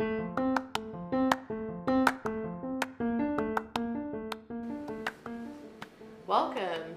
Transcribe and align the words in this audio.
Welcome 0.00 0.14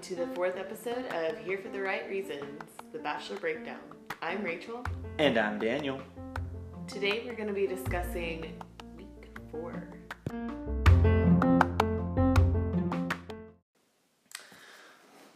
to 0.02 0.14
the 0.14 0.28
fourth 0.36 0.56
episode 0.56 1.06
of 1.06 1.36
Here 1.38 1.58
for 1.58 1.68
the 1.70 1.80
Right 1.80 2.08
Reasons, 2.08 2.62
The 2.92 3.00
Bachelor 3.00 3.38
Breakdown. 3.38 3.80
I'm 4.22 4.44
Rachel. 4.44 4.84
And 5.18 5.36
I'm 5.36 5.58
Daniel. 5.58 6.00
Today 6.86 7.24
we're 7.26 7.34
going 7.34 7.48
to 7.48 7.54
be 7.54 7.66
discussing 7.66 8.62
week 8.96 9.32
four. 9.50 9.88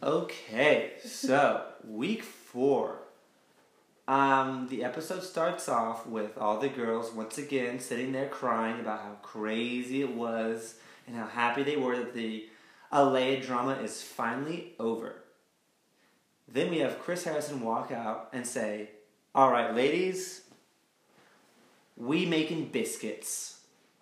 Okay, 0.01 0.93
so 1.03 1.65
week 1.83 2.23
four. 2.23 2.46
The 4.97 5.03
episode 5.03 5.23
starts 5.23 5.69
off 5.69 6.07
with 6.07 6.39
all 6.39 6.59
the 6.59 6.69
girls 6.69 7.13
once 7.13 7.37
again 7.37 7.79
sitting 7.79 8.13
there 8.13 8.29
crying 8.29 8.79
about 8.79 9.01
how 9.01 9.11
crazy 9.21 10.01
it 10.01 10.15
was 10.15 10.73
and 11.05 11.15
how 11.15 11.27
happy 11.27 11.61
they 11.61 11.75
were 11.75 11.97
that 11.97 12.15
the 12.15 12.49
Alayah 12.91 13.45
drama 13.45 13.73
is 13.73 14.01
finally 14.01 14.73
over. 14.79 15.17
Then 16.47 16.71
we 16.71 16.79
have 16.79 16.97
Chris 16.97 17.25
Harrison 17.25 17.61
walk 17.61 17.91
out 17.91 18.29
and 18.33 18.47
say, 18.47 18.89
All 19.35 19.51
right, 19.51 19.71
ladies, 19.75 20.41
we 21.95 22.25
making 22.25 22.69
biscuits. 22.69 23.59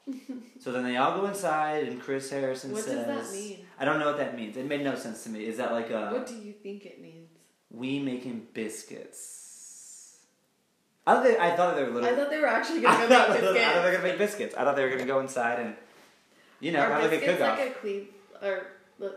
so 0.62 0.72
then 0.72 0.86
they 0.86 0.96
all 0.96 1.20
go 1.20 1.26
inside, 1.26 1.90
and 1.90 2.00
Chris 2.00 2.30
Harrison 2.30 2.72
What 2.72 2.86
says, 2.86 3.06
does 3.06 3.34
that 3.34 3.38
mean? 3.38 3.66
I 3.78 3.84
don't 3.84 4.00
know 4.00 4.06
what 4.06 4.18
that 4.20 4.38
means. 4.38 4.56
It 4.56 4.66
made 4.66 4.82
no 4.82 4.96
sense 4.96 5.26
to 5.26 5.30
me. 5.30 5.46
Is 5.46 5.58
that 5.58 5.74
like 5.74 5.90
a 5.90 6.12
what 6.14 6.26
do 6.26 6.36
you 6.36 6.54
think 6.54 6.86
it 6.86 7.02
means? 7.02 7.32
we 7.70 8.00
making 8.00 8.48
biscuits? 8.54 9.45
I 11.08 11.14
thought 11.14 11.24
they, 11.24 11.38
I 11.38 11.56
thought 11.56 11.76
they 11.76 11.84
were 11.84 11.92
little. 11.92 12.10
I 12.10 12.16
thought 12.16 12.30
they 12.30 12.40
were 12.40 12.48
actually 12.48 12.82
going 12.82 13.00
to 13.00 13.08
thought, 13.08 13.30
make 13.30 13.38
I 13.38 13.42
thought 13.42 13.54
they 13.54 13.60
biscuits. 13.60 13.84
were 13.86 13.92
gonna 13.92 14.04
make 14.04 14.18
biscuits. 14.18 14.56
I 14.56 14.64
thought 14.64 14.76
they 14.76 14.84
were 14.84 14.90
gonna 14.90 15.06
go 15.06 15.20
inside 15.20 15.60
and, 15.60 15.76
you 16.60 16.72
know, 16.72 16.80
Are 16.82 16.90
have 16.94 17.04
like 17.04 17.12
a 17.12 17.16
biscuits 17.18 17.38
cook 17.40 17.48
off. 17.50 17.60
like 17.60 17.70
a 17.70 17.74
cleave 17.74 18.08
or 18.42 18.68
no, 19.00 19.12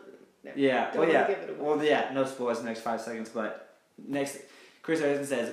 Yeah. 0.55 0.97
Well, 0.97 1.09
yeah. 1.09 1.27
give 1.29 1.39
it 1.39 1.51
away. 1.51 1.59
Well, 1.61 1.85
yeah. 1.85 2.11
No 2.13 2.25
spoilers 2.27 2.59
in 2.59 2.65
the 2.65 2.71
next 2.71 2.83
five 2.83 3.01
seconds, 3.01 3.31
but 3.31 3.75
next, 4.07 4.39
Chris 4.83 5.01
Harrison 5.01 5.25
says, 5.27 5.53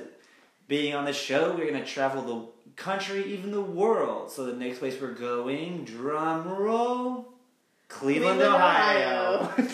being 0.68 0.94
on 0.96 1.06
the 1.06 1.14
show, 1.14 1.56
we're 1.56 1.72
gonna 1.72 1.86
travel 1.86 2.22
the 2.24 2.74
country, 2.76 3.24
even 3.34 3.52
the 3.52 3.62
world. 3.62 4.30
So 4.31 4.46
the 4.46 4.54
next 4.54 4.80
place 4.80 5.00
we're 5.00 5.14
going, 5.14 5.86
drum 5.86 6.48
roll, 6.50 7.34
Cleveland, 7.88 8.40
Cleveland, 8.40 8.56
Ohio. 8.56 9.40
Ohio. 9.42 9.54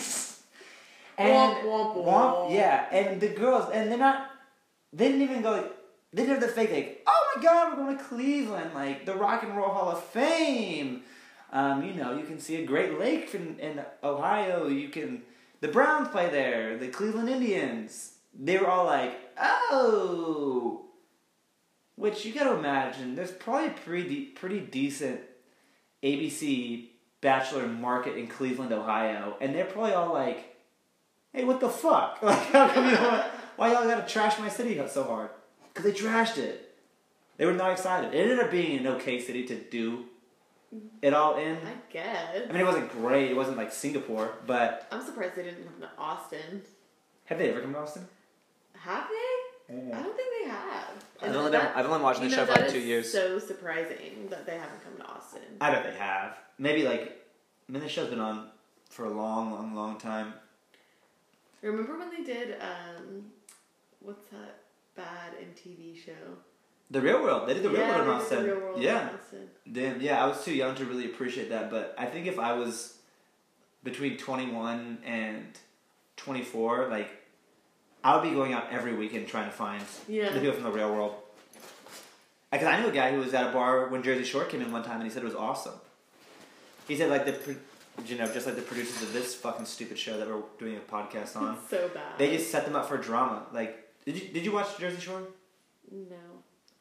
and 1.18 1.28
Womp, 1.28 1.62
womp, 1.64 1.96
womp, 1.96 2.04
womp. 2.06 2.54
yeah, 2.54 2.86
and 2.92 3.20
the 3.20 3.28
girls, 3.28 3.70
and 3.72 3.90
they're 3.90 3.98
not. 3.98 4.30
They 4.92 5.08
didn't 5.08 5.22
even 5.22 5.42
go. 5.42 5.52
Like, 5.52 5.72
they 6.12 6.26
did 6.26 6.40
the 6.40 6.48
fake 6.48 6.72
like, 6.72 7.02
oh 7.06 7.32
my 7.34 7.42
god, 7.42 7.70
we're 7.70 7.84
going 7.84 7.96
to 7.96 8.04
Cleveland, 8.04 8.74
like 8.74 9.06
the 9.06 9.14
Rock 9.14 9.42
and 9.42 9.56
Roll 9.56 9.70
Hall 9.70 9.90
of 9.90 10.02
Fame. 10.04 11.02
Um, 11.52 11.84
you 11.84 11.94
know, 11.94 12.16
you 12.16 12.24
can 12.24 12.38
see 12.38 12.56
a 12.56 12.66
Great 12.66 12.98
Lake 12.98 13.34
in, 13.34 13.58
in 13.58 13.82
Ohio. 14.02 14.68
You 14.68 14.88
can 14.88 15.22
the 15.60 15.68
Browns 15.68 16.08
play 16.08 16.28
there. 16.28 16.76
The 16.76 16.88
Cleveland 16.88 17.28
Indians. 17.28 18.14
They 18.38 18.58
were 18.58 18.68
all 18.68 18.86
like, 18.86 19.18
oh. 19.38 20.86
Which 21.96 22.24
you 22.24 22.32
got 22.32 22.44
to 22.44 22.58
imagine, 22.58 23.14
there's 23.14 23.30
probably 23.30 23.70
pretty 23.70 24.24
pretty 24.24 24.60
decent 24.60 25.20
ABC 26.02 26.88
Bachelor 27.20 27.68
market 27.68 28.16
in 28.16 28.26
Cleveland, 28.26 28.72
Ohio, 28.72 29.36
and 29.40 29.54
they're 29.54 29.66
probably 29.66 29.92
all 29.92 30.12
like, 30.12 30.56
"Hey, 31.32 31.44
what 31.44 31.60
the 31.60 31.68
fuck? 31.68 32.18
Like, 32.22 32.52
why 33.56 33.72
y'all 33.72 33.84
gotta 33.84 34.10
trash 34.10 34.38
my 34.40 34.48
city 34.48 34.80
so 34.88 35.04
hard?" 35.04 35.30
Because 35.72 35.90
they 35.92 35.98
trashed 35.98 36.38
it. 36.38 36.74
They 37.38 37.46
were 37.46 37.52
not 37.52 37.72
excited. 37.72 38.12
It 38.14 38.18
ended 38.18 38.38
up 38.40 38.50
being 38.50 38.78
an 38.78 38.86
okay 38.94 39.18
city 39.20 39.44
to 39.46 39.54
do 39.56 40.04
it 41.00 41.12
all 41.14 41.36
in. 41.38 41.56
I 41.56 41.74
guess. 41.92 42.42
I 42.48 42.52
mean, 42.52 42.60
it 42.60 42.64
wasn't 42.66 42.90
great. 42.92 43.30
It 43.30 43.36
wasn't 43.36 43.56
like 43.56 43.72
Singapore, 43.72 44.34
but 44.46 44.86
I'm 44.92 45.04
surprised 45.04 45.36
they 45.36 45.42
didn't 45.44 45.64
come 45.64 45.80
to 45.80 45.88
Austin. 45.98 46.62
have 47.26 47.38
they 47.38 47.50
ever 47.50 47.60
come 47.60 47.72
to 47.72 47.78
Austin? 47.80 48.06
Have 48.78 49.06
they? 49.08 49.74
I 49.74 50.02
don't 50.02 50.14
think 50.16 50.28
they 50.42 50.50
have. 50.50 50.88
I've 51.22 51.28
And 51.28 51.36
only 51.36 51.50
that- 51.52 51.74
been, 51.74 51.84
I've 51.84 51.90
only 51.90 52.02
watched 52.02 52.22
you 52.22 52.28
the 52.28 52.34
show 52.34 52.44
for 52.46 52.52
like 52.52 52.68
two 52.70 52.78
years. 52.80 53.10
So 53.10 53.38
surprising 53.38 54.26
that 54.28 54.44
they 54.44 54.58
haven't 54.58 54.82
come 54.84 54.96
to 54.98 55.04
Austin. 55.10 55.40
I 55.60 55.70
bet 55.70 55.84
they 55.84 55.98
have. 55.98 56.36
Maybe 56.58 56.82
like, 56.82 57.24
I 57.68 57.72
mean, 57.72 57.82
the 57.82 57.88
show's 57.88 58.08
been 58.10 58.20
on 58.20 58.50
for 58.90 59.06
a 59.06 59.10
long, 59.10 59.52
long, 59.52 59.74
long 59.74 59.98
time. 59.98 60.34
Remember 61.62 61.96
when 61.98 62.10
they 62.10 62.22
did 62.24 62.56
um, 62.60 63.24
what's 64.00 64.26
that 64.28 64.61
bad 64.96 65.32
MTV 65.40 65.96
show? 66.04 66.12
The 66.90 67.00
Real 67.00 67.22
World. 67.22 67.48
They 67.48 67.54
did 67.54 67.62
the 67.62 67.70
Real 67.70 67.80
yeah, 67.80 67.96
World 67.96 68.02
in 68.02 68.14
Austin. 68.14 68.42
The 68.42 68.48
Real 68.54 68.60
World 68.60 68.82
yeah. 68.82 69.08
Austin. 69.14 69.48
Damn, 69.70 70.00
yeah, 70.00 70.22
I 70.22 70.26
was 70.26 70.44
too 70.44 70.54
young 70.54 70.74
to 70.74 70.84
really 70.84 71.06
appreciate 71.06 71.48
that, 71.50 71.70
but 71.70 71.94
I 71.96 72.06
think 72.06 72.26
if 72.26 72.38
I 72.38 72.52
was 72.52 72.98
between 73.82 74.16
21 74.18 74.98
and 75.04 75.46
24, 76.16 76.88
like, 76.88 77.08
I 78.04 78.14
would 78.16 78.28
be 78.28 78.34
going 78.34 78.52
out 78.52 78.70
every 78.70 78.94
weekend 78.94 79.28
trying 79.28 79.46
to 79.46 79.52
find 79.52 79.82
Yeah. 80.08 80.30
the 80.30 80.40
people 80.40 80.54
from 80.54 80.64
the 80.64 80.70
real 80.70 80.92
world. 80.92 81.14
Because 82.50 82.66
I 82.66 82.80
knew 82.80 82.88
a 82.88 82.92
guy 82.92 83.12
who 83.12 83.18
was 83.20 83.32
at 83.32 83.48
a 83.48 83.52
bar 83.52 83.88
when 83.88 84.02
Jersey 84.02 84.24
Shore 84.24 84.44
came 84.44 84.60
in 84.60 84.70
one 84.70 84.82
time 84.82 84.96
and 84.96 85.04
he 85.04 85.10
said 85.10 85.22
it 85.22 85.26
was 85.26 85.34
awesome. 85.34 85.74
He 86.86 86.96
said, 86.96 87.08
like, 87.08 87.24
the, 87.24 87.56
you 88.04 88.18
know, 88.18 88.26
just 88.26 88.46
like 88.46 88.56
the 88.56 88.62
producers 88.62 89.02
of 89.02 89.12
this 89.14 89.34
fucking 89.34 89.64
stupid 89.64 89.98
show 89.98 90.18
that 90.18 90.28
we're 90.28 90.42
doing 90.58 90.76
a 90.76 90.80
podcast 90.80 91.36
on, 91.36 91.56
so 91.70 91.88
bad. 91.94 92.18
they 92.18 92.36
just 92.36 92.50
set 92.50 92.66
them 92.66 92.76
up 92.76 92.88
for 92.88 92.98
drama. 92.98 93.46
Like, 93.52 93.81
did 94.04 94.20
you, 94.20 94.28
did 94.28 94.44
you 94.44 94.52
watch 94.52 94.78
Jersey 94.78 95.00
Shore? 95.00 95.22
no. 95.90 96.16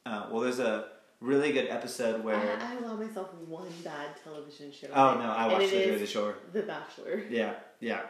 Uh, 0.04 0.28
well, 0.32 0.42
there's 0.42 0.59
a 0.59 0.86
really 1.20 1.52
good 1.52 1.68
episode 1.70 2.24
where. 2.24 2.36
I, 2.36 2.74
I 2.74 2.76
allow 2.78 2.96
myself 2.96 3.30
one 3.48 3.68
bad 3.84 4.09
television 4.24 4.72
show. 4.72 4.88
Oh 4.94 5.16
no, 5.16 5.30
I 5.32 5.48
watched 5.48 5.72
the 5.72 5.86
Jersey 5.86 6.06
Shore. 6.08 6.36
The 6.54 6.64
Bachelor. 6.64 7.24
Yeah, 7.30 7.54
yeah. 7.80 8.02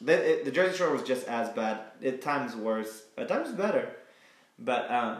The, 0.00 0.12
it, 0.12 0.44
the 0.44 0.50
Jersey 0.52 0.78
Shore 0.78 0.92
was 0.92 1.02
just 1.02 1.26
as 1.26 1.48
bad. 1.50 1.80
At 2.04 2.22
times 2.22 2.54
worse. 2.56 3.02
At 3.18 3.28
times 3.28 3.50
better. 3.50 3.90
But 4.58 4.90
um, 4.90 5.18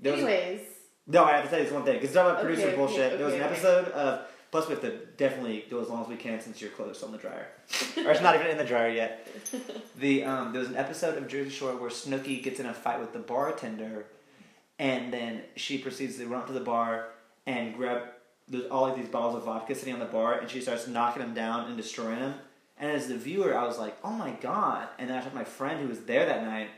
there 0.00 0.12
was 0.12 0.22
Anyways, 0.22 0.60
no. 1.06 1.24
I 1.24 1.32
have 1.36 1.44
to 1.44 1.50
tell 1.50 1.58
you 1.60 1.64
this 1.64 1.72
one 1.72 1.84
thing 1.84 1.94
because 2.00 2.12
talking 2.12 2.30
about 2.32 2.44
Okay, 2.44 2.46
producer 2.48 2.68
okay, 2.68 2.76
bullshit. 2.76 3.18
there 3.18 3.26
was 3.26 3.34
an 3.34 3.40
okay, 3.42 3.50
okay. 3.50 3.66
episode 3.66 3.88
of. 3.92 4.26
Plus, 4.50 4.66
we 4.66 4.74
have 4.74 4.82
to 4.82 4.96
definitely 5.18 5.66
go 5.68 5.80
as 5.80 5.88
long 5.88 6.02
as 6.02 6.08
we 6.08 6.16
can 6.16 6.40
since 6.40 6.60
your 6.60 6.70
clothes 6.70 6.92
are 6.92 6.94
still 6.94 7.08
in 7.08 7.12
the 7.12 7.18
dryer, 7.18 7.48
or 8.04 8.10
it's 8.10 8.22
not 8.22 8.34
even 8.34 8.46
in 8.46 8.56
the 8.56 8.64
dryer 8.64 8.90
yet. 8.90 9.28
The 9.98 10.22
um, 10.22 10.52
there 10.52 10.60
was 10.60 10.68
an 10.68 10.76
episode 10.76 11.18
of 11.18 11.26
Jersey 11.26 11.50
Shore 11.50 11.74
where 11.74 11.90
Snooki 11.90 12.40
gets 12.40 12.60
in 12.60 12.66
a 12.66 12.72
fight 12.72 13.00
with 13.00 13.12
the 13.12 13.18
bartender, 13.18 14.06
and 14.78 15.12
then 15.12 15.42
she 15.56 15.76
proceeds 15.76 16.18
to 16.18 16.26
run 16.26 16.42
up 16.42 16.46
to 16.46 16.52
the 16.52 16.60
bar 16.60 17.08
and 17.46 17.74
grab 17.74 18.02
there's 18.48 18.70
all 18.70 18.86
of 18.86 18.96
these 18.96 19.08
bottles 19.08 19.36
of 19.36 19.44
vodka 19.44 19.74
sitting 19.74 19.94
on 19.94 20.00
the 20.00 20.06
bar, 20.06 20.38
and 20.38 20.48
she 20.48 20.60
starts 20.60 20.86
knocking 20.86 21.22
them 21.22 21.34
down 21.34 21.66
and 21.66 21.76
destroying 21.76 22.20
them. 22.20 22.34
And 22.78 22.90
as 22.90 23.08
the 23.08 23.16
viewer, 23.16 23.56
I 23.56 23.64
was 23.64 23.78
like, 23.78 23.96
"Oh 24.04 24.12
my 24.12 24.30
god!" 24.40 24.88
And 24.98 25.10
then 25.10 25.16
I 25.16 25.20
talked 25.20 25.32
to 25.32 25.38
my 25.38 25.44
friend 25.44 25.80
who 25.80 25.88
was 25.88 26.02
there 26.02 26.24
that 26.26 26.44
night, 26.44 26.68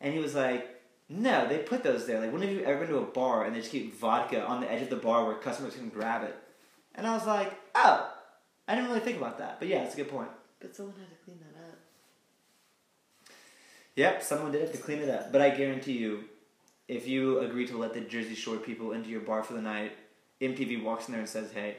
and 0.00 0.12
he 0.12 0.20
was 0.20 0.34
like, 0.34 0.80
"No, 1.08 1.48
they 1.48 1.58
put 1.58 1.82
those 1.82 2.06
there. 2.06 2.20
Like, 2.20 2.32
when 2.32 2.42
have 2.42 2.50
you 2.50 2.60
ever 2.60 2.80
been 2.80 2.88
to 2.88 2.98
a 2.98 3.06
bar 3.06 3.44
and 3.44 3.54
they 3.54 3.60
just 3.60 3.72
keep 3.72 3.98
vodka 3.98 4.44
on 4.44 4.60
the 4.60 4.70
edge 4.70 4.82
of 4.82 4.90
the 4.90 4.96
bar 4.96 5.24
where 5.24 5.34
customers 5.34 5.74
can 5.74 5.88
grab 5.88 6.22
it?" 6.22 6.36
And 6.96 7.06
I 7.06 7.14
was 7.14 7.26
like, 7.26 7.52
"Oh, 7.74 8.10
I 8.66 8.74
didn't 8.74 8.88
really 8.88 9.00
think 9.00 9.18
about 9.18 9.38
that." 9.38 9.58
But 9.58 9.68
yeah, 9.68 9.82
it's 9.84 9.94
a 9.94 9.98
good 9.98 10.08
point. 10.10 10.28
but 10.60 10.74
someone 10.74 10.94
had 10.98 11.08
to 11.10 11.24
clean 11.24 11.38
that 11.40 11.60
up. 11.60 11.78
Yep, 13.94 14.22
someone 14.22 14.52
did 14.52 14.62
have 14.62 14.72
to 14.72 14.78
clean 14.78 14.98
it 15.00 15.08
up. 15.08 15.32
But 15.32 15.40
I 15.40 15.50
guarantee 15.50 15.92
you, 15.98 16.24
if 16.88 17.06
you 17.08 17.40
agree 17.40 17.66
to 17.68 17.76
let 17.78 17.94
the 17.94 18.00
Jersey 18.00 18.34
Shore 18.34 18.56
people 18.56 18.92
into 18.92 19.08
your 19.08 19.20
bar 19.20 19.42
for 19.42 19.54
the 19.54 19.62
night, 19.62 19.92
MTV 20.40 20.82
walks 20.82 21.06
in 21.08 21.12
there 21.12 21.20
and 21.20 21.28
says, 21.28 21.52
"Hey, 21.52 21.76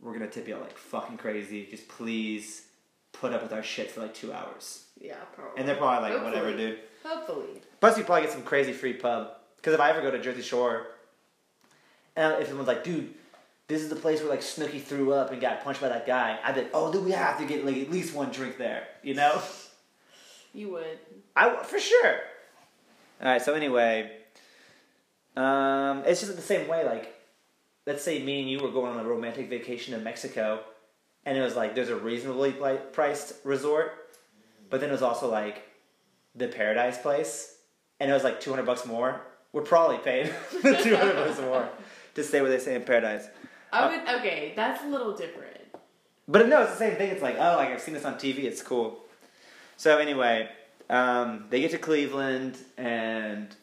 we're 0.00 0.12
gonna 0.12 0.28
tip 0.28 0.46
you 0.48 0.54
out 0.56 0.62
like 0.62 0.76
fucking 0.78 1.18
crazy. 1.18 1.66
Just 1.66 1.88
please 1.88 2.66
put 3.12 3.32
up 3.32 3.42
with 3.42 3.52
our 3.52 3.62
shit 3.62 3.90
for 3.90 4.00
like 4.00 4.14
two 4.14 4.32
hours." 4.32 4.84
Yeah, 5.00 5.16
probably. 5.34 5.58
And 5.58 5.68
they're 5.68 5.76
probably 5.76 6.10
like, 6.10 6.18
Hopefully. 6.20 6.40
"Whatever, 6.42 6.56
dude." 6.56 6.78
Hopefully. 7.04 7.62
Plus, 7.80 7.98
you 7.98 8.04
probably 8.04 8.22
get 8.22 8.32
some 8.32 8.42
crazy 8.42 8.72
free 8.72 8.94
pub. 8.94 9.32
Because 9.56 9.74
if 9.74 9.80
I 9.80 9.90
ever 9.90 10.00
go 10.02 10.10
to 10.10 10.18
Jersey 10.20 10.42
Shore, 10.42 10.86
and 12.16 12.40
if 12.40 12.48
someone's 12.48 12.68
like, 12.68 12.84
"Dude," 12.84 13.14
this 13.66 13.82
is 13.82 13.88
the 13.88 13.96
place 13.96 14.20
where 14.20 14.30
like 14.30 14.40
Snooki 14.40 14.80
threw 14.80 15.12
up 15.12 15.32
and 15.32 15.40
got 15.40 15.64
punched 15.64 15.80
by 15.80 15.88
that 15.88 16.06
guy. 16.06 16.38
I'd 16.44 16.54
be 16.54 16.62
like, 16.62 16.70
oh, 16.74 16.92
dude, 16.92 17.04
we 17.04 17.12
have 17.12 17.38
to 17.38 17.46
get 17.46 17.64
like 17.64 17.76
at 17.76 17.90
least 17.90 18.14
one 18.14 18.30
drink 18.30 18.58
there, 18.58 18.86
you 19.02 19.14
know? 19.14 19.40
You 20.52 20.70
would. 20.72 20.98
I 21.34 21.62
for 21.64 21.80
sure. 21.80 22.14
All 23.20 23.28
right. 23.28 23.42
So 23.42 23.54
anyway, 23.54 24.12
um, 25.36 26.04
it's 26.06 26.20
just 26.20 26.36
the 26.36 26.42
same 26.42 26.68
way. 26.68 26.84
Like, 26.84 27.12
let's 27.86 28.04
say 28.04 28.22
me 28.22 28.40
and 28.40 28.48
you 28.48 28.60
were 28.60 28.70
going 28.70 28.92
on 28.92 29.04
a 29.04 29.08
romantic 29.08 29.50
vacation 29.50 29.94
to 29.94 30.00
Mexico, 30.00 30.60
and 31.26 31.36
it 31.36 31.40
was 31.40 31.56
like 31.56 31.74
there's 31.74 31.88
a 31.88 31.96
reasonably 31.96 32.52
priced 32.92 33.34
resort, 33.44 33.92
but 34.70 34.80
then 34.80 34.90
it 34.90 34.92
was 34.92 35.02
also 35.02 35.28
like 35.28 35.64
the 36.36 36.46
Paradise 36.46 36.98
Place, 36.98 37.56
and 37.98 38.08
it 38.08 38.14
was 38.14 38.22
like 38.22 38.40
two 38.40 38.50
hundred 38.50 38.66
bucks 38.66 38.86
more. 38.86 39.22
We're 39.52 39.62
probably 39.62 39.98
paying 39.98 40.26
two 40.62 40.96
hundred 40.96 41.16
bucks 41.16 41.40
more 41.40 41.68
to 42.14 42.22
stay 42.22 42.42
where 42.42 42.50
they 42.50 42.60
say 42.60 42.76
in 42.76 42.82
Paradise. 42.82 43.26
I 43.74 43.88
would. 43.88 44.20
Okay, 44.20 44.52
that's 44.54 44.84
a 44.84 44.86
little 44.86 45.16
different. 45.16 45.58
But 46.28 46.48
no, 46.48 46.62
it's 46.62 46.72
the 46.72 46.78
same 46.78 46.96
thing. 46.96 47.10
It's 47.10 47.22
like, 47.22 47.36
oh, 47.36 47.56
like 47.56 47.70
I've 47.70 47.80
seen 47.80 47.94
this 47.94 48.04
on 48.04 48.14
TV. 48.14 48.44
It's 48.44 48.62
cool. 48.62 49.00
So 49.76 49.98
anyway, 49.98 50.48
um, 50.88 51.46
they 51.50 51.60
get 51.60 51.72
to 51.72 51.78
Cleveland, 51.78 52.56
and 52.78 53.54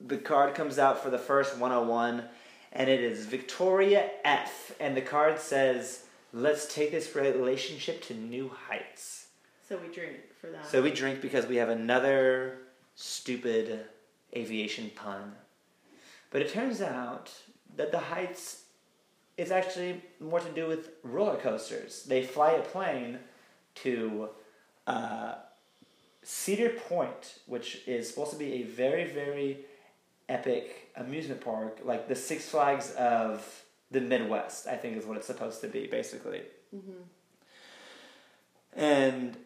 the 0.00 0.16
card 0.16 0.54
comes 0.54 0.78
out 0.78 1.02
for 1.02 1.10
the 1.10 1.18
first 1.18 1.58
101, 1.58 2.24
and 2.72 2.88
it 2.88 3.00
is 3.00 3.26
Victoria 3.26 4.08
F. 4.24 4.72
And 4.78 4.96
the 4.96 5.02
card 5.02 5.40
says, 5.40 6.04
"Let's 6.32 6.72
take 6.72 6.92
this 6.92 7.14
relationship 7.14 8.02
to 8.04 8.14
new 8.14 8.48
heights." 8.68 9.26
So 9.68 9.76
we 9.76 9.92
drink 9.92 10.16
for 10.40 10.46
that. 10.46 10.66
So 10.66 10.80
we 10.80 10.90
drink 10.90 11.20
because 11.20 11.46
we 11.46 11.56
have 11.56 11.68
another 11.68 12.58
stupid 12.94 13.84
aviation 14.34 14.90
pun. 14.94 15.34
But 16.30 16.42
it 16.42 16.52
turns 16.52 16.80
out 16.80 17.32
that 17.76 17.90
the 17.90 17.98
heights 17.98 18.64
is 19.38 19.52
actually 19.52 20.02
more 20.20 20.40
to 20.40 20.50
do 20.50 20.66
with 20.66 20.90
roller 21.04 21.36
coasters. 21.36 22.02
They 22.02 22.24
fly 22.24 22.52
a 22.52 22.60
plane 22.60 23.20
to 23.76 24.28
uh, 24.86 25.36
Cedar 26.24 26.70
Point, 26.70 27.38
which 27.46 27.82
is 27.86 28.08
supposed 28.10 28.32
to 28.32 28.36
be 28.36 28.54
a 28.54 28.62
very, 28.64 29.04
very 29.04 29.58
epic 30.28 30.90
amusement 30.96 31.40
park, 31.40 31.78
like 31.84 32.08
the 32.08 32.16
Six 32.16 32.48
Flags 32.48 32.90
of 32.92 33.64
the 33.92 34.00
Midwest, 34.00 34.66
I 34.66 34.76
think 34.76 34.96
is 34.96 35.06
what 35.06 35.16
it's 35.16 35.26
supposed 35.26 35.60
to 35.60 35.68
be, 35.68 35.86
basically. 35.86 36.42
hmm 36.70 37.02
And 38.74 39.36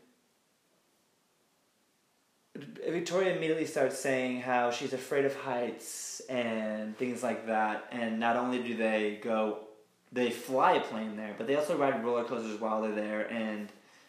Victoria 2.57 3.37
immediately 3.37 3.67
starts 3.67 3.99
saying 3.99 4.41
how 4.41 4.71
she's 4.71 4.93
afraid 4.93 5.27
of 5.27 5.35
heights 5.37 6.21
and 6.29 6.97
things 6.97 7.23
like 7.23 7.47
that. 7.47 7.87
And 7.93 8.19
not 8.19 8.37
only 8.37 8.63
do 8.63 8.75
they 8.77 9.21
go, 9.23 9.69
they 10.13 10.31
fly 10.31 10.73
a 10.73 10.81
plane 10.81 11.17
there, 11.17 11.35
but 11.37 11.47
they 11.47 11.57
also 11.57 11.77
ride 11.77 12.05
roller 12.05 12.25
coasters 12.25 12.61
while 12.61 12.83
they're 12.83 12.95
there. 12.95 13.33
And 13.33 13.69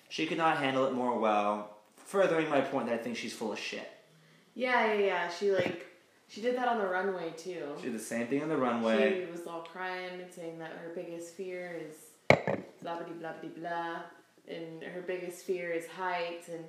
she 0.10 0.26
could 0.26 0.38
not 0.38 0.58
handle 0.58 0.86
it 0.86 0.94
more 0.94 1.18
well, 1.18 1.78
furthering 1.96 2.50
my 2.50 2.62
point 2.62 2.88
that 2.88 2.96
I 2.96 2.98
think 2.98 3.18
she's 3.18 3.34
full 3.34 3.54
of 3.54 3.60
shit. 3.60 3.90
Yeah, 4.54 4.94
yeah, 4.94 5.06
yeah. 5.06 5.30
She 5.30 5.52
like 5.52 5.88
she 6.28 6.42
did 6.42 6.58
that 6.58 6.68
on 6.68 6.78
the 6.78 6.88
runway 6.88 7.32
too. 7.38 7.64
She 7.78 7.86
did 7.86 7.96
the 7.96 8.00
same 8.00 8.28
thing 8.28 8.44
on 8.44 8.50
the 8.50 8.58
runway. 8.58 9.26
She 9.26 9.32
was 9.32 9.48
all 9.48 9.62
crying 9.62 10.22
and 10.22 10.32
saying 10.32 10.60
that 10.60 10.72
her 10.72 10.92
biggest 10.94 11.36
fear 11.36 11.80
is 11.88 11.96
blah 12.82 12.98
blah 12.98 13.08
blah 13.20 13.34
blah 13.42 13.50
blah, 13.58 14.02
and 14.48 14.84
her 14.84 15.02
biggest 15.02 15.46
fear 15.46 15.72
is 15.72 15.88
heights. 15.88 16.50
And 16.50 16.66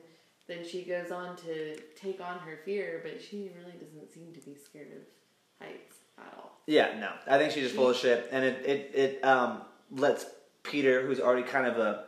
then 0.47 0.67
she 0.67 0.83
goes 0.85 1.11
on 1.11 1.37
to 1.39 1.77
take 1.97 2.21
on 2.21 2.39
her 2.39 2.61
fear, 2.65 3.01
but 3.03 3.21
she 3.21 3.51
really 3.59 3.77
doesn't 3.79 4.13
seem 4.13 4.33
to 4.33 4.41
be 4.41 4.55
scared 4.55 4.93
of 4.93 5.67
heights 5.67 6.04
at 6.19 6.33
all. 6.37 6.59
Yeah, 6.67 6.99
no. 6.99 7.11
I 7.27 7.39
think 7.39 7.53
she's 7.53 7.65
just 7.65 7.75
full 7.77 7.91
of 7.91 7.97
shit, 7.97 8.29
and 8.33 8.45
it 8.45 8.65
it 8.67 8.91
it 8.95 9.25
um 9.25 9.63
lets 9.91 10.27
Peter, 10.63 11.07
who's 11.07 11.21
already 11.21 11.43
kind 11.47 11.67
of 11.67 11.79
a 11.79 12.05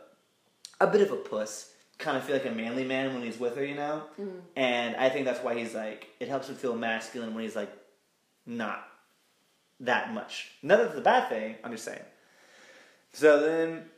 a 0.79 0.87
bit 0.87 1.01
of 1.01 1.11
a 1.11 1.15
puss, 1.15 1.71
kind 1.97 2.17
of 2.17 2.23
feel 2.23 2.35
like 2.35 2.45
a 2.45 2.51
manly 2.51 2.83
man 2.83 3.13
when 3.13 3.23
he's 3.23 3.39
with 3.39 3.55
her, 3.55 3.65
you 3.65 3.75
know. 3.75 4.03
Mhm. 4.19 4.41
And 4.55 4.95
I 4.95 5.09
think 5.09 5.25
that's 5.25 5.43
why 5.43 5.57
he's 5.57 5.73
like 5.73 6.07
it 6.19 6.27
helps 6.27 6.49
him 6.49 6.55
feel 6.55 6.75
masculine 6.75 7.33
when 7.33 7.43
he's 7.43 7.55
like 7.55 7.71
not 8.45 8.87
that 9.79 10.13
much. 10.13 10.51
Not 10.63 10.77
that 10.77 10.87
it's 10.87 10.97
a 10.97 11.01
bad 11.01 11.29
thing. 11.29 11.55
I'm 11.63 11.71
just 11.71 11.85
saying. 11.85 12.03
So 13.13 13.39
then 13.39 13.89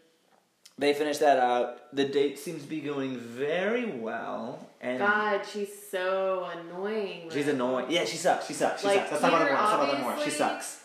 they 0.80 0.94
finish 0.94 1.18
that 1.20 1.38
out. 1.38 1.94
The 1.96 2.06
date 2.06 2.40
seems 2.40 2.64
to 2.64 2.70
be 2.70 2.80
going 2.82 3.18
very 3.18 3.86
well, 3.86 4.68
and 4.82 5.00
God, 5.00 5.42
she's 5.52 5.70
so 5.92 6.50
annoying. 6.58 7.24
she's 7.32 7.46
right? 7.46 7.54
annoying. 7.56 7.86
Yeah, 7.90 8.06
she 8.06 8.18
sucks. 8.18 8.48
She 8.48 8.54
sucks. 8.54 8.82
She 8.82 8.88
Like, 8.88 9.08
sucks. 9.08 9.12
Let's 9.12 9.22
talk 9.24 9.32
about 9.34 9.48
her 9.48 9.54
more. 9.54 9.58
Let's 9.62 9.72
talk 9.72 9.84
about 9.84 9.92
that 9.98 10.02
more. 10.18 10.24
She 10.26 10.30
sucks. 10.32 10.84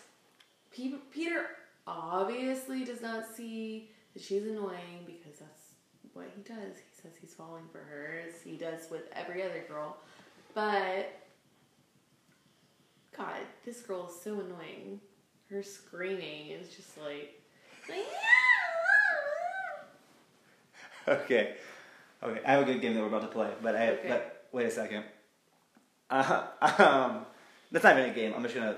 Pe- 0.77 0.99
Peter 1.13 1.47
obviously 1.87 2.85
does 2.85 3.01
not 3.01 3.25
see 3.37 3.91
that 4.15 4.23
she's 4.23 4.43
annoying 4.45 5.05
because 5.07 5.39
that's 5.39 5.63
what 6.13 6.27
he 6.35 6.43
does. 6.43 6.77
He 6.77 7.01
says 7.03 7.13
he's 7.21 7.35
falling 7.35 7.65
for 7.71 7.79
her 7.79 8.21
as 8.29 8.43
he 8.43 8.57
does 8.57 8.91
with 8.91 9.03
every 9.13 9.43
other 9.43 9.65
girl. 9.69 9.97
But 10.55 11.13
God, 13.17 13.37
this 13.65 13.81
girl 13.83 14.09
is 14.09 14.21
so 14.21 14.33
annoying. 14.41 15.01
Her 15.51 15.63
screaming 15.63 16.49
is 16.49 16.75
just 16.75 16.99
like, 16.99 17.41
like 17.89 17.99
Okay. 21.09 21.55
Okay. 22.23 22.41
I 22.47 22.53
have 22.53 22.63
a 22.63 22.65
good 22.73 22.81
game 22.81 22.95
that 22.95 23.01
we're 23.01 23.09
about 23.09 23.23
to 23.23 23.29
play, 23.29 23.51
but 23.63 23.77
I 23.77 23.89
Okay. 23.91 24.09
but 24.09 24.47
wait 24.53 24.67
a 24.67 24.71
second. 24.71 25.05
Uh, 26.11 26.47
um, 26.79 27.27
that's 27.71 27.85
not 27.85 27.99
even 27.99 28.11
a 28.11 28.15
game. 28.15 28.33
I'm 28.35 28.43
just 28.43 28.55
gonna. 28.55 28.77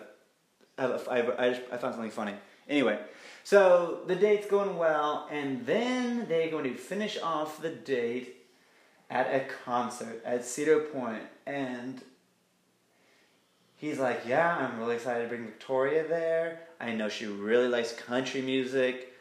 Have 0.79 0.91
a, 0.91 1.11
I, 1.11 1.47
I, 1.47 1.51
just, 1.51 1.63
I 1.73 1.77
found 1.79 1.95
something 1.95 2.11
funny. 2.11 2.35
Anyway, 2.69 2.99
so 3.45 4.01
the 4.07 4.17
date's 4.17 4.47
going 4.47 4.77
well, 4.77 5.29
and 5.31 5.65
then 5.65 6.27
they're 6.29 6.51
going 6.51 6.65
to 6.65 6.75
finish 6.75 7.17
off 7.23 7.63
the 7.63 7.71
date 7.71 8.45
at 9.09 9.27
a 9.33 9.47
concert 9.65 10.21
at 10.25 10.45
Cedar 10.45 10.81
Point, 10.81 11.23
and 11.47 12.03
he's 13.77 13.99
like, 13.99 14.23
"Yeah, 14.27 14.57
I'm 14.57 14.79
really 14.79 14.97
excited 14.97 15.23
to 15.23 15.29
bring 15.29 15.45
Victoria 15.47 16.07
there. 16.07 16.61
I 16.81 16.93
know 16.93 17.09
she 17.09 17.27
really 17.27 17.69
likes 17.69 17.93
country 17.93 18.43
music, 18.43 19.15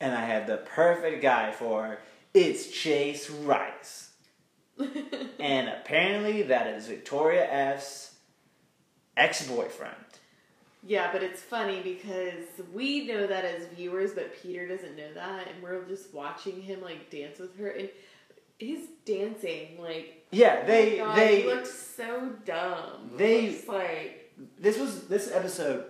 and 0.00 0.14
I 0.14 0.24
have 0.24 0.46
the 0.46 0.56
perfect 0.58 1.22
guy 1.22 1.52
for 1.52 1.84
her. 1.84 1.98
It's 2.34 2.70
Chase 2.70 3.30
Rice." 3.30 4.10
and 5.40 5.68
apparently, 5.68 6.42
that 6.42 6.66
is 6.68 6.86
Victoria 6.86 7.46
F's 7.50 8.14
ex-boyfriend. 9.16 9.94
Yeah, 10.86 11.10
but 11.12 11.22
it's 11.24 11.42
funny 11.42 11.80
because 11.82 12.44
we 12.72 13.06
know 13.06 13.26
that 13.26 13.44
as 13.44 13.66
viewers, 13.74 14.12
but 14.12 14.32
Peter 14.40 14.68
doesn't 14.68 14.96
know 14.96 15.12
that, 15.14 15.48
and 15.48 15.62
we're 15.62 15.84
just 15.86 16.14
watching 16.14 16.62
him 16.62 16.80
like 16.80 17.10
dance 17.10 17.38
with 17.40 17.58
her, 17.58 17.68
and 17.70 17.88
his 18.58 18.86
dancing 19.04 19.80
like 19.80 20.24
Yeah, 20.30 20.60
oh 20.62 20.66
they 20.66 20.90
my 20.92 20.96
God, 21.04 21.16
they 21.18 21.40
he 21.42 21.48
looked 21.48 21.66
so 21.66 22.32
dumb. 22.44 23.10
they- 23.16 23.60
like 23.66 24.32
this 24.58 24.78
was 24.78 25.08
this 25.08 25.30
episode. 25.32 25.84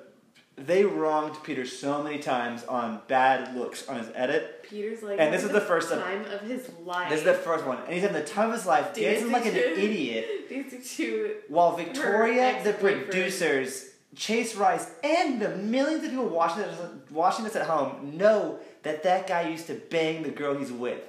They 0.66 0.84
wronged 0.84 1.42
Peter 1.44 1.64
so 1.66 2.02
many 2.02 2.18
times 2.18 2.64
on 2.64 3.00
bad 3.08 3.56
looks 3.56 3.88
on 3.88 3.98
his 3.98 4.08
edit. 4.14 4.64
Peter's 4.68 5.02
like, 5.02 5.18
And 5.20 5.32
this 5.32 5.44
is 5.44 5.50
the 5.50 5.60
first 5.60 5.90
of- 5.90 6.02
time 6.02 6.24
of 6.26 6.40
his 6.42 6.68
life. 6.84 7.08
This 7.10 7.20
is 7.20 7.24
the 7.24 7.34
first 7.34 7.64
one, 7.64 7.78
and 7.84 7.92
he's 7.92 8.02
having 8.02 8.20
the 8.20 8.26
time 8.28 8.48
of 8.50 8.56
his 8.56 8.66
life 8.66 8.92
dancing 8.94 9.30
like 9.32 9.46
an 9.46 9.54
to- 9.54 9.80
idiot, 9.80 10.26
Dancing 10.50 10.82
to 10.82 11.34
while 11.48 11.76
Victoria, 11.76 12.60
the 12.64 12.72
producers, 12.72 13.90
Chase 14.16 14.54
Rice, 14.56 14.90
and 15.04 15.40
the 15.40 15.50
millions 15.56 16.02
of 16.04 16.10
people 16.10 16.28
watching 16.28 16.62
this, 16.62 16.78
watching 17.10 17.44
this 17.44 17.54
at 17.56 17.66
home 17.66 18.16
know 18.16 18.58
that 18.82 19.02
that 19.04 19.26
guy 19.26 19.48
used 19.48 19.66
to 19.68 19.74
bang 19.74 20.22
the 20.22 20.30
girl 20.30 20.56
he's 20.58 20.72
with, 20.72 21.00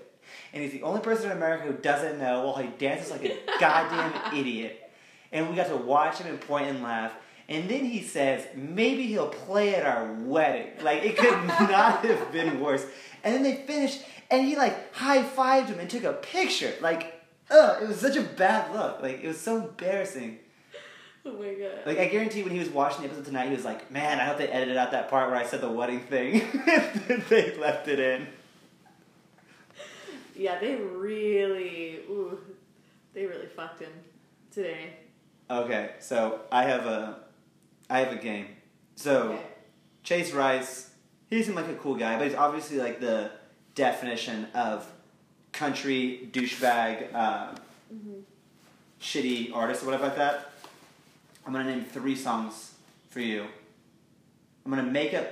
and 0.54 0.62
he's 0.62 0.72
the 0.74 0.84
only 0.84 1.02
person 1.02 1.32
in 1.32 1.38
America 1.38 1.64
who 1.66 1.74
doesn't 1.74 2.20
know 2.20 2.46
while 2.46 2.58
he 2.58 2.68
dances 2.78 3.10
like 3.12 3.24
a 3.24 3.38
goddamn 3.60 4.36
idiot. 4.38 4.92
And 5.32 5.50
we 5.50 5.56
got 5.56 5.68
to 5.68 5.76
watch 5.78 6.18
him 6.18 6.28
and 6.28 6.42
point 6.42 6.68
and 6.68 6.82
laugh. 6.82 7.14
And 7.50 7.68
then 7.68 7.84
he 7.84 8.04
says, 8.04 8.46
maybe 8.56 9.08
he'll 9.08 9.30
play 9.30 9.74
at 9.74 9.84
our 9.84 10.14
wedding. 10.14 10.68
Like, 10.84 11.04
it 11.04 11.18
could 11.18 11.48
not 11.48 12.06
have 12.06 12.32
been 12.32 12.60
worse. 12.60 12.86
And 13.24 13.34
then 13.34 13.42
they 13.42 13.56
finished, 13.56 14.02
and 14.30 14.46
he, 14.46 14.56
like, 14.56 14.94
high 14.94 15.24
fived 15.24 15.68
him 15.68 15.80
and 15.80 15.90
took 15.90 16.04
a 16.04 16.14
picture. 16.14 16.72
Like, 16.80 17.20
ugh, 17.50 17.82
it 17.82 17.88
was 17.88 18.00
such 18.00 18.16
a 18.16 18.22
bad 18.22 18.72
look. 18.72 19.02
Like, 19.02 19.24
it 19.24 19.28
was 19.28 19.42
so 19.42 19.58
embarrassing. 19.58 20.38
oh 21.26 21.34
my 21.34 21.56
god. 21.56 21.88
Like, 21.88 21.98
I 21.98 22.08
guarantee 22.08 22.44
when 22.44 22.52
he 22.52 22.60
was 22.60 22.70
watching 22.70 23.02
the 23.02 23.08
episode 23.08 23.26
tonight, 23.26 23.50
he 23.50 23.56
was 23.56 23.66
like, 23.66 23.90
man, 23.90 24.20
I 24.20 24.26
hope 24.26 24.38
they 24.38 24.48
edited 24.48 24.78
out 24.78 24.92
that 24.92 25.10
part 25.10 25.32
where 25.32 25.40
I 25.40 25.44
said 25.44 25.62
the 25.62 25.72
wedding 25.72 26.02
thing. 26.02 26.42
and 27.10 27.24
they 27.30 27.58
left 27.58 27.88
it 27.88 28.00
in. 28.00 28.28
yeah, 30.36 30.60
they 30.60 30.76
really, 30.76 32.02
ooh, 32.12 32.38
they 33.16 33.26
really 33.26 33.48
fucked 33.48 33.82
him 33.82 33.92
today. 34.52 34.92
Okay, 35.50 35.94
so 36.00 36.42
I 36.52 36.66
have 36.66 36.86
a, 36.86 37.22
I 37.90 38.00
have 38.00 38.12
a 38.12 38.18
game. 38.18 38.48
So, 38.96 39.34
Okay. 39.34 39.42
Chase 40.04 40.32
Rice, 40.34 40.90
he 41.30 41.44
seemed 41.44 41.56
like 41.56 41.68
a 41.68 41.76
cool 41.76 41.96
guy, 41.96 42.18
but 42.18 42.28
he's 42.28 42.36
obviously 42.36 42.78
like 42.78 43.00
the 43.00 43.32
definition 43.76 44.48
of 44.54 44.90
country 45.52 46.30
douchebag, 46.32 47.14
uh, 47.14 47.56
shitty 49.02 49.54
artist 49.54 49.84
or 49.84 49.88
whatever 49.88 50.06
like 50.06 50.16
that. 50.18 50.52
I'm 51.46 51.54
gonna 51.54 51.70
name 51.70 51.86
three 51.86 52.16
songs 52.16 52.74
for 53.10 53.20
you. 53.20 53.46
I'm 54.66 54.72
gonna 54.72 54.84
make 54.84 55.14
up 55.14 55.28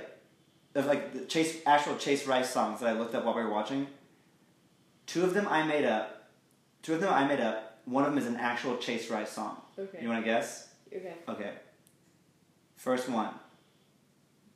of 0.74 0.86
like 0.86 1.12
the 1.12 1.20
Chase 1.26 1.60
actual 1.66 1.96
Chase 1.96 2.26
Rice 2.26 2.50
songs 2.50 2.80
that 2.80 2.88
I 2.88 2.92
looked 2.98 3.14
up 3.14 3.24
while 3.24 3.34
we 3.34 3.42
were 3.42 3.50
watching. 3.50 3.86
Two 5.06 5.24
of 5.24 5.34
them 5.34 5.46
I 5.48 5.64
made 5.64 5.84
up. 5.84 6.28
Two 6.82 6.94
of 6.94 7.00
them 7.00 7.12
I 7.12 7.26
made 7.26 7.40
up. 7.40 7.80
One 7.86 8.04
of 8.04 8.10
them 8.10 8.18
is 8.18 8.26
an 8.26 8.36
actual 8.36 8.76
Chase 8.76 9.10
Rice 9.10 9.30
song. 9.30 9.56
Okay. 9.78 9.98
You 10.02 10.08
wanna 10.08 10.22
guess? 10.22 10.68
Okay. 10.94 11.14
Okay. 11.28 11.52
First 12.78 13.08
one. 13.08 13.34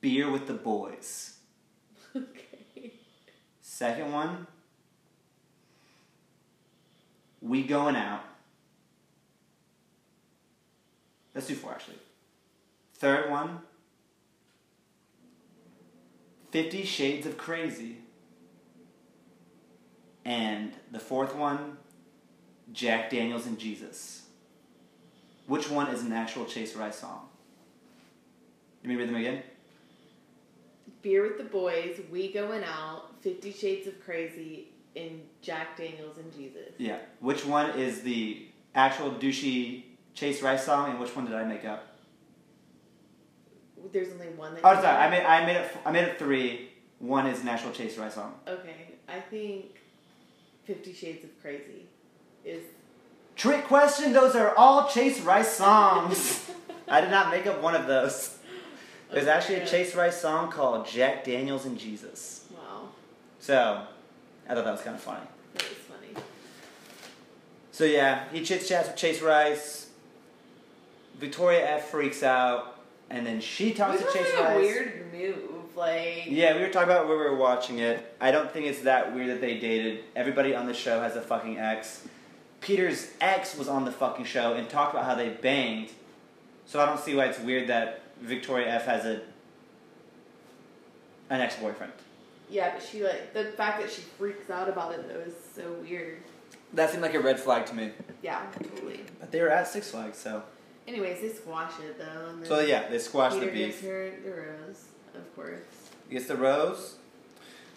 Beer 0.00 0.30
with 0.30 0.46
the 0.46 0.54
boys. 0.54 1.28
Okay. 2.14 2.92
Second 3.62 4.12
one. 4.12 4.46
We 7.40 7.62
going 7.62 7.96
out. 7.96 8.22
Let's 11.34 11.46
do 11.46 11.54
four 11.54 11.72
actually. 11.72 11.96
Third 12.96 13.30
one. 13.30 13.60
Fifty 16.50 16.84
Shades 16.84 17.26
of 17.26 17.38
Crazy. 17.38 17.96
And 20.26 20.74
the 20.90 21.00
fourth 21.00 21.34
one, 21.34 21.78
Jack 22.72 23.08
Daniels 23.08 23.46
and 23.46 23.58
Jesus. 23.58 24.26
Which 25.46 25.70
one 25.70 25.88
is 25.88 26.02
an 26.02 26.12
actual 26.12 26.44
Chase 26.44 26.76
Rice 26.76 26.98
song? 26.98 27.30
Let 28.82 28.88
me 28.88 28.96
read 28.96 29.08
them 29.08 29.16
again. 29.16 29.42
Beer 31.02 31.22
with 31.22 31.38
the 31.38 31.44
boys, 31.44 32.00
we 32.10 32.32
going 32.32 32.64
out, 32.64 33.22
Fifty 33.22 33.52
Shades 33.52 33.86
of 33.86 34.02
Crazy, 34.04 34.68
and 34.96 35.20
Jack 35.40 35.76
Daniels 35.76 36.18
and 36.18 36.32
Jesus. 36.32 36.74
Yeah. 36.78 36.98
Which 37.20 37.44
one 37.44 37.70
is 37.78 38.02
the 38.02 38.46
actual 38.74 39.12
douchey 39.12 39.84
Chase 40.14 40.42
Rice 40.42 40.64
song, 40.64 40.90
and 40.90 41.00
which 41.00 41.14
one 41.14 41.24
did 41.24 41.34
I 41.34 41.44
make 41.44 41.64
up? 41.64 41.88
There's 43.92 44.12
only 44.12 44.28
one 44.28 44.54
that. 44.54 44.60
Oh, 44.64 44.74
sorry. 44.74 44.86
I 44.86 45.10
made 45.10 45.24
I 45.24 45.46
made 45.46 45.56
it. 45.56 45.76
I 45.84 45.90
made 45.90 46.04
it 46.04 46.18
three. 46.18 46.70
One 46.98 47.26
is 47.26 47.42
National 47.42 47.72
Chase 47.72 47.98
Rice 47.98 48.14
song. 48.14 48.34
Okay, 48.46 48.92
I 49.08 49.20
think 49.20 49.76
Fifty 50.64 50.92
Shades 50.92 51.24
of 51.24 51.40
Crazy 51.40 51.86
is. 52.44 52.62
Trick 53.34 53.64
question. 53.64 54.12
Those 54.12 54.36
are 54.36 54.54
all 54.56 54.88
Chase 54.88 55.20
Rice 55.20 55.52
songs. 55.52 56.50
I 56.88 57.00
did 57.00 57.10
not 57.10 57.30
make 57.30 57.46
up 57.46 57.60
one 57.62 57.74
of 57.74 57.86
those. 57.86 58.38
There's 59.12 59.26
oh, 59.26 59.30
actually 59.30 59.56
a 59.56 59.66
Chase 59.66 59.94
Rice 59.94 60.20
song 60.20 60.50
called 60.50 60.86
Jack 60.86 61.24
Daniels 61.24 61.66
and 61.66 61.78
Jesus. 61.78 62.46
Wow, 62.50 62.88
So, 63.40 63.82
I 64.48 64.54
thought 64.54 64.64
that 64.64 64.72
was 64.72 64.80
kind 64.80 64.96
of 64.96 65.02
funny. 65.02 65.20
that 65.54 65.62
was 65.68 65.78
funny. 65.78 66.24
So 67.72 67.84
yeah, 67.84 68.24
he 68.32 68.42
chit 68.42 68.66
chats 68.66 68.88
with 68.88 68.96
Chase 68.96 69.20
Rice. 69.20 69.90
Victoria 71.18 71.76
F 71.76 71.90
freaks 71.90 72.22
out, 72.22 72.78
and 73.10 73.26
then 73.26 73.40
she 73.40 73.72
talks 73.72 74.02
Which 74.02 74.12
to 74.12 74.18
Chase 74.18 74.32
like 74.34 74.44
Rice. 74.48 74.56
a 74.56 74.60
weird 74.60 75.12
move, 75.12 75.76
like. 75.76 76.24
Yeah, 76.26 76.56
we 76.56 76.62
were 76.62 76.68
talking 76.68 76.90
about 76.90 77.06
when 77.08 77.18
we 77.18 77.24
were 77.24 77.36
watching 77.36 77.78
it. 77.78 78.14
I 78.20 78.30
don't 78.30 78.50
think 78.50 78.66
it's 78.66 78.80
that 78.80 79.14
weird 79.14 79.28
that 79.28 79.40
they 79.40 79.58
dated. 79.58 80.04
Everybody 80.16 80.54
on 80.54 80.66
the 80.66 80.74
show 80.74 81.00
has 81.00 81.16
a 81.16 81.20
fucking 81.22 81.58
ex. 81.58 82.06
Peter's 82.60 83.10
ex 83.20 83.56
was 83.56 83.68
on 83.68 83.84
the 83.84 83.92
fucking 83.92 84.24
show 84.24 84.54
and 84.54 84.68
talked 84.68 84.94
about 84.94 85.04
how 85.04 85.14
they 85.14 85.28
banged. 85.28 85.90
So 86.66 86.80
I 86.80 86.86
don't 86.86 86.98
see 87.00 87.14
why 87.14 87.26
it's 87.26 87.40
weird 87.40 87.68
that 87.68 88.01
Victoria 88.22 88.68
F 88.68 88.86
has 88.86 89.04
a 89.04 89.20
an 91.30 91.40
ex 91.40 91.56
boyfriend. 91.56 91.92
Yeah, 92.50 92.72
but 92.74 92.82
she 92.82 93.02
like 93.02 93.32
the 93.32 93.44
fact 93.52 93.80
that 93.80 93.90
she 93.90 94.02
freaks 94.02 94.50
out 94.50 94.68
about 94.68 94.94
it 94.94 95.08
though 95.08 95.20
is 95.20 95.34
so 95.54 95.72
weird. 95.82 96.18
That 96.74 96.90
seemed 96.90 97.02
like 97.02 97.14
a 97.14 97.20
red 97.20 97.38
flag 97.38 97.66
to 97.66 97.74
me. 97.74 97.90
Yeah, 98.22 98.42
totally. 98.62 99.00
But 99.20 99.30
they 99.30 99.40
were 99.40 99.50
at 99.50 99.68
Six 99.68 99.90
Flags, 99.90 100.16
so 100.18 100.42
Anyways, 100.86 101.20
they 101.20 101.28
squash 101.28 101.72
it 101.80 101.98
though. 101.98 102.28
And 102.30 102.46
so 102.46 102.60
yeah, 102.60 102.88
they 102.88 102.98
squashed 102.98 103.38
Peter 103.38 103.50
the 103.50 103.56
gives 103.56 103.76
beef. 103.76 103.84
her 103.84 104.10
the 104.24 104.30
rose, 104.30 104.84
of 105.14 105.36
course. 105.36 105.60
Gets 106.10 106.26
the 106.26 106.36
rose. 106.36 106.96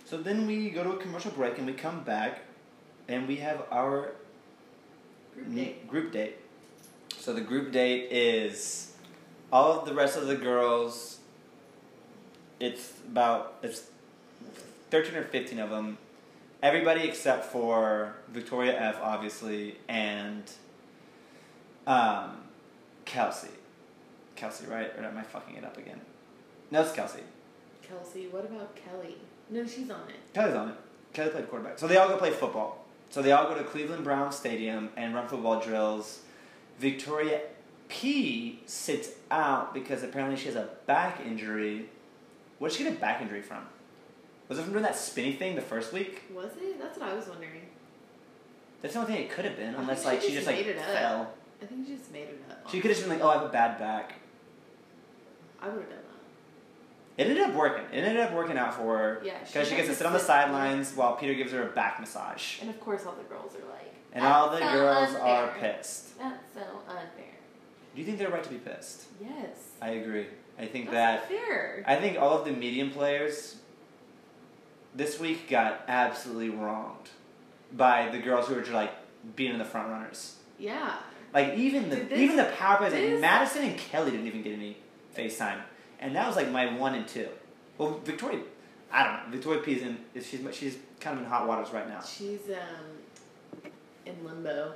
So 0.05 0.17
then 0.17 0.45
we 0.45 0.69
go 0.69 0.83
to 0.83 0.91
a 0.91 0.97
commercial 0.97 1.31
break 1.31 1.57
and 1.57 1.65
we 1.65 1.73
come 1.73 2.03
back, 2.03 2.41
and 3.07 3.27
we 3.27 3.37
have 3.37 3.63
our 3.71 4.11
Group 5.33 5.53
date. 5.53 5.87
Group 5.87 6.11
date. 6.13 6.37
So 7.17 7.33
the 7.33 7.41
group 7.41 7.71
date 7.71 8.11
is 8.11 8.93
all 9.51 9.79
of 9.79 9.85
the 9.85 9.93
rest 9.93 10.17
of 10.17 10.27
the 10.27 10.35
girls. 10.35 11.19
It's 12.59 12.93
about 13.05 13.55
it's 13.61 13.89
thirteen 14.89 15.15
or 15.15 15.23
fifteen 15.23 15.59
of 15.59 15.69
them. 15.69 15.97
Everybody 16.63 17.01
except 17.01 17.45
for 17.45 18.15
Victoria 18.29 18.79
F, 18.79 18.97
obviously, 19.01 19.77
and 19.87 20.43
um, 21.85 22.37
Kelsey. 23.03 23.49
Kelsey, 24.35 24.65
right? 24.67 24.91
Or 24.97 25.03
am 25.03 25.17
I 25.17 25.21
fucking 25.23 25.55
it 25.55 25.63
up 25.63 25.77
again? 25.77 26.01
No, 26.71 26.81
it's 26.81 26.91
Kelsey. 26.91 27.21
Kelsey, 27.87 28.27
what 28.31 28.45
about 28.45 28.75
Kelly? 28.75 29.15
No, 29.49 29.65
she's 29.67 29.89
on 29.91 30.09
it. 30.09 30.33
Kelly's 30.33 30.55
on 30.55 30.69
it. 30.69 30.75
Kelly 31.13 31.29
played 31.29 31.49
quarterback. 31.49 31.77
So 31.77 31.87
they 31.87 31.97
all 31.97 32.07
go 32.07 32.17
play 32.17 32.31
football. 32.31 32.83
So 33.11 33.21
they 33.21 33.31
all 33.31 33.47
go 33.47 33.55
to 33.55 33.63
Cleveland 33.63 34.03
Brown 34.03 34.31
Stadium 34.31 34.89
and 34.97 35.13
run 35.13 35.27
football 35.27 35.61
drills. 35.61 36.21
Victoria 36.79 37.41
P 37.87 38.59
sits 38.65 39.09
out 39.29 39.73
because 39.73 40.03
apparently 40.03 40.37
she 40.37 40.47
has 40.47 40.55
a 40.55 40.69
back 40.85 41.21
injury. 41.25 41.89
Where 42.59 42.69
did 42.69 42.77
she 42.77 42.83
get 42.83 42.93
a 42.93 42.95
back 42.97 43.21
injury 43.21 43.41
from? 43.41 43.65
Was 44.47 44.59
it 44.59 44.63
from 44.63 44.71
doing 44.73 44.83
that 44.83 44.95
spinny 44.95 45.33
thing 45.33 45.55
the 45.55 45.61
first 45.61 45.91
week? 45.93 46.23
Was 46.33 46.51
it? 46.57 46.79
That's 46.79 46.97
what 46.99 47.09
I 47.09 47.13
was 47.15 47.27
wondering. 47.27 47.61
That's 48.81 48.93
the 48.93 48.99
only 49.01 49.13
thing 49.13 49.23
it 49.23 49.31
could 49.31 49.45
have 49.45 49.57
been, 49.57 49.73
unless 49.75 50.05
like 50.05 50.21
she 50.21 50.29
she 50.29 50.33
just 50.35 50.47
like 50.47 50.57
it 50.57 50.77
up. 50.77 50.85
fell. 50.85 51.33
I 51.61 51.65
think 51.65 51.87
she 51.87 51.95
just 51.95 52.11
made 52.11 52.23
it 52.27 52.41
up. 52.49 52.69
She 52.69 52.79
could 52.79 52.91
have 52.91 52.97
just 52.97 53.07
been 53.09 53.17
like, 53.17 53.25
"Oh, 53.25 53.29
I 53.29 53.33
have 53.37 53.43
a 53.43 53.49
bad 53.49 53.79
back." 53.79 54.13
I 55.61 55.67
would 55.69 55.79
have 55.81 55.89
done 55.89 55.97
that. 55.97 57.23
It 57.23 57.29
ended 57.29 57.43
up 57.43 57.55
working. 57.55 57.85
It 57.91 58.03
ended 58.03 58.23
up 58.23 58.33
working 58.33 58.57
out 58.57 58.75
for 58.75 58.97
her 58.97 59.21
Yeah, 59.23 59.39
because 59.39 59.67
she, 59.67 59.73
had 59.73 59.77
gets 59.85 59.89
to 59.89 59.95
sit 59.95 60.05
on 60.05 60.13
the 60.13 60.19
sidelines 60.19 60.93
while 60.95 61.15
Peter 61.15 61.33
gives 61.33 61.51
her 61.53 61.63
a 61.67 61.71
back 61.71 61.99
massage. 61.99 62.59
And 62.61 62.69
of 62.69 62.79
course, 62.79 63.05
all 63.05 63.13
the 63.13 63.23
girls 63.23 63.53
are 63.55 63.67
like. 63.69 63.93
and 64.13 64.25
all 64.25 64.51
the 64.51 64.57
"That's 64.59 64.71
so 64.71 64.77
girls 64.77 65.15
are 65.15 65.47
pissed. 65.59 66.17
That's 66.19 66.53
so 66.53 66.61
unfair. 66.87 67.34
Do 67.95 68.01
you 68.01 68.05
think 68.05 68.19
they're 68.19 68.29
right 68.29 68.43
to 68.43 68.49
be 68.49 68.57
pissed? 68.57 69.05
Yes. 69.21 69.57
I 69.81 69.91
agree. 69.91 70.27
I 70.59 70.65
think 70.65 70.91
That's 70.91 71.27
that 71.27 71.29
fair. 71.29 71.83
I 71.87 71.95
think 71.95 72.19
all 72.19 72.37
of 72.37 72.45
the 72.45 72.51
medium 72.51 72.91
players 72.91 73.55
this 74.95 75.19
week 75.19 75.49
got 75.49 75.81
absolutely 75.87 76.49
wronged 76.49 77.09
by 77.73 78.09
the 78.09 78.19
girls 78.19 78.47
who 78.47 78.55
were 78.55 78.61
just 78.61 78.73
like 78.73 78.91
being 79.35 79.51
in 79.51 79.57
the 79.59 79.65
front 79.65 79.89
runners. 79.89 80.35
yeah. 80.59 80.97
Like 81.33 81.55
even 81.55 81.89
the 81.89 81.97
this- 81.97 82.17
even 82.19 82.37
the 82.37 82.45
power 82.57 82.77
plays 82.77 82.93
like 82.93 83.19
Madison 83.19 83.65
and 83.65 83.77
Kelly 83.77 84.11
didn't 84.11 84.27
even 84.27 84.41
get 84.41 84.53
any 84.53 84.77
FaceTime, 85.17 85.59
and 85.99 86.15
that 86.15 86.25
was 86.27 86.37
like 86.37 86.49
my 86.49 86.77
one 86.77 86.95
and 86.95 87.05
two. 87.05 87.27
Well, 87.77 87.99
Victoria, 88.05 88.39
I 88.89 89.03
don't 89.03 89.13
know. 89.15 89.31
Victoria 89.31 89.59
P's 89.61 89.81
in 89.81 89.97
she's 90.21 90.39
she's 90.55 90.77
kind 91.01 91.17
of 91.17 91.25
in 91.25 91.29
hot 91.29 91.45
waters 91.45 91.71
right 91.73 91.89
now. 91.89 92.01
She's 92.01 92.39
um 92.49 93.69
in 94.05 94.23
limbo. 94.25 94.75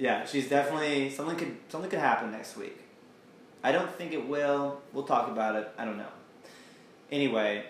Yeah, 0.00 0.24
she's 0.24 0.48
definitely 0.48 1.10
something 1.10 1.36
could 1.36 1.56
something 1.68 1.90
could 1.90 1.98
happen 2.00 2.32
next 2.32 2.56
week. 2.56 2.78
I 3.62 3.70
don't 3.70 3.90
think 3.94 4.12
it 4.12 4.26
will. 4.26 4.80
We'll 4.94 5.04
talk 5.04 5.28
about 5.28 5.54
it. 5.56 5.68
I 5.76 5.84
don't 5.84 5.98
know. 5.98 6.08
Anyway, 7.12 7.66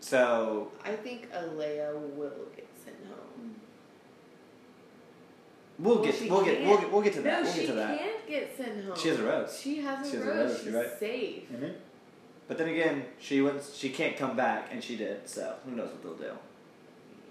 so 0.00 0.72
I 0.82 0.92
think 0.92 1.30
Alayah 1.32 1.92
will 2.16 2.46
get 2.56 2.66
sent 2.82 2.96
home. 3.06 3.54
we'll 5.78 5.96
Well, 5.96 6.04
get 6.04 6.30
we'll 6.30 6.42
get 6.44 6.64
we'll 6.66 6.78
get 6.78 6.92
we'll 6.92 7.02
get 7.02 7.12
to 7.14 7.20
that. 7.22 7.40
No, 7.40 7.42
we'll 7.44 7.52
she 7.52 7.60
get 7.60 7.66
to 7.66 7.72
that. 7.74 7.98
can't 7.98 8.26
get 8.26 8.56
sent 8.56 8.84
home. 8.86 8.96
She 8.98 9.08
has 9.08 9.18
a 9.20 9.24
rose. 9.24 9.60
She 9.60 9.76
has 9.82 10.06
a 10.06 10.10
She 10.10 10.16
has 10.16 10.26
a 10.26 10.28
rose. 10.30 10.50
rose, 10.52 10.64
She's 10.64 10.72
right. 10.72 10.98
safe. 10.98 11.52
Mm-hmm. 11.52 11.72
But 12.48 12.56
then 12.58 12.68
again, 12.68 13.04
she 13.18 13.42
went. 13.42 13.62
She 13.74 13.90
can't 13.90 14.16
come 14.16 14.36
back, 14.36 14.68
and 14.72 14.82
she 14.82 14.96
did. 14.96 15.28
So 15.28 15.56
who 15.66 15.72
knows 15.72 15.90
what 15.90 16.02
they'll 16.02 16.30
do? 16.30 16.36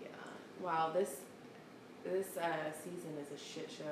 Yeah. 0.04 0.08
Wow. 0.62 0.92
This 0.94 1.10
this 2.12 2.38
uh, 2.38 2.48
season 2.84 3.12
is 3.22 3.32
a 3.40 3.44
shit 3.44 3.70
show. 3.70 3.92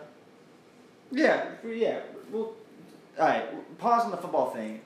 Yeah, 1.11 1.45
yeah. 1.67 1.99
Well, 2.31 2.53
all 3.19 3.27
right. 3.27 3.77
Pause 3.77 4.05
on 4.05 4.11
the 4.11 4.17
football 4.17 4.51
thing. 4.51 4.81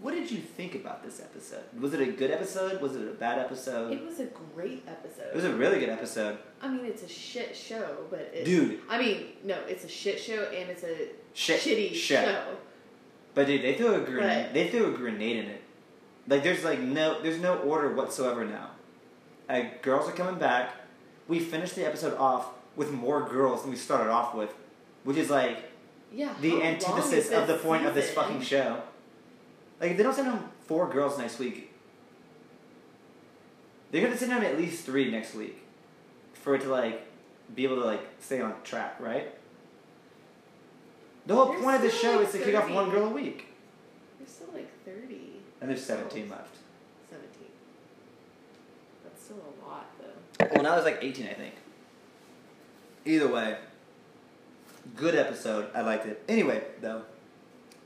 What 0.00 0.14
did 0.14 0.30
you 0.30 0.38
think 0.38 0.74
about 0.74 1.04
this 1.04 1.20
episode? 1.20 1.60
Was 1.78 1.92
it 1.92 2.00
a 2.00 2.06
good 2.06 2.30
episode? 2.30 2.80
Was 2.80 2.96
it 2.96 3.02
a 3.02 3.12
bad 3.12 3.38
episode? 3.38 3.92
It 3.92 4.04
was 4.04 4.18
a 4.18 4.24
great 4.54 4.82
episode. 4.88 5.26
It 5.28 5.34
was 5.36 5.44
a 5.44 5.52
really 5.52 5.78
good 5.78 5.90
episode, 5.90 6.38
I 6.62 6.68
mean, 6.68 6.86
it's 6.86 7.02
a 7.02 7.08
shit 7.08 7.54
show, 7.54 7.98
but 8.10 8.30
it, 8.32 8.44
dude. 8.46 8.80
I 8.88 8.98
mean, 8.98 9.26
no, 9.44 9.56
it's 9.68 9.84
a 9.84 9.88
shit 9.88 10.18
show 10.18 10.44
and 10.44 10.70
it's 10.70 10.84
a 10.84 11.08
Shit, 11.34 11.60
shitty 11.60 11.90
shit. 11.94 12.24
show. 12.24 12.44
But 13.34 13.46
dude, 13.46 13.62
they 13.62 13.74
threw 13.74 13.94
a 13.94 14.00
grenade. 14.00 14.46
But- 14.46 14.54
They 14.54 14.68
threw 14.68 14.94
a 14.94 14.96
grenade 14.96 15.36
in 15.36 15.44
it. 15.50 15.62
Like 16.28 16.42
there's 16.44 16.64
like 16.64 16.80
no, 16.80 17.20
there's 17.22 17.38
no 17.40 17.58
order 17.58 17.92
whatsoever 17.94 18.44
now. 18.44 18.70
Like 19.50 19.82
girls 19.82 20.08
are 20.08 20.12
coming 20.12 20.38
back. 20.38 20.70
We 21.30 21.38
finished 21.38 21.76
the 21.76 21.86
episode 21.86 22.16
off 22.18 22.48
with 22.74 22.90
more 22.90 23.22
girls 23.22 23.62
than 23.62 23.70
we 23.70 23.76
started 23.76 24.10
off 24.10 24.34
with, 24.34 24.52
which 25.04 25.16
is 25.16 25.30
like 25.30 25.58
Yeah. 26.12 26.34
the 26.40 26.60
antithesis 26.60 27.30
of 27.30 27.46
the 27.46 27.52
this 27.52 27.62
point 27.62 27.86
of 27.86 27.94
this 27.94 28.10
fucking 28.12 28.42
show. 28.42 28.82
Like 29.80 29.92
if 29.92 29.96
they 29.96 30.02
don't 30.02 30.12
send 30.12 30.26
home 30.26 30.50
four 30.66 30.88
girls 30.90 31.18
next 31.18 31.38
week, 31.38 31.72
they're 33.92 34.02
gonna 34.02 34.16
send 34.16 34.32
home 34.32 34.42
at 34.42 34.58
least 34.58 34.84
three 34.84 35.08
next 35.08 35.34
week, 35.36 35.62
for 36.34 36.56
it 36.56 36.62
to 36.62 36.68
like 36.68 37.06
be 37.54 37.62
able 37.62 37.76
to 37.76 37.84
like 37.84 38.02
stay 38.18 38.40
on 38.40 38.52
track, 38.64 38.96
right? 38.98 39.32
The 41.26 41.36
whole 41.36 41.50
There's 41.52 41.62
point 41.62 41.76
of 41.76 41.82
the 41.82 41.90
show 41.90 42.16
like, 42.16 42.26
is 42.26 42.32
to 42.32 42.38
kick 42.40 42.56
off 42.56 42.68
one 42.70 42.90
girl 42.90 43.04
a 43.06 43.10
week, 43.10 43.46
There's 44.18 44.30
still 44.32 44.48
like 44.52 44.68
30, 44.84 45.34
and 45.60 45.70
there's 45.70 45.84
seventeen 45.84 46.28
left. 46.28 46.56
17. 47.08 47.30
That's 49.04 49.22
still 49.22 49.36
a 49.36 49.64
lot. 49.64 49.89
Well, 50.52 50.62
now 50.62 50.74
there's 50.74 50.84
like 50.84 50.98
18, 51.02 51.26
I 51.26 51.34
think. 51.34 51.54
Either 53.04 53.28
way, 53.28 53.58
good 54.96 55.14
episode. 55.14 55.68
I 55.74 55.82
liked 55.82 56.06
it. 56.06 56.22
Anyway, 56.28 56.62
though, 56.80 57.02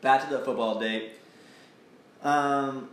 back 0.00 0.25
to 0.25 0.30
the 0.30 0.44
football 0.44 0.78
date. 0.78 1.12
Um, 2.23 2.88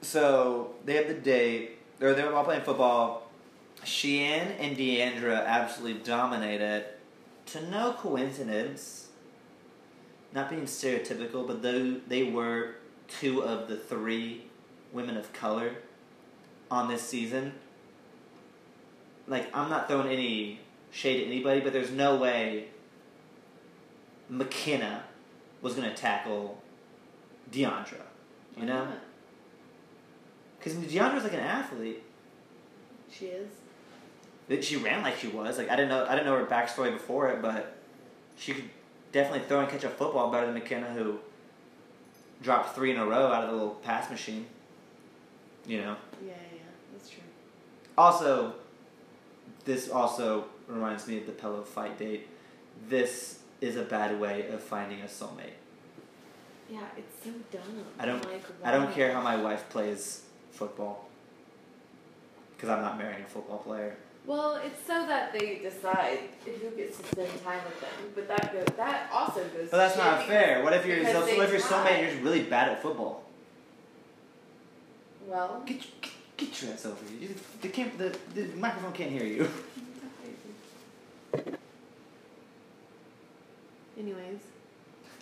so 0.00 0.74
they 0.84 0.94
have 0.94 1.08
the 1.08 1.14
date. 1.14 1.78
They're 1.98 2.14
they're 2.14 2.34
all 2.34 2.44
playing 2.44 2.62
football. 2.62 3.30
Shiann 3.84 4.56
and 4.58 4.76
Deandra 4.76 5.44
absolutely 5.46 6.02
dominated. 6.02 6.86
To 7.46 7.70
no 7.70 7.92
coincidence, 7.92 9.08
not 10.32 10.50
being 10.50 10.62
stereotypical, 10.62 11.46
but 11.46 11.62
though 11.62 12.00
they 12.08 12.24
were 12.24 12.74
two 13.08 13.42
of 13.42 13.68
the 13.68 13.76
three 13.76 14.46
women 14.92 15.16
of 15.16 15.32
color 15.32 15.76
on 16.70 16.88
this 16.88 17.02
season. 17.02 17.52
Like, 19.28 19.54
I'm 19.54 19.68
not 19.68 19.88
throwing 19.88 20.08
any 20.08 20.60
shade 20.90 21.20
at 21.20 21.26
anybody, 21.26 21.60
but 21.60 21.72
there's 21.72 21.90
no 21.90 22.16
way 22.16 22.66
Mykenna 24.30 25.00
was 25.62 25.74
going 25.74 25.88
to 25.88 25.94
tackle 25.94 26.62
Deandra. 27.50 28.02
You 28.56 28.64
know, 28.64 28.88
because 30.58 30.74
Deandra's 30.78 31.24
like 31.24 31.34
an 31.34 31.40
athlete. 31.40 32.02
She 33.10 33.26
is. 33.26 33.48
She 34.64 34.76
ran 34.76 35.02
like 35.02 35.18
she 35.18 35.28
was. 35.28 35.58
Like 35.58 35.68
I 35.68 35.76
didn't 35.76 35.90
know 35.90 36.06
I 36.06 36.14
didn't 36.14 36.26
know 36.26 36.38
her 36.38 36.46
backstory 36.46 36.92
before 36.92 37.30
it, 37.30 37.42
but 37.42 37.76
she 38.36 38.54
could 38.54 38.64
definitely 39.12 39.46
throw 39.46 39.60
and 39.60 39.68
catch 39.68 39.84
a 39.84 39.90
football 39.90 40.30
better 40.30 40.50
than 40.50 40.60
Mykenna, 40.60 40.94
who 40.94 41.18
dropped 42.42 42.74
three 42.74 42.90
in 42.90 42.96
a 42.96 43.04
row 43.04 43.26
out 43.26 43.44
of 43.44 43.50
the 43.50 43.56
little 43.56 43.74
pass 43.74 44.10
machine. 44.10 44.46
You 45.66 45.82
know. 45.82 45.96
Yeah, 46.22 46.28
yeah, 46.32 46.34
yeah. 46.54 46.60
That's 46.92 47.08
true. 47.10 47.22
Also, 47.98 48.54
this 49.64 49.90
also 49.90 50.46
reminds 50.68 51.06
me 51.06 51.18
of 51.18 51.26
the 51.26 51.32
pillow 51.32 51.62
fight 51.62 51.98
date. 51.98 52.28
This 52.88 53.40
is 53.60 53.76
a 53.76 53.82
bad 53.82 54.20
way 54.20 54.48
of 54.48 54.62
finding 54.62 55.00
a 55.00 55.06
soulmate. 55.06 55.56
Yeah, 56.68 56.80
it's 56.96 57.24
so 57.24 57.30
dumb. 57.52 57.84
I 57.98 58.06
don't- 58.06 58.24
Like, 58.24 58.42
I 58.64 58.72
don't 58.72 58.92
care 58.92 59.12
how 59.12 59.20
my 59.22 59.36
wife 59.36 59.68
plays 59.68 60.22
football. 60.52 61.08
Because 62.56 62.70
I'm 62.70 62.82
not 62.82 62.98
marrying 62.98 63.22
a 63.22 63.26
football 63.28 63.58
player. 63.58 63.96
Well, 64.24 64.56
it's 64.56 64.84
so 64.84 65.06
that 65.06 65.32
they 65.32 65.56
decide 65.62 66.18
who 66.44 66.70
gets 66.70 66.98
to 66.98 67.04
spend 67.06 67.44
time 67.44 67.60
with 67.64 67.80
them. 67.80 67.90
But 68.14 68.26
that 68.28 68.52
goes. 68.52 68.76
That 68.76 69.08
also 69.12 69.40
goes. 69.44 69.68
But 69.70 69.76
that's 69.76 69.96
not 69.96 70.26
fair. 70.26 70.64
What 70.64 70.72
if 70.72 70.84
you're 70.84 71.04
so, 71.04 71.20
what 71.20 71.28
if 71.44 71.50
your 71.52 71.60
soulmate 71.60 72.08
is 72.08 72.18
really 72.20 72.42
bad 72.42 72.70
at 72.70 72.82
football? 72.82 73.22
Well. 75.26 75.62
Get 75.66 75.80
get, 76.00 76.10
get 76.36 76.62
your 76.62 76.72
ass 76.72 76.86
over 76.86 76.96
here. 77.18 77.28
You, 77.28 77.34
the, 77.60 77.68
camp, 77.68 77.98
the, 77.98 78.16
the 78.34 78.46
microphone 78.56 78.92
can't 78.92 79.10
hear 79.10 79.24
you. 79.24 79.48
Anyways, 83.98 84.40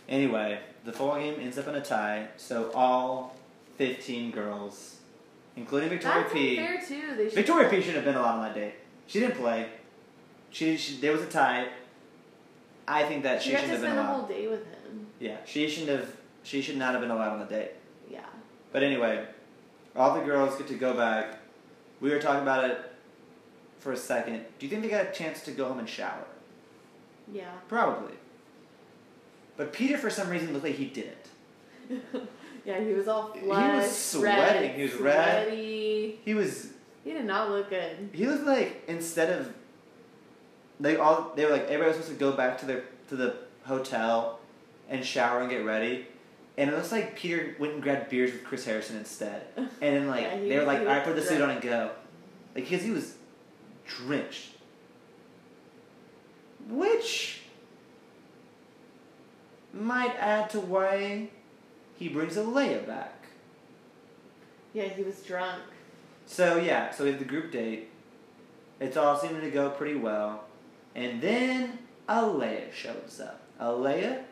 Anyway, 0.08 0.58
the 0.84 0.92
football 0.92 1.18
game 1.18 1.36
ends 1.40 1.56
up 1.56 1.66
in 1.68 1.76
a 1.76 1.80
tie, 1.80 2.28
so 2.36 2.70
all 2.74 3.36
15 3.78 4.32
girls, 4.32 4.96
including 5.56 5.88
Victoria 5.88 6.22
that's 6.22 6.32
P. 6.34 6.58
unfair 6.58 6.80
too. 6.86 7.16
They 7.16 7.24
should 7.24 7.34
Victoria 7.34 7.68
P 7.70 7.76
shouldn't 7.76 7.96
have 7.96 8.04
been 8.04 8.16
allowed 8.16 8.36
on 8.38 8.42
that 8.42 8.54
date. 8.54 8.74
She 9.06 9.20
didn't 9.20 9.36
play. 9.36 9.68
She, 10.50 10.76
she 10.76 10.96
there 10.96 11.12
was 11.12 11.22
a 11.22 11.26
tie. 11.26 11.68
I 12.86 13.04
think 13.04 13.22
that 13.22 13.40
She 13.42 13.50
she 13.50 13.56
shouldn't 13.56 13.72
have 13.72 13.80
been 13.80 13.92
allowed. 13.92 14.26
spend 14.26 14.28
the 14.28 14.34
whole 14.34 14.42
day 14.42 14.48
with 14.48 14.66
him. 14.66 15.06
Yeah, 15.20 15.36
she 15.46 15.68
shouldn't 15.68 15.98
have. 15.98 16.14
She 16.42 16.60
should 16.60 16.76
not 16.76 16.92
have 16.92 17.00
been 17.00 17.10
allowed 17.10 17.32
on 17.34 17.38
the 17.40 17.46
date. 17.46 17.70
Yeah. 18.10 18.26
But 18.72 18.82
anyway, 18.82 19.24
all 19.96 20.14
the 20.14 20.24
girls 20.24 20.56
get 20.56 20.68
to 20.68 20.74
go 20.74 20.94
back. 20.94 21.38
We 22.00 22.10
were 22.10 22.20
talking 22.20 22.42
about 22.42 22.64
it 22.68 22.80
for 23.78 23.92
a 23.92 23.96
second. 23.96 24.44
Do 24.58 24.66
you 24.66 24.70
think 24.70 24.82
they 24.82 24.88
got 24.88 25.06
a 25.08 25.12
chance 25.12 25.42
to 25.42 25.50
go 25.52 25.68
home 25.68 25.78
and 25.78 25.88
shower? 25.88 26.24
Yeah. 27.32 27.50
Probably. 27.68 28.14
But 29.56 29.72
Peter, 29.72 29.96
for 29.96 30.10
some 30.10 30.28
reason, 30.28 30.52
looked 30.52 30.64
like 30.64 30.74
he 30.74 30.86
didn't. 30.86 31.16
yeah, 32.64 32.80
he 32.80 32.92
was 32.92 33.08
all 33.08 33.32
flushed. 33.32 33.70
He 33.70 33.76
was 33.76 33.96
sweating. 33.96 34.70
Red, 34.70 34.76
He 34.76 34.82
was 34.82 34.94
red. 34.94 35.46
sweaty. 35.46 36.20
He 36.24 36.34
was. 36.34 36.68
He 37.04 37.12
did 37.12 37.24
not 37.24 37.50
look 37.50 37.70
good. 37.70 38.10
He 38.12 38.26
looked 38.26 38.44
like 38.44 38.82
instead 38.88 39.30
of. 39.38 39.52
They 40.80 40.96
all 40.96 41.32
they 41.36 41.44
were 41.44 41.52
like 41.52 41.64
everybody 41.64 41.88
was 41.88 41.96
supposed 41.98 42.18
to 42.18 42.18
go 42.18 42.32
back 42.32 42.58
to 42.58 42.66
their 42.66 42.84
to 43.08 43.16
the 43.16 43.36
hotel, 43.64 44.40
and 44.88 45.04
shower 45.04 45.40
and 45.40 45.48
get 45.48 45.64
ready, 45.64 46.06
and 46.56 46.70
it 46.70 46.76
looks 46.76 46.92
like 46.92 47.16
Peter 47.16 47.56
went 47.58 47.74
and 47.74 47.82
grabbed 47.82 48.10
beers 48.10 48.32
with 48.32 48.44
Chris 48.44 48.64
Harrison 48.64 48.96
instead, 48.96 49.46
and 49.56 49.68
then 49.80 50.06
like 50.06 50.22
Yeah, 50.22 50.36
they 50.36 50.58
were 50.58 50.64
like, 50.64 50.86
right, 50.86 51.04
put 51.04 51.16
the 51.16 51.22
suit 51.22 51.40
on 51.40 51.50
and 51.50 51.60
go, 51.60 51.90
like 52.54 52.68
because 52.68 52.82
he 52.82 52.90
was 52.90 53.14
drenched, 53.86 54.50
which 56.68 57.40
might 59.72 60.14
add 60.18 60.48
to 60.50 60.60
why 60.60 61.28
he 61.98 62.08
brings 62.08 62.36
Alayah 62.36 62.86
back. 62.86 63.26
Yeah, 64.72 64.84
he 64.84 65.02
was 65.02 65.20
drunk. 65.22 65.62
So 66.26 66.56
yeah, 66.56 66.90
so 66.90 67.04
we 67.04 67.10
have 67.10 67.18
the 67.18 67.24
group 67.24 67.52
date. 67.52 67.90
It's 68.80 68.96
all 68.96 69.16
seeming 69.16 69.40
to 69.42 69.50
go 69.50 69.70
pretty 69.70 69.94
well. 69.94 70.44
And 70.94 71.20
then 71.20 71.78
Alayah 72.08 72.72
shows 72.72 73.20
up. 73.22 73.40
Alayah 73.60 74.22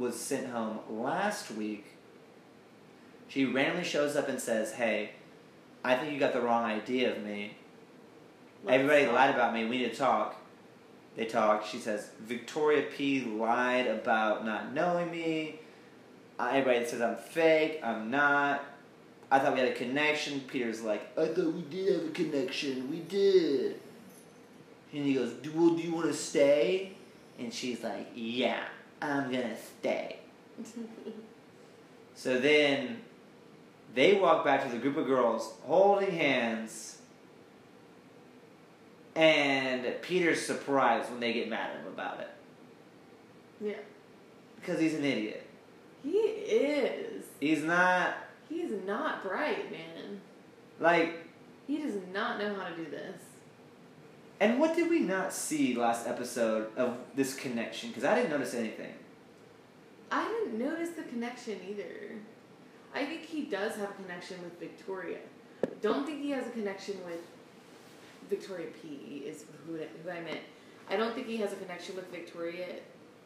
was 0.00 0.18
sent 0.18 0.48
home 0.48 0.80
last 0.88 1.50
week. 1.52 1.84
She 3.28 3.44
randomly 3.44 3.84
shows 3.84 4.16
up 4.16 4.28
and 4.28 4.40
says, 4.40 4.72
Hey, 4.72 5.10
I 5.84 5.94
think 5.94 6.12
you 6.12 6.18
got 6.18 6.32
the 6.32 6.40
wrong 6.40 6.64
idea 6.64 7.14
of 7.14 7.22
me. 7.22 7.56
Let's 8.64 8.74
Everybody 8.74 9.04
talk. 9.04 9.14
lied 9.14 9.34
about 9.34 9.54
me. 9.54 9.66
We 9.66 9.78
need 9.78 9.92
to 9.92 9.96
talk. 9.96 10.36
They 11.16 11.26
talk. 11.26 11.64
She 11.64 11.78
says, 11.78 12.10
Victoria 12.20 12.82
P 12.82 13.24
lied 13.24 13.86
about 13.86 14.44
not 14.44 14.72
knowing 14.72 15.10
me. 15.10 15.60
Everybody 16.38 16.86
says 16.86 17.02
I'm 17.02 17.16
fake. 17.16 17.80
I'm 17.82 18.10
not. 18.10 18.64
I 19.30 19.38
thought 19.38 19.52
we 19.52 19.60
had 19.60 19.68
a 19.68 19.74
connection. 19.74 20.40
Peter's 20.40 20.82
like, 20.82 21.02
I 21.16 21.26
thought 21.26 21.52
we 21.52 21.62
did 21.62 22.00
have 22.00 22.10
a 22.10 22.12
connection. 22.12 22.90
We 22.90 23.00
did. 23.00 23.80
And 24.92 25.04
he 25.04 25.14
goes, 25.14 25.32
well, 25.54 25.70
do 25.70 25.82
you 25.82 25.94
want 25.94 26.06
to 26.06 26.14
stay? 26.14 26.92
And 27.38 27.52
she's 27.54 27.82
like, 27.82 28.08
yeah, 28.14 28.64
I'm 29.02 29.30
going 29.30 29.48
to 29.48 29.56
stay. 29.56 30.18
So 32.12 32.38
then 32.38 32.98
they 33.94 34.12
walk 34.12 34.44
back 34.44 34.62
to 34.64 34.68
the 34.70 34.76
group 34.76 34.98
of 34.98 35.06
girls 35.06 35.54
holding 35.62 36.10
hands. 36.10 36.98
And 39.16 39.86
Peter's 40.02 40.44
surprised 40.44 41.10
when 41.10 41.20
they 41.20 41.32
get 41.32 41.48
mad 41.48 41.70
at 41.70 41.76
him 41.80 41.86
about 41.86 42.20
it. 42.20 42.28
Yeah. 43.58 43.78
Because 44.56 44.80
he's 44.80 44.92
an 44.92 45.04
idiot. 45.06 45.46
He 46.02 46.10
is. 46.10 47.24
He's 47.40 47.62
not, 47.62 48.16
He's 48.50 48.72
not 48.86 49.22
bright, 49.22 49.70
man. 49.72 50.20
like, 50.78 51.26
He 51.66 51.78
does 51.78 51.94
not 52.12 52.38
know 52.38 52.54
how 52.54 52.68
to 52.68 52.76
do 52.76 52.90
this. 52.90 53.16
And 54.40 54.58
what 54.58 54.74
did 54.74 54.88
we 54.88 55.00
not 55.00 55.32
see 55.32 55.74
last 55.74 56.06
episode 56.06 56.74
of 56.76 56.96
this 57.14 57.34
connection? 57.34 57.90
Because 57.90 58.04
I 58.04 58.14
didn't 58.14 58.30
notice 58.30 58.54
anything. 58.54 58.94
I 60.10 60.26
didn't 60.26 60.58
notice 60.58 60.90
the 60.90 61.02
connection 61.02 61.60
either. 61.68 62.12
I 62.94 63.04
think 63.04 63.26
he 63.26 63.42
does 63.42 63.76
have 63.76 63.90
a 63.90 64.02
connection 64.02 64.42
with 64.42 64.58
Victoria. 64.58 65.18
Don't 65.82 66.06
think 66.06 66.22
he 66.22 66.30
has 66.30 66.46
a 66.46 66.50
connection 66.50 66.96
with 67.04 67.20
Victoria 68.28 68.68
P. 68.82 69.24
Is 69.26 69.44
who, 69.66 69.76
who 69.76 70.10
I 70.10 70.20
meant. 70.20 70.40
I 70.88 70.96
don't 70.96 71.14
think 71.14 71.26
he 71.26 71.36
has 71.38 71.52
a 71.52 71.56
connection 71.56 71.94
with 71.94 72.10
Victoria 72.10 72.66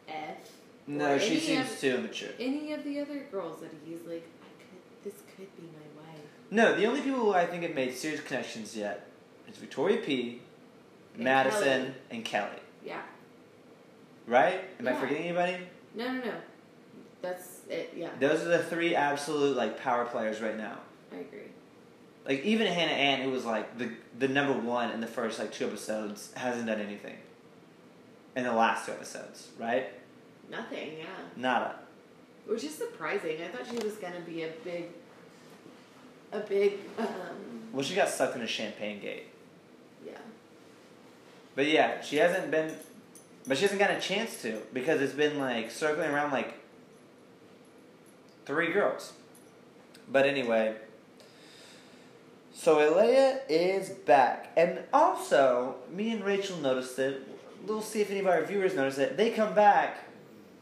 F. 0.08 0.50
No, 0.86 1.16
she 1.18 1.38
seems 1.38 1.70
of- 1.70 1.78
too 1.78 1.94
immature. 1.94 2.30
Any 2.38 2.72
of 2.72 2.84
the 2.84 3.00
other 3.00 3.20
girls 3.30 3.60
that 3.60 3.70
he's 3.86 4.02
like, 4.02 4.28
I 4.42 4.50
could. 4.58 5.12
This 5.12 5.22
could 5.36 5.56
be 5.56 5.62
my 5.62 6.02
wife. 6.02 6.20
No, 6.50 6.74
the 6.74 6.86
only 6.86 7.00
people 7.00 7.20
who 7.20 7.32
I 7.32 7.46
think 7.46 7.62
have 7.62 7.74
made 7.74 7.94
serious 7.94 8.20
connections 8.20 8.76
yet 8.76 9.08
is 9.48 9.56
Victoria 9.56 9.98
P, 9.98 10.42
And 11.14 11.24
Madison, 11.24 11.62
Kelly. 11.62 11.94
and 12.10 12.24
Kelly. 12.24 12.60
Yeah. 12.84 13.02
Right? 14.26 14.64
Am 14.78 14.88
I 14.88 14.94
forgetting 14.94 15.24
anybody? 15.24 15.58
No, 15.94 16.12
no, 16.12 16.24
no. 16.24 16.34
That's 17.22 17.60
it. 17.70 17.92
Yeah, 17.96 18.10
Those 18.20 18.42
are 18.42 18.48
the 18.48 18.62
three 18.62 18.94
absolute 18.94 19.56
like 19.56 19.80
power 19.80 20.04
players 20.04 20.40
right 20.40 20.56
now. 20.56 20.78
I 21.12 21.16
agree. 21.16 21.40
Like 22.26 22.42
even 22.44 22.66
Hannah 22.66 22.92
Ann, 22.92 23.22
who 23.22 23.30
was 23.30 23.44
like 23.44 23.78
the 23.78 23.90
the 24.18 24.28
number 24.28 24.52
one 24.52 24.90
in 24.90 25.00
the 25.00 25.06
first 25.06 25.38
like 25.38 25.52
two 25.52 25.66
episodes, 25.66 26.32
hasn't 26.36 26.66
done 26.66 26.80
anything. 26.80 27.16
In 28.36 28.44
the 28.44 28.52
last 28.52 28.86
two 28.86 28.92
episodes, 28.92 29.48
right? 29.58 29.88
Nothing. 30.50 30.98
Yeah. 30.98 31.04
Nada. 31.36 31.76
Which 32.46 32.64
is 32.64 32.74
surprising. 32.74 33.38
I 33.40 33.48
thought 33.48 33.66
she 33.66 33.82
was 33.84 33.94
gonna 33.96 34.20
be 34.20 34.42
a 34.42 34.50
big, 34.64 34.86
a 36.32 36.40
big, 36.40 36.74
um, 36.98 37.06
Well, 37.72 37.82
she 37.82 37.94
got 37.94 38.08
sucked 38.08 38.36
a 38.36 38.46
Champagne 38.46 39.00
Gate. 39.00 39.28
But 41.54 41.66
yeah, 41.66 42.00
she 42.00 42.16
hasn't 42.16 42.50
been, 42.50 42.74
but 43.46 43.56
she 43.56 43.62
hasn't 43.62 43.80
gotten 43.80 43.96
a 43.96 44.00
chance 44.00 44.42
to 44.42 44.60
because 44.72 45.00
it's 45.00 45.12
been 45.12 45.38
like 45.38 45.70
circling 45.70 46.10
around 46.10 46.32
like 46.32 46.54
three 48.44 48.72
girls. 48.72 49.12
But 50.10 50.26
anyway, 50.26 50.76
so 52.52 52.76
Alayah 52.76 53.40
is 53.48 53.90
back, 53.90 54.52
and 54.56 54.80
also 54.92 55.76
me 55.90 56.10
and 56.10 56.24
Rachel 56.24 56.56
noticed 56.58 56.98
it. 56.98 57.26
We'll 57.66 57.80
see 57.80 58.00
if 58.00 58.10
any 58.10 58.20
of 58.20 58.26
our 58.26 58.44
viewers 58.44 58.74
notice 58.74 58.98
it. 58.98 59.16
They 59.16 59.30
come 59.30 59.54
back, 59.54 59.98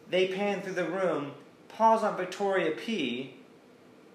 they 0.09 0.29
pan 0.29 0.63
through 0.63 0.75
the 0.75 0.89
room, 0.89 1.33
pause 1.69 2.05
on 2.05 2.17
Victoria 2.17 2.73
P, 2.73 3.35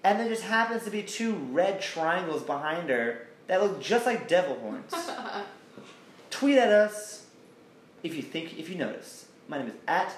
and 0.02 0.18
there 0.18 0.28
just 0.28 0.44
happens 0.44 0.84
to 0.84 0.90
be 0.90 1.02
two 1.02 1.34
red 1.34 1.82
triangles 1.82 2.42
behind 2.42 2.88
her 2.88 3.26
that 3.46 3.62
look 3.62 3.82
just 3.82 4.06
like 4.06 4.28
devil 4.28 4.54
horns 4.56 4.94
tweet 6.38 6.56
at 6.56 6.70
us 6.70 7.26
if 8.04 8.14
you 8.14 8.22
think 8.22 8.58
if 8.58 8.68
you 8.68 8.76
notice. 8.76 9.26
My 9.48 9.58
name 9.58 9.66
is 9.66 9.74
at 9.88 10.14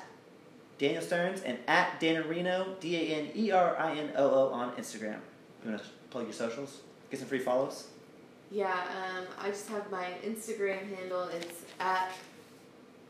Daniel 0.79 1.01
Stearns 1.03 1.41
and 1.43 1.57
at 1.67 1.99
Reno 2.03 2.77
D 2.79 2.97
A 2.97 3.17
N 3.17 3.29
E 3.35 3.51
R 3.51 3.75
I 3.79 3.97
N 3.97 4.11
O 4.17 4.31
O 4.31 4.53
on 4.53 4.73
Instagram. 4.73 5.21
You 5.65 5.71
want 5.71 5.83
to 5.83 5.89
plug 6.11 6.25
your 6.25 6.35
socials? 6.35 6.81
Get 7.11 7.21
some 7.21 7.29
free 7.29 7.39
follows. 7.39 7.87
yeah. 8.51 8.69
Um, 8.73 9.27
I 9.39 9.49
just 9.49 9.69
have 9.69 9.91
my 9.91 10.13
Instagram 10.23 10.95
handle. 10.95 11.29
It's 11.29 11.63
at 11.79 12.13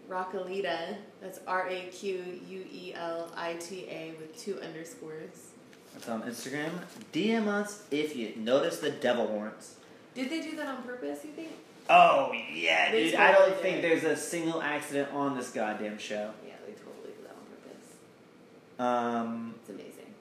Raquelita. 0.09 0.97
That's 1.21 1.41
R 1.49 1.69
A 1.69 1.87
Q 1.87 2.23
U 2.49 2.65
E 2.71 2.93
L 2.95 3.33
I 3.37 3.55
T 3.55 3.87
A 3.89 4.15
with 4.21 4.39
two 4.41 4.61
underscores. 4.61 5.51
That's 5.95 6.09
on 6.09 6.23
Instagram. 6.23 6.71
DM 7.13 7.49
us 7.49 7.83
if 7.91 8.15
you 8.15 8.35
notice 8.37 8.79
the 8.79 8.93
devil 8.93 9.27
horns. 9.27 9.75
Did 10.15 10.31
they 10.31 10.41
do 10.43 10.55
that 10.57 10.69
on 10.69 10.83
purpose? 10.85 11.25
You 11.25 11.33
think? 11.33 11.51
Oh 11.93 12.33
yeah, 12.55 12.93
They 12.93 13.07
dude! 13.11 13.17
I 13.17 13.33
don't 13.33 13.57
think 13.57 13.83
did. 13.83 13.85
there's 13.85 14.05
a 14.05 14.17
single 14.17 14.63
accident 14.63 15.13
on 15.13 15.37
this 15.37 15.51
goddamn 15.51 15.99
show. 15.99 16.31
Yeah, 16.47 16.53
they 16.65 16.73
totally 16.75 17.13
did 17.17 17.25
that 17.25 17.35
on 17.37 17.45
purpose. 17.65 19.27
Um. 19.27 19.55
It's 19.61 19.71
amazing. 19.71 20.15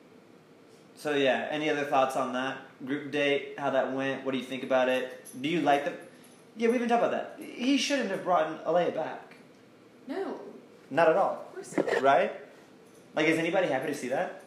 So 0.98 1.14
yeah, 1.16 1.48
any 1.52 1.70
other 1.70 1.84
thoughts 1.86 2.16
on 2.16 2.34
that 2.34 2.58
group 2.86 3.12
date? 3.12 3.54
How 3.60 3.70
that 3.70 3.94
went? 3.94 4.26
What 4.26 4.32
do 4.32 4.40
you 4.40 4.44
think 4.44 4.64
about 4.64 4.90
it? 4.90 5.26
Do 5.40 5.48
you 5.48 5.62
like 5.62 5.86
the? 5.86 5.94
Yeah, 6.58 6.70
we've 6.70 6.80
been 6.80 6.90
talking 6.90 7.08
about 7.08 7.38
that. 7.38 7.46
He 7.46 7.78
shouldn't 7.78 8.10
have 8.10 8.24
brought 8.24 8.66
Alayah 8.66 8.94
back. 8.96 9.36
No, 10.08 10.40
Not 10.90 11.08
at 11.08 11.16
all. 11.18 11.34
of 11.48 11.54
course 11.54 11.78
not. 11.78 12.02
Right? 12.02 12.32
Like, 13.16 13.28
is 13.28 13.38
anybody 13.38 13.68
happy 13.68 13.88
to 13.88 13.94
see 13.94 14.08
that? 14.10 14.44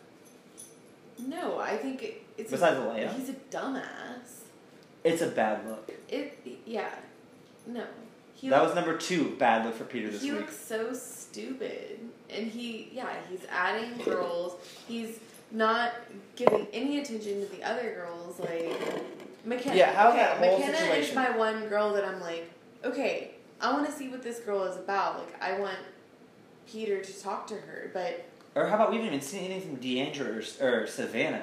No, 1.25 1.59
I 1.61 1.77
think 1.77 2.03
it, 2.03 2.23
it's 2.37 2.51
Besides 2.51 2.79
a, 2.79 2.81
Leia? 2.83 3.15
He's 3.15 3.29
a 3.29 3.35
dumbass. 3.51 4.41
It's 5.05 5.23
a 5.23 5.29
bad 5.29 5.65
look. 5.69 5.89
It 6.09 6.39
yeah, 6.67 6.91
no. 7.67 7.85
He 8.35 8.49
that 8.49 8.61
looks, 8.63 8.75
was 8.75 8.85
number 8.85 8.99
two 8.99 9.37
bad 9.37 9.65
look 9.65 9.77
for 9.77 9.85
Peter 9.85 10.11
this 10.11 10.23
he 10.23 10.33
week. 10.33 10.41
looks 10.41 10.57
so 10.59 10.93
stupid, 10.93 12.01
and 12.29 12.47
he 12.49 12.89
yeah 12.93 13.09
he's 13.31 13.45
adding 13.51 13.97
girls. 14.05 14.55
He's 14.89 15.21
not 15.53 15.93
giving 16.35 16.67
any 16.73 16.99
attention 17.01 17.41
to 17.41 17.47
the 17.55 17.63
other 17.63 17.95
girls. 17.95 18.41
Like 18.41 18.73
Mykenna. 19.47 19.77
Yeah, 19.77 19.93
how 19.93 20.09
okay, 20.09 20.19
that 20.19 20.39
whole 20.39 20.59
Mykenna 20.61 20.77
situation? 20.77 21.11
is 21.11 21.15
my 21.15 21.37
one 21.37 21.69
girl 21.69 21.93
that 21.95 22.05
I'm 22.05 22.21
like, 22.21 22.51
okay, 22.85 23.33
I 23.61 23.73
want 23.73 23.87
to 23.87 23.93
see 23.93 24.09
what 24.09 24.23
this 24.23 24.41
girl 24.41 24.65
is 24.65 24.77
about. 24.77 25.19
Like 25.19 25.41
I 25.41 25.59
want 25.61 25.79
Peter 26.67 27.01
to 27.03 27.23
talk 27.23 27.47
to 27.49 27.55
her, 27.55 27.91
but 27.93 28.25
Or 28.57 28.67
how 28.67 28.75
about 28.75 28.91
we 28.91 28.97
haven't 28.97 29.13
even 29.15 29.21
seen 29.25 29.45
anything 29.51 29.77
from 29.77 29.81
D'Angelo 29.81 30.41
or, 30.61 30.67
or 30.83 30.87
Savannah? 30.89 31.43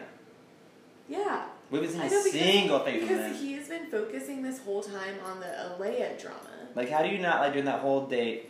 yeah. 1.08 1.45
We 1.71 1.77
haven't 1.79 1.93
seen 1.93 2.01
a 2.01 2.10
single 2.10 2.79
thing 2.79 2.99
from 2.99 3.08
because 3.08 3.23
them. 3.38 3.45
he's 3.47 3.67
been 3.67 3.86
focusing 3.91 4.41
this 4.41 4.60
whole 4.60 4.82
time 4.82 5.15
on 5.25 5.39
the 5.39 5.45
Alayah 5.45 6.19
drama. 6.19 6.38
Like, 6.75 6.89
how 6.89 7.03
do 7.03 7.10
you 7.10 7.19
not 7.19 7.41
like 7.41 7.51
during 7.53 7.65
that 7.65 7.82
whole 7.82 8.08
date? 8.08 8.49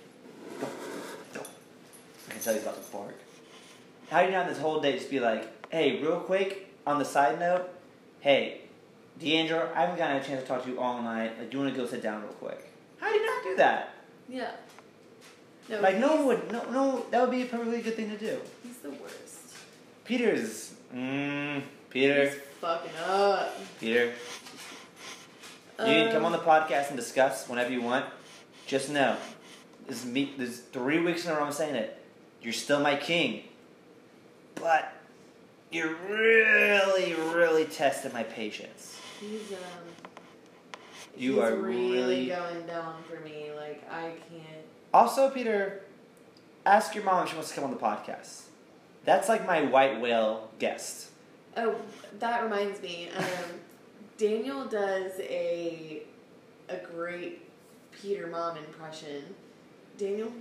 I 0.62 2.32
can 2.32 2.42
tell 2.42 2.54
he's 2.54 2.64
about 2.64 2.84
to 2.86 2.92
bark. 2.92 3.16
How 4.10 4.22
do 4.22 4.28
you 4.28 4.32
not 4.32 4.48
this 4.48 4.58
whole 4.60 4.80
date 4.80 4.98
just 4.98 5.10
be 5.10 5.20
like, 5.20 5.48
hey, 5.72 6.02
real 6.02 6.20
quick 6.20 6.74
on 6.86 7.00
the 7.00 7.06
side 7.06 7.40
note, 7.40 7.70
hey, 8.22 8.62
D'Angelo, 9.20 9.70
I 9.76 9.82
haven't 9.82 9.98
gotten 9.98 10.18
a 10.18 10.24
chance 10.24 10.42
to 10.42 10.48
talk 10.48 10.64
to 10.64 10.70
you 10.70 10.80
all 10.80 11.02
night. 11.02 11.38
Like, 11.38 11.50
do 11.52 11.58
you 11.58 11.64
want 11.64 11.76
to 11.76 11.80
go 11.82 11.88
sit 11.88 12.02
down 12.02 12.22
real 12.22 12.32
quick? 12.34 12.72
How 13.00 13.12
do 13.12 13.18
you 13.18 13.26
not 13.26 13.44
do 13.44 13.56
that? 13.58 13.94
Yeah. 14.30 14.52
No, 15.70 15.82
Like, 15.82 15.98
no 15.98 16.16
one 16.16 16.26
would, 16.28 16.52
no, 16.52 16.64
no, 16.72 17.06
that 17.12 17.22
would 17.22 17.32
be 17.32 17.44
a 17.44 17.46
perfectly 17.46 17.82
good 17.82 17.96
thing 17.96 18.10
to 18.10 18.18
do. 18.18 18.40
He's 18.64 18.78
the 18.78 18.92
worst. 18.92 19.54
Peter's, 20.06 20.74
mmm, 20.96 21.62
Peter, 21.90 22.30
He's 22.30 22.40
fucking 22.62 22.92
up. 23.08 23.54
Peter. 23.80 24.14
You 25.80 25.86
can 25.86 26.12
come 26.12 26.26
on 26.26 26.34
Um, 26.34 26.40
the 26.40 26.46
podcast 26.46 26.90
and 26.90 26.98
discuss 26.98 27.48
whenever 27.48 27.72
you 27.72 27.82
want. 27.82 28.06
Just 28.68 28.90
know, 28.90 29.16
this 29.88 30.00
is 30.04 30.06
me. 30.06 30.34
This 30.38 30.50
is 30.50 30.60
three 30.60 31.00
weeks 31.00 31.26
in 31.26 31.32
a 31.32 31.36
row 31.36 31.46
I'm 31.46 31.52
saying 31.54 31.76
it. 31.76 31.96
You're 32.42 32.54
still 32.54 32.80
my 32.82 32.96
king, 32.98 33.44
but 34.56 34.92
you're 35.72 35.96
really, 36.10 37.14
really 37.34 37.66
tested 37.66 38.14
my 38.14 38.24
patience. 38.24 38.98
He's 39.20 39.52
um. 39.54 39.58
You 41.18 41.34
he's 41.36 41.42
are 41.44 41.56
really, 41.56 41.92
really- 41.92 42.26
going 42.28 42.66
down 42.68 42.96
for 43.10 43.20
me. 43.24 43.52
Like 43.56 43.84
I 43.92 44.02
can't. 44.30 44.66
Also, 44.94 45.30
Peter, 45.30 45.82
ask 46.66 46.94
your 46.94 47.04
mom 47.06 47.24
if 47.24 47.30
she 47.30 47.36
wants 47.36 47.50
to 47.50 47.56
come 47.56 47.64
on 47.64 47.72
the 47.72 47.78
podcast. 47.78 48.42
That's 49.06 49.30
like 49.30 49.46
my 49.48 49.62
white 49.64 50.02
whale 50.02 50.50
guest. 50.60 51.08
Oh, 51.58 51.76
that 52.20 52.44
reminds 52.44 52.82
me. 52.82 53.10
Um, 53.18 53.26
Daniel 54.18 54.66
does 54.66 55.14
a 55.20 56.04
a 56.70 56.78
great 56.78 57.42
Peter 57.92 58.28
Mom 58.28 58.58
impression. 58.58 59.24
Daniel, 59.98 60.32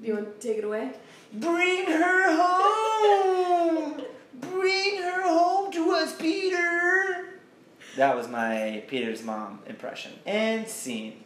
do 0.00 0.06
you 0.06 0.14
want 0.14 0.40
to 0.40 0.46
take 0.46 0.58
it 0.58 0.64
away? 0.64 0.92
Bring 1.32 1.86
her 1.86 2.36
home. 2.36 4.02
Bring 4.34 5.02
her 5.02 5.22
home 5.22 5.72
to 5.72 5.90
us, 5.92 6.14
Peter. 6.16 7.40
That 7.96 8.14
was 8.14 8.28
my 8.28 8.84
Peter's 8.86 9.24
mom 9.24 9.58
impression. 9.66 10.12
And 10.24 10.68
scene. 10.68 11.24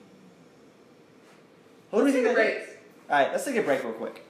What 1.90 2.00
do 2.00 2.04
we 2.06 2.12
think 2.12 2.26
Take 2.26 2.36
that 2.36 2.42
break. 2.42 2.78
All 3.10 3.18
right, 3.18 3.30
let's 3.30 3.44
take 3.44 3.56
a 3.56 3.62
break 3.62 3.84
real 3.84 3.92
quick. 3.92 4.24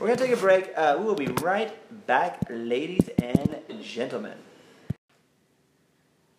We're 0.00 0.08
gonna 0.08 0.18
take 0.18 0.32
a 0.32 0.36
break. 0.36 0.72
Uh, 0.76 0.96
we 0.98 1.04
will 1.04 1.14
be 1.14 1.28
right 1.40 1.72
back, 2.08 2.42
ladies 2.50 3.08
and 3.22 3.53
gentlemen. 3.84 4.38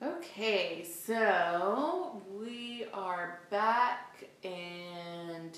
Okay, 0.02 0.84
so 0.84 2.22
we 2.38 2.86
are 2.94 3.42
back 3.50 4.26
and 4.44 5.58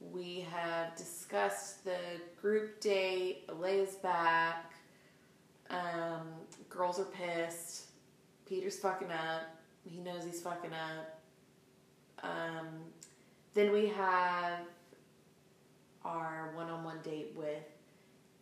we 0.00 0.46
have 0.50 0.94
discussed 0.96 1.84
the 1.84 1.98
group 2.40 2.80
date. 2.80 3.46
Alayah's 3.48 3.94
back. 3.96 4.74
Um, 5.70 6.28
girls 6.68 6.98
are 6.98 7.04
pissed. 7.04 7.86
Peter's 8.46 8.78
fucking 8.78 9.10
up. 9.10 9.42
He 9.88 10.00
knows 10.00 10.24
he's 10.24 10.40
fucking 10.40 10.72
up. 10.72 11.20
Um, 12.22 12.66
then 13.54 13.72
we 13.72 13.86
have 13.86 14.60
our 16.04 16.50
one 16.54 16.68
on 16.68 16.84
one 16.84 16.98
date 17.02 17.32
with 17.36 17.64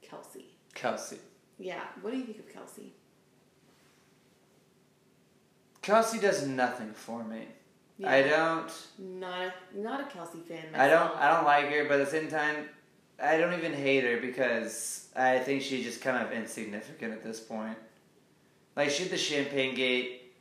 Kelsey. 0.00 0.46
Kelsey. 0.74 1.18
Yeah, 1.58 1.82
what 2.02 2.12
do 2.12 2.18
you 2.18 2.24
think 2.24 2.38
of 2.38 2.52
Kelsey? 2.52 2.92
Kelsey 5.82 6.18
does 6.18 6.46
nothing 6.46 6.92
for 6.92 7.24
me. 7.24 7.46
I 8.06 8.22
don't. 8.22 8.70
Not 8.98 9.46
a, 9.46 9.52
not 9.76 10.00
a 10.00 10.04
Kelsey 10.04 10.38
fan. 10.38 10.66
I 10.74 10.88
don't. 10.88 11.16
I 11.16 11.34
don't 11.34 11.44
like 11.44 11.66
her, 11.70 11.84
but 11.88 12.00
at 12.00 12.04
the 12.04 12.10
same 12.10 12.28
time, 12.28 12.68
I 13.20 13.38
don't 13.38 13.54
even 13.54 13.72
hate 13.72 14.04
her 14.04 14.18
because 14.18 15.08
I 15.16 15.38
think 15.40 15.62
she's 15.62 15.84
just 15.84 16.00
kind 16.00 16.24
of 16.24 16.32
insignificant 16.32 17.12
at 17.12 17.24
this 17.24 17.40
point. 17.40 17.76
Like 18.76 18.90
she 18.90 19.02
had 19.02 19.10
the 19.10 19.18
champagne 19.18 19.74
gate, 19.74 20.32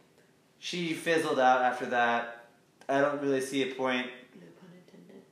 she 0.60 0.94
fizzled 0.94 1.40
out 1.40 1.64
after 1.64 1.88
that. 1.88 2.46
I 2.88 3.02
don't 3.02 3.22
really 3.22 3.42
see 3.42 3.64
a 3.70 3.74
point. 3.74 4.08
No 4.36 4.48
pun 4.60 4.70
intended. 4.86 5.24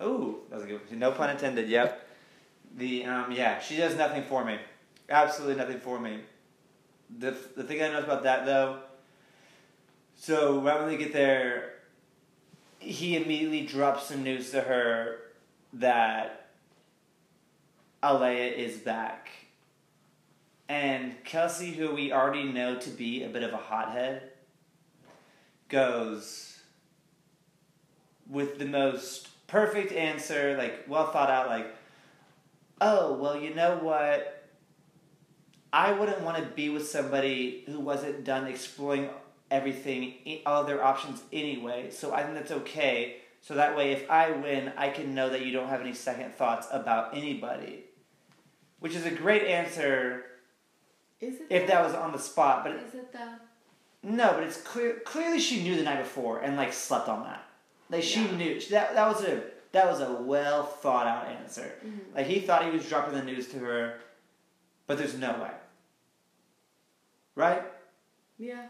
Oh, 0.00 0.40
that 0.48 0.56
was 0.56 0.64
a 0.64 0.68
good. 0.68 0.80
One. 0.88 0.98
No 0.98 1.10
pun 1.10 1.30
intended. 1.30 1.68
Yep. 1.68 2.08
The 2.76 3.04
um 3.04 3.32
yeah, 3.32 3.60
she 3.60 3.76
does 3.76 3.96
nothing 3.96 4.22
for 4.22 4.44
me. 4.44 4.58
Absolutely 5.12 5.56
nothing 5.56 5.78
for 5.78 6.00
me. 6.00 6.20
The 7.18 7.36
the 7.54 7.64
thing 7.64 7.82
I 7.82 7.88
know 7.88 7.98
about 7.98 8.22
that 8.22 8.46
though. 8.46 8.78
So 10.16 10.60
right 10.60 10.80
when 10.80 10.88
they 10.88 10.96
get 10.96 11.12
there, 11.12 11.74
he 12.78 13.16
immediately 13.16 13.66
drops 13.66 14.06
some 14.06 14.22
news 14.22 14.50
to 14.52 14.62
her 14.62 15.18
that 15.74 16.48
Alayah 18.02 18.56
is 18.56 18.78
back. 18.78 19.28
And 20.70 21.22
Kelsey, 21.24 21.72
who 21.72 21.94
we 21.94 22.10
already 22.10 22.44
know 22.44 22.76
to 22.78 22.88
be 22.88 23.22
a 23.24 23.28
bit 23.28 23.42
of 23.42 23.52
a 23.52 23.58
hothead, 23.58 24.30
goes 25.68 26.62
with 28.26 28.58
the 28.58 28.64
most 28.64 29.28
perfect 29.46 29.92
answer, 29.92 30.56
like 30.56 30.84
well 30.88 31.12
thought 31.12 31.28
out, 31.28 31.48
like, 31.48 31.76
oh, 32.80 33.12
well, 33.12 33.38
you 33.38 33.54
know 33.54 33.78
what? 33.82 34.41
I 35.72 35.92
wouldn't 35.92 36.20
want 36.20 36.36
to 36.36 36.42
be 36.44 36.68
with 36.68 36.86
somebody 36.88 37.64
who 37.66 37.80
wasn't 37.80 38.24
done 38.24 38.46
exploring 38.46 39.08
everything, 39.50 40.14
all 40.46 40.62
of 40.62 40.66
their 40.66 40.84
options 40.84 41.22
anyway, 41.32 41.90
so 41.90 42.12
I 42.12 42.22
think 42.22 42.34
that's 42.34 42.50
okay. 42.52 43.16
So 43.40 43.54
that 43.54 43.76
way, 43.76 43.92
if 43.92 44.08
I 44.10 44.30
win, 44.30 44.72
I 44.76 44.90
can 44.90 45.14
know 45.14 45.28
that 45.30 45.44
you 45.44 45.52
don't 45.52 45.68
have 45.68 45.80
any 45.80 45.94
second 45.94 46.32
thoughts 46.34 46.68
about 46.70 47.16
anybody. 47.16 47.84
Which 48.80 48.94
is 48.94 49.04
a 49.06 49.10
great 49.10 49.42
answer 49.44 50.24
Is 51.20 51.36
it? 51.40 51.46
if 51.50 51.66
that 51.68 51.84
was 51.84 51.94
on 51.94 52.12
the 52.12 52.18
spot, 52.18 52.64
but 52.64 52.72
Is 52.76 52.94
it 52.94 53.12
though? 53.12 53.34
no, 54.02 54.32
but 54.34 54.42
it's 54.42 54.60
clear. 54.60 55.00
Clearly, 55.04 55.38
she 55.40 55.62
knew 55.62 55.76
the 55.76 55.82
night 55.82 56.02
before 56.02 56.40
and 56.40 56.56
like 56.56 56.72
slept 56.72 57.08
on 57.08 57.24
that. 57.24 57.44
Like 57.90 58.02
she 58.02 58.24
Yeah. 58.24 58.36
knew 58.36 58.60
that 58.70 58.94
that 58.94 59.06
was 59.08 59.24
a 59.24 59.42
that 59.72 59.86
was 59.86 60.00
a 60.00 60.12
well 60.12 60.64
thought 60.64 61.06
out 61.06 61.26
answer. 61.28 61.72
Mhm. 61.84 62.14
Like 62.14 62.26
he 62.26 62.40
thought 62.40 62.64
he 62.64 62.70
was 62.70 62.88
dropping 62.88 63.14
the 63.14 63.22
news 63.22 63.48
to 63.48 63.58
her, 63.58 63.98
but 64.86 64.98
there's 64.98 65.14
no 65.16 65.32
way. 65.34 65.50
Right. 67.34 67.62
Yeah, 68.38 68.66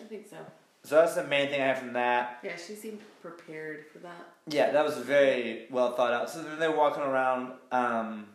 I 0.00 0.04
think 0.04 0.26
so. 0.28 0.36
So 0.84 0.96
that's 0.96 1.14
the 1.14 1.24
main 1.24 1.48
thing 1.48 1.60
I 1.62 1.66
have 1.66 1.78
from 1.78 1.92
that. 1.92 2.40
Yeah, 2.42 2.56
she 2.56 2.74
seemed 2.74 2.98
prepared 3.20 3.84
for 3.92 3.98
that. 4.00 4.26
Yeah, 4.48 4.72
that 4.72 4.84
was 4.84 4.96
very 4.98 5.66
well 5.70 5.94
thought 5.94 6.12
out. 6.12 6.28
So 6.28 6.42
then 6.42 6.58
they're 6.58 6.76
walking 6.76 7.02
around 7.04 7.52
um, 7.70 8.26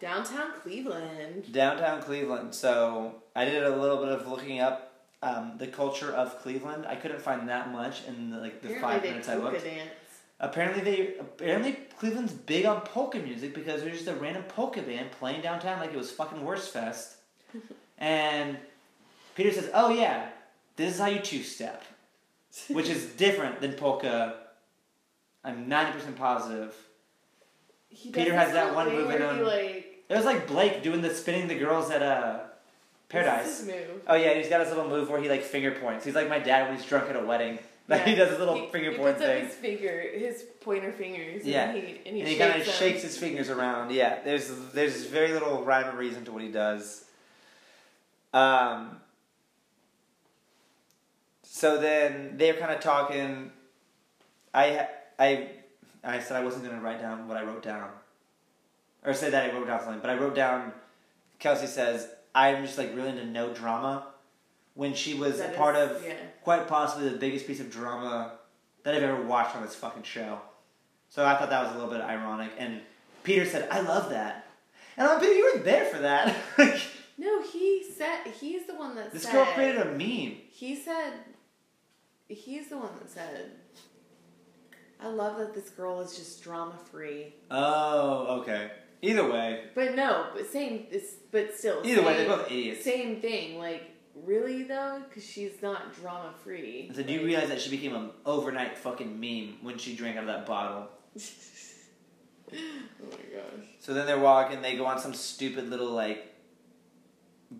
Downtown 0.00 0.52
Cleveland. 0.62 1.52
downtown 1.52 2.02
Cleveland. 2.02 2.54
So 2.54 3.16
I 3.36 3.44
did 3.44 3.64
a 3.64 3.76
little 3.76 3.98
bit 3.98 4.08
of 4.08 4.26
looking 4.28 4.60
up 4.60 4.92
um, 5.22 5.54
the 5.58 5.66
culture 5.66 6.12
of 6.12 6.38
Cleveland. 6.40 6.86
I 6.86 6.96
couldn't 6.96 7.20
find 7.20 7.48
that 7.48 7.70
much 7.72 8.04
in 8.06 8.30
the, 8.30 8.38
like 8.38 8.60
the 8.62 8.68
Apparently 8.76 8.92
five 8.92 9.02
minutes 9.02 9.28
I 9.28 9.36
looked. 9.36 9.64
dance. 9.64 9.90
apparently 10.40 10.82
they 10.82 11.14
apparently 11.18 11.72
Cleveland's 11.98 12.32
big 12.32 12.64
on 12.66 12.80
polka 12.82 13.18
music 13.18 13.54
because 13.54 13.82
there's 13.82 13.96
just 13.98 14.08
a 14.08 14.14
random 14.14 14.42
polka 14.44 14.82
band 14.82 15.10
playing 15.12 15.40
downtown 15.42 15.80
like 15.80 15.92
it 15.92 15.96
was 15.98 16.10
fucking 16.10 16.38
Wurstfest. 16.40 17.16
And 17.98 18.56
Peter 19.34 19.52
says, 19.52 19.70
"Oh 19.74 19.90
yeah, 19.90 20.28
this 20.76 20.94
is 20.94 21.00
how 21.00 21.06
you 21.06 21.20
two 21.20 21.42
step," 21.42 21.82
which 22.68 22.88
is 22.88 23.06
different 23.06 23.60
than 23.60 23.72
polka. 23.72 24.36
I'm 25.44 25.68
ninety 25.68 25.92
percent 25.92 26.16
positive. 26.16 26.74
He 27.88 28.10
Peter 28.10 28.34
has 28.34 28.52
that 28.52 28.74
one 28.74 28.88
move 28.90 29.10
in 29.10 29.22
him. 29.22 29.44
like 29.44 30.04
It 30.08 30.16
was 30.16 30.24
like 30.24 30.46
Blake 30.46 30.82
doing 30.82 31.00
the 31.00 31.14
spinning 31.14 31.46
the 31.46 31.54
girls 31.54 31.90
at 31.90 32.02
uh, 32.02 32.40
Paradise. 33.08 33.44
This 33.44 33.60
is 33.60 33.66
his 33.66 33.74
move. 33.74 34.02
Oh 34.08 34.14
yeah, 34.14 34.34
he's 34.34 34.48
got 34.48 34.60
his 34.60 34.70
little 34.70 34.88
move 34.88 35.08
where 35.08 35.20
he 35.20 35.28
like 35.28 35.42
finger 35.42 35.70
points. 35.72 36.04
He's 36.04 36.14
like 36.14 36.28
my 36.28 36.38
dad 36.40 36.68
when 36.68 36.76
he's 36.76 36.86
drunk 36.86 37.08
at 37.10 37.16
a 37.16 37.24
wedding. 37.24 37.58
Like 37.86 38.04
he 38.04 38.14
does 38.14 38.30
his 38.30 38.38
little 38.38 38.54
he, 38.54 38.66
finger 38.68 38.92
he 38.92 38.96
point 38.96 39.16
puts 39.16 39.26
thing. 39.26 39.42
up 39.42 39.48
his 39.50 39.56
finger, 39.58 40.00
his 40.14 40.42
pointer 40.62 40.90
fingers. 40.90 41.44
Yeah. 41.44 41.68
and 41.68 41.76
he, 41.76 42.00
and 42.06 42.16
he, 42.16 42.20
and 42.20 42.28
he 42.30 42.36
kind 42.38 42.58
of 42.58 42.66
shakes 42.66 43.02
his 43.02 43.18
fingers 43.18 43.50
around. 43.50 43.92
Yeah, 43.92 44.22
there's 44.24 44.50
there's 44.72 45.04
very 45.04 45.34
little 45.34 45.62
rhyme 45.62 45.94
or 45.94 45.98
reason 45.98 46.24
to 46.24 46.32
what 46.32 46.40
he 46.40 46.50
does. 46.50 47.04
Um. 48.34 49.00
So 51.42 51.80
then 51.80 52.34
they're 52.36 52.54
kind 52.54 52.72
of 52.72 52.80
talking. 52.80 53.50
I 54.52 54.86
I 55.18 55.48
I 56.02 56.20
said 56.20 56.36
I 56.36 56.44
wasn't 56.44 56.64
gonna 56.64 56.80
write 56.80 57.00
down 57.00 57.28
what 57.28 57.36
I 57.36 57.44
wrote 57.44 57.62
down, 57.62 57.88
or 59.04 59.14
say 59.14 59.30
that 59.30 59.50
I 59.50 59.54
wrote 59.54 59.66
down 59.66 59.80
something, 59.80 60.00
but 60.00 60.10
I 60.10 60.14
wrote 60.16 60.34
down. 60.34 60.72
Kelsey 61.38 61.66
says 61.66 62.08
I'm 62.34 62.64
just 62.64 62.78
like 62.78 62.94
really 62.94 63.10
into 63.10 63.24
no 63.26 63.52
drama. 63.52 64.08
When 64.74 64.92
she 64.94 65.14
was 65.14 65.38
That 65.38 65.50
a 65.50 65.52
is- 65.52 65.56
part 65.56 65.76
of 65.76 66.04
yeah. 66.04 66.14
quite 66.42 66.66
possibly 66.66 67.08
the 67.08 67.16
biggest 67.16 67.46
piece 67.46 67.60
of 67.60 67.70
drama 67.70 68.32
that 68.82 68.92
I've 68.94 69.02
ever 69.04 69.22
watched 69.22 69.54
on 69.54 69.62
this 69.62 69.76
fucking 69.76 70.02
show. 70.02 70.40
So 71.10 71.24
I 71.24 71.36
thought 71.36 71.50
that 71.50 71.62
was 71.62 71.70
a 71.70 71.74
little 71.74 71.90
bit 71.92 72.00
ironic. 72.00 72.50
And 72.58 72.80
Peter 73.22 73.46
said, 73.46 73.68
I 73.70 73.82
love 73.82 74.10
that. 74.10 74.46
And 74.96 75.06
I'm 75.06 75.14
like, 75.14 75.22
Peter, 75.22 75.34
you 75.34 75.52
were 75.54 75.60
there 75.62 75.84
for 75.84 75.98
that. 75.98 76.34
Like, 76.58 76.80
No, 77.16 77.42
he 77.42 77.84
said 77.96 78.26
he's 78.40 78.66
the 78.66 78.74
one 78.74 78.96
that 78.96 79.06
said. 79.06 79.12
this 79.12 79.22
said. 79.22 79.32
girl 79.32 79.44
created 79.46 79.80
a 79.80 79.90
meme. 79.92 80.36
He 80.50 80.76
said. 80.76 81.12
He's 82.28 82.68
the 82.68 82.78
one 82.78 82.90
that 82.98 83.10
said. 83.10 83.52
I 85.00 85.08
love 85.08 85.38
that 85.38 85.54
this 85.54 85.68
girl 85.70 86.00
is 86.00 86.16
just 86.16 86.42
drama 86.42 86.74
free. 86.90 87.34
Oh, 87.50 88.40
okay. 88.40 88.70
Either 89.02 89.30
way. 89.30 89.64
But 89.74 89.94
no, 89.94 90.28
but 90.34 90.46
same. 90.46 90.86
It's 90.90 91.12
but 91.30 91.54
still. 91.56 91.82
Either 91.84 92.02
way, 92.02 92.16
they're 92.16 92.28
both 92.28 92.50
idiots. 92.50 92.84
Same 92.84 93.20
thing. 93.20 93.58
Like 93.58 93.90
really 94.14 94.62
though, 94.64 95.02
because 95.08 95.24
she's 95.24 95.60
not 95.62 95.94
drama 95.94 96.32
free. 96.42 96.90
So 96.94 97.02
do 97.02 97.12
you 97.12 97.24
realize 97.24 97.48
that 97.48 97.60
she 97.60 97.70
became 97.70 97.94
an 97.94 98.10
overnight 98.24 98.78
fucking 98.78 99.20
meme 99.20 99.58
when 99.62 99.78
she 99.78 99.94
drank 99.94 100.16
out 100.16 100.24
of 100.24 100.28
that 100.28 100.46
bottle? 100.46 100.88
oh 101.18 102.56
my 103.02 103.16
gosh. 103.16 103.66
So 103.80 103.92
then 103.94 104.06
they're 104.06 104.18
walking, 104.18 104.62
they 104.62 104.76
go 104.76 104.86
on 104.86 104.98
some 104.98 105.14
stupid 105.14 105.68
little 105.68 105.90
like 105.90 106.33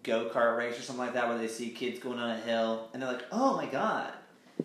go 0.02 0.28
kart 0.28 0.57
race 0.57 0.78
or 0.78 0.83
something 0.83 1.04
like 1.04 1.14
that 1.14 1.28
where 1.28 1.38
they 1.38 1.48
see 1.48 1.70
kids 1.70 1.98
going 1.98 2.18
on 2.18 2.30
a 2.30 2.40
hill 2.40 2.88
and 2.92 3.02
they're 3.02 3.12
like, 3.12 3.24
oh 3.33 3.57
my 3.57 3.66
god, 3.66 4.12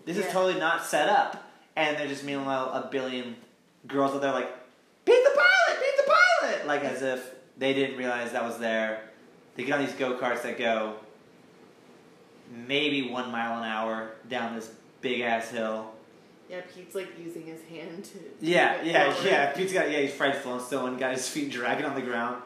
this 0.04 0.16
is 0.16 0.26
totally 0.32 0.58
not 0.58 0.84
set 0.84 1.08
up. 1.08 1.50
And 1.76 1.96
they're 1.96 2.08
just 2.08 2.24
meanwhile 2.24 2.70
a 2.72 2.88
billion 2.90 3.36
girls 3.86 4.14
out 4.14 4.20
there 4.20 4.32
like, 4.32 4.50
beat 5.04 5.22
the 5.24 5.30
pilot, 5.30 5.80
beat 5.80 6.04
the 6.04 6.12
pilot! 6.12 6.66
Like 6.66 6.84
as 6.84 7.02
if 7.02 7.34
they 7.56 7.72
didn't 7.72 7.96
realize 7.96 8.32
that 8.32 8.44
was 8.44 8.58
there. 8.58 9.02
They 9.54 9.64
get 9.64 9.78
on 9.78 9.84
these 9.84 9.94
go 9.94 10.18
karts 10.18 10.42
that 10.42 10.58
go 10.58 10.96
maybe 12.50 13.08
one 13.08 13.30
mile 13.30 13.58
an 13.58 13.64
hour 13.64 14.12
down 14.28 14.54
this 14.54 14.70
big 15.00 15.20
ass 15.20 15.50
hill. 15.50 15.92
Yeah, 16.48 16.62
Pete's 16.74 16.94
like 16.94 17.16
using 17.18 17.46
his 17.46 17.62
hand 17.62 18.04
to. 18.04 18.18
Yeah, 18.40 18.82
yeah, 18.82 19.14
yeah. 19.24 19.52
Pete's 19.52 19.72
got 19.72 19.90
yeah, 19.90 20.00
he's 20.00 20.12
Fred 20.12 20.36
Flintstone, 20.36 20.88
and 20.88 20.98
got 20.98 21.12
his 21.12 21.28
feet 21.28 21.50
dragging 21.50 21.84
on 21.84 21.94
the 21.94 22.02
ground. 22.02 22.42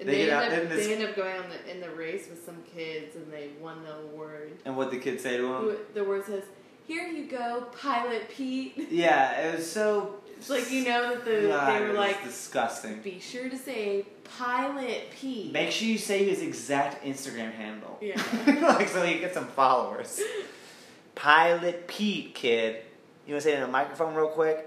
And 0.00 0.08
They 0.08 0.12
they, 0.16 0.24
get 0.26 0.32
out 0.32 0.44
end 0.44 0.52
up, 0.54 0.62
in 0.62 0.68
this- 0.70 0.86
they 0.86 0.94
end 0.94 1.04
up 1.04 1.14
going 1.14 1.36
on 1.36 1.44
the 1.50 1.70
in 1.70 1.80
the 1.80 1.90
race 1.90 2.26
with 2.28 2.44
some 2.44 2.62
kids, 2.74 3.16
and 3.16 3.30
they 3.30 3.50
won 3.60 3.84
the 3.84 3.94
award. 3.96 4.52
And 4.64 4.76
what 4.76 4.90
the 4.90 4.98
kids 4.98 5.22
say 5.22 5.36
to 5.36 5.54
him. 5.54 5.76
The 5.94 6.02
word 6.04 6.24
says, 6.24 6.44
"Here 6.86 7.06
you 7.06 7.26
go, 7.26 7.66
Pilot 7.78 8.28
Pete." 8.30 8.74
Yeah, 8.90 9.40
it 9.42 9.56
was 9.56 9.70
so. 9.70 10.16
It's 10.38 10.48
like 10.48 10.70
you 10.70 10.84
know 10.84 11.10
that 11.14 11.24
the 11.26 11.48
God, 11.48 11.74
they 11.74 11.80
were 11.82 11.88
was 11.88 11.96
like, 11.98 12.24
disgusting. 12.24 13.02
"Be 13.02 13.20
sure 13.20 13.50
to 13.50 13.58
say 13.58 14.06
Pilot 14.38 15.10
Pete." 15.10 15.52
Make 15.52 15.70
sure 15.70 15.86
you 15.86 15.98
say 15.98 16.24
his 16.24 16.40
exact 16.40 17.04
Instagram 17.04 17.52
handle. 17.52 17.98
Yeah. 18.00 18.16
like 18.78 18.88
so 18.88 19.04
he 19.04 19.18
gets 19.18 19.34
some 19.34 19.48
followers. 19.48 20.18
Pilot 21.14 21.86
Pete, 21.86 22.34
kid. 22.34 22.76
You 23.26 23.34
want 23.34 23.42
to 23.42 23.50
say 23.50 23.54
it 23.54 23.58
in 23.58 23.64
a 23.64 23.68
microphone 23.68 24.14
real 24.14 24.28
quick? 24.28 24.66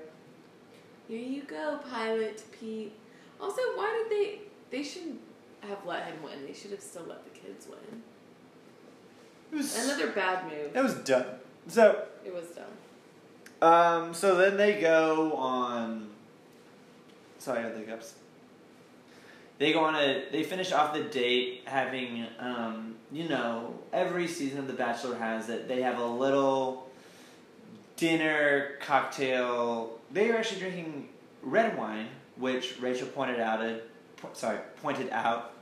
Here 1.08 1.18
you 1.20 1.42
go, 1.44 1.80
Pilot 1.90 2.44
Pete. 2.52 2.94
Also, 3.42 3.62
why 3.76 4.06
did 4.08 4.12
they? 4.16 4.40
They 4.70 4.84
shouldn't 4.84 5.20
have 5.64 5.86
let 5.86 6.06
him 6.06 6.22
win. 6.24 6.46
They 6.46 6.54
should 6.54 6.72
have 6.72 6.82
still 6.82 7.04
let 7.08 7.24
the 7.24 7.38
kids 7.40 7.68
win. 7.68 8.02
It 9.52 9.56
was. 9.58 9.86
Another 9.86 10.12
bad 10.12 10.46
move. 10.46 10.76
It 10.76 10.82
was 10.84 10.96
done. 10.96 11.26
So, 11.68 12.06
It 12.26 12.34
was 12.34 12.46
dumb. 12.48 13.68
um, 13.70 14.14
so 14.14 14.36
then 14.36 14.58
they 14.58 14.80
go 14.82 15.34
on. 15.34 16.10
Sorry, 17.40 17.60
I 17.60 17.64
had 17.64 17.76
the 17.76 17.80
hiccups. 17.80 18.16
They 19.60 19.72
go 19.72 19.82
on 19.84 19.96
a. 19.96 20.26
They 20.32 20.44
finish 20.44 20.72
off 20.72 20.94
the 20.94 21.04
date 21.04 21.62
having, 21.66 22.26
um, 22.40 22.96
you 23.12 23.30
know, 23.30 23.76
every 23.94 24.28
season 24.28 24.60
of 24.60 24.68
The 24.68 24.74
Bachelor 24.74 25.16
has 25.16 25.48
that 25.48 25.68
They 25.68 25.82
have 25.84 26.00
a 26.00 26.06
little 26.06 26.90
dinner 27.96 28.72
cocktail. 28.82 30.00
They 30.12 30.30
are 30.32 30.38
actually 30.38 30.60
drinking 30.60 31.10
red 31.42 31.78
wine, 31.78 32.08
which 32.38 32.80
Rachel 32.82 33.08
pointed 33.08 33.40
out. 33.40 33.62
It, 33.64 33.90
po- 34.18 34.30
sorry, 34.34 34.58
pointed 34.82 35.10
out 35.12 35.53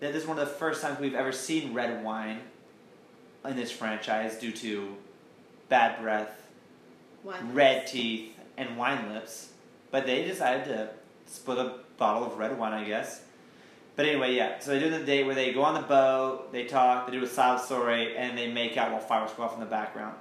that 0.00 0.12
this 0.12 0.22
is 0.22 0.28
one 0.28 0.38
of 0.38 0.46
the 0.46 0.54
first 0.54 0.82
times 0.82 0.98
we've 1.00 1.14
ever 1.14 1.32
seen 1.32 1.72
red 1.72 2.04
wine 2.04 2.40
in 3.44 3.56
this 3.56 3.70
franchise 3.70 4.36
due 4.36 4.52
to 4.52 4.96
bad 5.68 6.00
breath, 6.00 6.46
One. 7.22 7.54
red 7.54 7.86
teeth, 7.86 8.36
and 8.56 8.76
wine 8.76 9.12
lips. 9.12 9.50
But 9.90 10.06
they 10.06 10.24
decided 10.24 10.64
to 10.66 10.90
split 11.26 11.58
a 11.58 11.74
bottle 11.96 12.24
of 12.24 12.38
red 12.38 12.58
wine, 12.58 12.72
I 12.72 12.84
guess. 12.84 13.22
But 13.94 14.06
anyway, 14.06 14.34
yeah. 14.34 14.58
So 14.58 14.72
they 14.72 14.80
do 14.80 14.90
the 14.90 15.04
date 15.04 15.24
where 15.24 15.34
they 15.34 15.52
go 15.52 15.62
on 15.62 15.74
the 15.74 15.86
boat, 15.86 16.52
they 16.52 16.64
talk, 16.64 17.06
they 17.06 17.12
do 17.12 17.24
a 17.24 17.26
sob 17.26 17.60
story, 17.60 18.16
and 18.16 18.36
they 18.36 18.50
make 18.52 18.76
out 18.76 18.92
while 18.92 19.00
fireworks 19.00 19.32
go 19.32 19.44
off 19.44 19.54
in 19.54 19.60
the 19.60 19.66
background. 19.66 20.16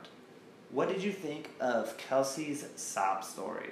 What 0.71 0.88
did 0.88 1.03
you 1.03 1.11
think 1.11 1.49
of 1.59 1.97
Kelsey's 1.97 2.65
sob 2.75 3.23
story? 3.23 3.71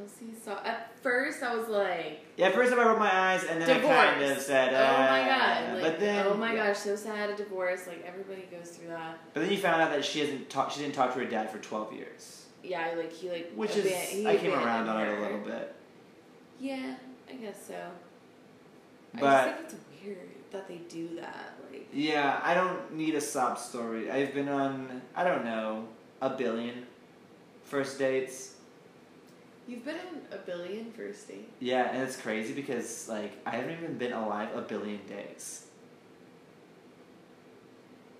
Kelsey 0.00 0.32
saw. 0.42 0.58
At 0.64 0.92
first, 1.02 1.42
I 1.42 1.54
was 1.54 1.68
like, 1.68 2.20
Yeah, 2.36 2.46
at 2.48 2.54
first 2.54 2.72
I 2.72 2.76
rolled 2.84 2.98
my 2.98 3.14
eyes, 3.14 3.44
and 3.44 3.60
then 3.60 3.68
divorce. 3.68 3.96
I 3.96 4.06
kind 4.14 4.24
of 4.24 4.38
said, 4.40 4.68
oh 4.72 5.02
my 5.02 5.22
"Uh," 5.22 5.26
god. 5.26 5.74
Like, 5.74 5.82
but 5.82 6.00
then, 6.00 6.26
oh 6.26 6.34
my 6.34 6.54
yeah. 6.54 6.66
gosh, 6.68 6.78
so 6.78 6.96
sad. 6.96 7.30
A 7.30 7.36
divorce. 7.36 7.86
Like 7.86 8.04
everybody 8.06 8.42
goes 8.50 8.70
through 8.70 8.88
that. 8.88 9.18
But 9.34 9.40
then 9.40 9.50
you 9.50 9.58
found 9.58 9.82
out 9.82 9.90
that 9.90 10.04
she 10.04 10.20
hasn't 10.20 10.48
talked. 10.48 10.72
She 10.74 10.80
didn't 10.80 10.94
talk 10.94 11.12
to 11.14 11.18
her 11.20 11.24
dad 11.26 11.50
for 11.50 11.58
twelve 11.58 11.92
years, 11.92 12.46
Yeah, 12.62 12.94
like 12.96 13.12
he 13.12 13.30
like. 13.30 13.52
which 13.54 13.76
is 13.76 13.86
aban- 13.86 14.26
I 14.26 14.36
came 14.36 14.52
around 14.52 14.88
on 14.88 15.06
it 15.06 15.18
a 15.18 15.20
little 15.20 15.38
bit. 15.40 15.74
Yeah, 16.58 16.94
I 17.28 17.34
guess 17.34 17.66
so. 17.68 17.74
I 19.16 19.20
But- 19.20 19.44
just 19.60 19.70
think 19.70 19.82
it's 19.82 20.04
weird 20.06 20.28
that 20.52 20.68
they 20.68 20.76
do 20.88 21.16
that. 21.20 21.54
Like, 21.70 21.88
Yeah, 21.92 22.40
I 22.42 22.54
don't 22.54 22.92
need 22.94 23.14
a 23.14 23.20
sob 23.20 23.58
story. 23.58 24.10
I've 24.10 24.34
been 24.34 24.48
on, 24.48 25.02
I 25.14 25.24
don't 25.24 25.44
know, 25.44 25.86
a 26.20 26.30
billion 26.30 26.86
first 27.64 27.98
dates. 27.98 28.56
You've 29.70 29.84
been 29.84 29.94
on 29.94 30.20
a 30.32 30.38
billion 30.38 30.90
first 30.90 31.28
dates. 31.28 31.52
Yeah, 31.60 31.92
and 31.92 32.02
it's 32.02 32.16
crazy 32.16 32.52
because 32.52 33.08
like 33.08 33.32
I 33.46 33.50
haven't 33.50 33.78
even 33.78 33.96
been 33.96 34.12
alive 34.12 34.48
a 34.54 34.62
billion 34.62 35.00
days. 35.06 35.66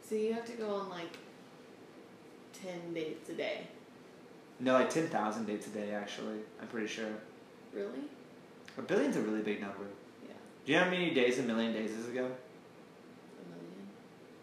So 0.09 0.15
you 0.15 0.33
have 0.33 0.47
to 0.47 0.53
go 0.53 0.75
on 0.75 0.89
like 0.89 1.17
ten 2.53 2.95
dates 2.95 3.29
a 3.29 3.33
day. 3.33 3.67
No, 4.61 4.75
like 4.75 4.91
ten 4.91 5.09
thousand 5.09 5.47
dates 5.47 5.67
a 5.67 5.71
day. 5.71 5.93
Actually, 5.93 6.39
I'm 6.61 6.69
pretty 6.69 6.87
sure. 6.87 7.11
Really? 7.75 8.03
A 8.79 8.83
billion's 8.83 9.17
a 9.17 9.21
really 9.21 9.43
big 9.43 9.61
number. 9.61 9.85
Yeah. 10.27 10.35
Do 10.65 10.73
you 10.73 10.79
know 10.79 10.85
how 10.85 10.91
many 10.91 11.11
days 11.13 11.39
a 11.39 11.43
million 11.43 11.73
days 11.73 11.91
is 11.91 12.09
ago? 12.09 12.31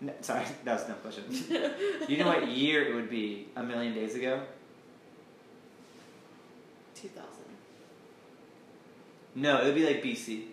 A 0.02 0.06
No, 0.06 0.14
sorry, 0.22 0.46
that 0.66 0.74
was 0.74 0.88
no 0.90 0.96
question. 0.96 1.24
million. 1.30 1.72
you 2.10 2.18
know 2.18 2.28
what 2.28 2.48
year 2.48 2.84
it 2.84 2.96
would 2.96 3.10
be 3.10 3.48
a 3.56 3.64
million 3.64 3.94
days 3.94 4.16
ago? 4.16 4.42
Two 7.00 7.10
thousand. 7.10 7.46
No, 9.36 9.62
it 9.62 9.66
would 9.66 9.76
be 9.76 9.86
like 9.86 10.02
BC. 10.02 10.46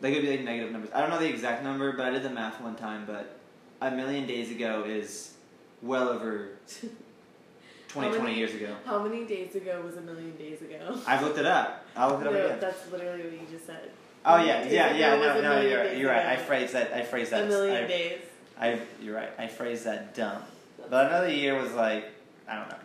Like 0.00 0.12
it 0.12 0.16
would 0.16 0.22
be 0.22 0.30
like 0.30 0.44
negative 0.44 0.70
numbers. 0.70 0.90
I 0.94 1.00
don't 1.00 1.10
know 1.10 1.18
the 1.18 1.28
exact 1.28 1.64
number, 1.64 1.92
but 1.92 2.06
I 2.06 2.10
did 2.10 2.22
the 2.22 2.30
math 2.30 2.60
one 2.60 2.76
time. 2.76 3.04
But 3.06 3.40
a 3.80 3.90
million 3.90 4.26
days 4.26 4.52
ago 4.52 4.84
is 4.86 5.34
well 5.82 6.08
over 6.08 6.50
20, 7.88 8.08
How 8.08 8.16
20 8.16 8.34
years 8.34 8.54
ago. 8.54 8.76
How 8.84 9.02
many 9.02 9.24
days 9.24 9.56
ago 9.56 9.82
was 9.84 9.96
a 9.96 10.00
million 10.00 10.36
days 10.36 10.62
ago? 10.62 10.96
I've 11.06 11.22
looked 11.22 11.38
it 11.38 11.46
up. 11.46 11.84
I'll 11.96 12.10
look 12.10 12.20
it 12.20 12.26
up 12.28 12.32
no, 12.32 12.46
again. 12.46 12.58
that's 12.60 12.90
literally 12.92 13.24
what 13.24 13.32
you 13.32 13.46
just 13.50 13.66
said. 13.66 13.90
Oh 14.24 14.36
yeah, 14.36 14.68
yeah, 14.68 14.94
yeah. 14.94 15.16
No, 15.16 15.40
no, 15.40 15.60
you're, 15.60 15.82
days 15.82 15.98
you're 15.98 16.10
right. 16.10 16.26
I 16.26 16.36
phrased 16.36 16.74
that. 16.74 16.92
I 16.92 17.02
phrased 17.02 17.32
that. 17.32 17.44
a 17.44 17.48
million 17.48 17.84
I, 17.84 17.86
days. 17.88 18.20
I, 18.60 18.80
you're 19.02 19.16
right. 19.16 19.30
I 19.38 19.48
phrased 19.48 19.84
that 19.86 20.14
dumb. 20.14 20.42
But 20.88 21.06
another 21.06 21.30
year 21.30 21.60
was 21.60 21.72
like, 21.72 22.04
I 22.48 22.54
don't 22.54 22.68
know. 22.68 22.76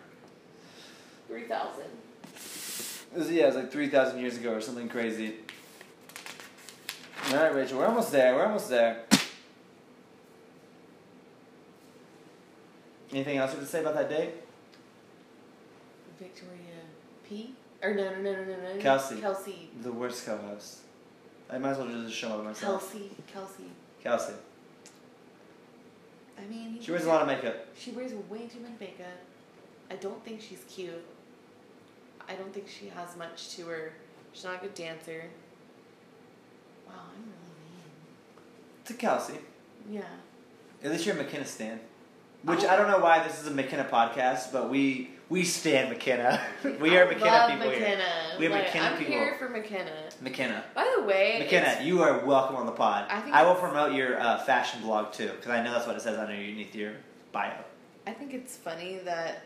Three 1.27 1.43
thousand. 1.43 1.85
Yeah, 3.33 3.43
it 3.43 3.47
was 3.47 3.55
like 3.55 3.71
3,000 3.71 4.19
years 4.19 4.35
ago 4.35 4.53
or 4.53 4.61
something 4.61 4.89
crazy. 4.89 5.35
Alright, 7.31 7.55
Rachel, 7.55 7.77
we're 7.77 7.85
almost 7.85 8.11
there. 8.11 8.35
We're 8.35 8.45
almost 8.45 8.69
there. 8.69 9.03
Anything 13.13 13.37
else 13.37 13.51
you 13.51 13.59
have 13.59 13.65
to 13.65 13.71
say 13.71 13.79
about 13.79 13.93
that 13.95 14.09
date? 14.09 14.31
Victoria 16.19 16.81
P. 17.27 17.53
Or 17.81 17.93
no 17.93 18.03
no 18.09 18.21
no 18.21 18.33
no 18.33 18.43
no 18.43 18.73
no. 18.75 18.81
Kelsey. 18.81 19.21
Kelsey. 19.21 19.69
The 19.81 19.91
worst 19.91 20.25
co 20.25 20.37
host. 20.37 20.79
I 21.49 21.57
might 21.57 21.71
as 21.71 21.77
well 21.77 21.87
just 21.87 22.13
show 22.13 22.29
up 22.29 22.43
myself. 22.43 22.91
Kelsey. 22.91 23.11
Kelsey. 23.31 23.63
Kelsey. 24.03 24.33
I 26.37 26.45
mean, 26.49 26.79
She 26.81 26.91
wears 26.91 27.05
a 27.05 27.07
lot 27.07 27.21
of 27.21 27.27
makeup. 27.27 27.67
She 27.77 27.91
wears 27.91 28.13
way 28.29 28.47
too 28.47 28.59
much 28.59 28.77
makeup. 28.79 29.07
I 29.89 29.95
don't 29.95 30.23
think 30.25 30.41
she's 30.41 30.63
cute. 30.69 31.03
I 32.27 32.33
don't 32.33 32.53
think 32.53 32.67
she 32.67 32.87
has 32.89 33.15
much 33.17 33.55
to 33.55 33.67
her. 33.67 33.93
She's 34.33 34.43
not 34.43 34.55
a 34.55 34.59
good 34.59 34.73
dancer. 34.73 35.25
Wow, 36.87 36.93
I'm 37.15 37.21
really 37.21 37.31
mean. 37.71 38.85
To 38.85 38.93
Kelsey. 38.93 39.39
Yeah. 39.89 40.01
At 40.83 40.91
least 40.91 41.05
you're 41.05 41.15
a 41.15 41.23
Mykenna 41.23 41.45
stan. 41.45 41.79
Which 42.43 42.63
I 42.63 42.75
don't 42.75 42.87
know 42.87 42.99
why 42.99 43.27
this 43.27 43.41
is 43.41 43.47
a 43.47 43.51
Mykenna 43.51 43.89
podcast, 43.89 44.51
but 44.51 44.69
we 44.69 45.09
we 45.29 45.43
stand 45.43 45.95
Mykenna. 45.95 46.39
we 46.79 46.95
are 46.95 47.07
Mykenna 47.07 47.21
love 47.21 47.51
people 47.51 47.69
here. 47.71 47.99
We 48.37 48.47
are 48.47 48.49
like, 48.51 48.67
Mykenna 48.67 48.91
I'm 48.91 48.97
people. 48.97 49.13
here 49.13 49.35
for 49.39 49.49
Mykenna. 49.49 49.91
Mykenna. 50.23 50.61
By 50.75 50.93
the 50.95 51.03
way, 51.03 51.47
Mykenna, 51.49 51.83
you 51.83 52.03
are 52.03 52.23
welcome 52.23 52.55
on 52.55 52.67
the 52.67 52.71
pod. 52.71 53.07
I 53.09 53.21
think 53.21 53.35
I 53.35 53.43
will 53.43 53.55
promote 53.55 53.93
your 53.93 54.19
uh, 54.19 54.37
fashion 54.43 54.81
blog 54.81 55.11
too, 55.11 55.29
because 55.29 55.49
I 55.49 55.63
know 55.63 55.71
that's 55.71 55.87
what 55.87 55.95
it 55.95 56.01
says 56.01 56.19
underneath 56.19 56.75
your 56.75 56.93
bio. 57.31 57.53
I 58.05 58.11
think 58.11 58.33
it's 58.33 58.55
funny 58.55 58.99
that 59.05 59.41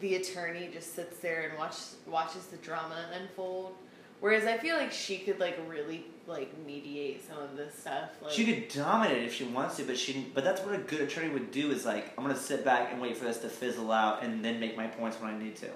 the 0.00 0.16
attorney 0.16 0.68
just 0.72 0.94
sits 0.94 1.18
there 1.18 1.48
and 1.48 1.58
watch, 1.58 1.76
watches 2.06 2.46
the 2.46 2.56
drama 2.58 3.06
unfold. 3.18 3.74
Whereas 4.20 4.44
I 4.46 4.56
feel 4.56 4.76
like 4.76 4.92
she 4.92 5.18
could 5.18 5.38
like 5.40 5.58
really 5.68 6.06
like 6.26 6.50
mediate 6.66 7.26
some 7.26 7.38
of 7.38 7.56
this 7.56 7.74
stuff. 7.78 8.10
Like 8.22 8.32
She 8.32 8.44
could 8.44 8.68
dominate 8.68 9.24
if 9.24 9.34
she 9.34 9.44
wants 9.44 9.76
to, 9.76 9.84
but 9.84 9.98
she 9.98 10.26
but 10.34 10.42
that's 10.42 10.62
what 10.62 10.74
a 10.74 10.78
good 10.78 11.02
attorney 11.02 11.28
would 11.28 11.50
do 11.50 11.70
is 11.70 11.84
like 11.84 12.12
I'm 12.16 12.24
gonna 12.24 12.36
sit 12.36 12.64
back 12.64 12.92
and 12.92 13.00
wait 13.00 13.16
for 13.16 13.24
this 13.24 13.38
to 13.38 13.48
fizzle 13.48 13.92
out 13.92 14.22
and 14.22 14.44
then 14.44 14.58
make 14.58 14.76
my 14.76 14.86
points 14.86 15.20
when 15.20 15.34
I 15.34 15.38
need 15.38 15.56
to. 15.56 15.68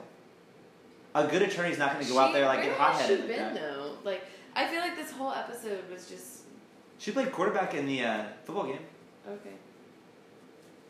A 1.14 1.26
good 1.26 1.42
attorney's 1.42 1.78
not 1.78 1.92
gonna 1.92 2.06
go 2.06 2.18
out 2.18 2.32
there 2.32 2.46
like 2.46 2.62
get 2.64 2.76
hot 2.76 2.94
headed 2.94 3.20
she 3.20 3.26
like 3.28 3.36
been 3.36 3.54
though? 3.54 3.96
Like 4.04 4.24
I 4.56 4.66
feel 4.66 4.80
like 4.80 4.96
this 4.96 5.10
whole 5.12 5.32
episode 5.32 5.88
was 5.90 6.08
just 6.08 6.40
She 6.98 7.12
played 7.12 7.30
quarterback 7.32 7.74
in 7.74 7.86
the 7.86 8.02
uh, 8.04 8.24
football 8.44 8.64
game. 8.66 8.78
okay. 9.28 9.54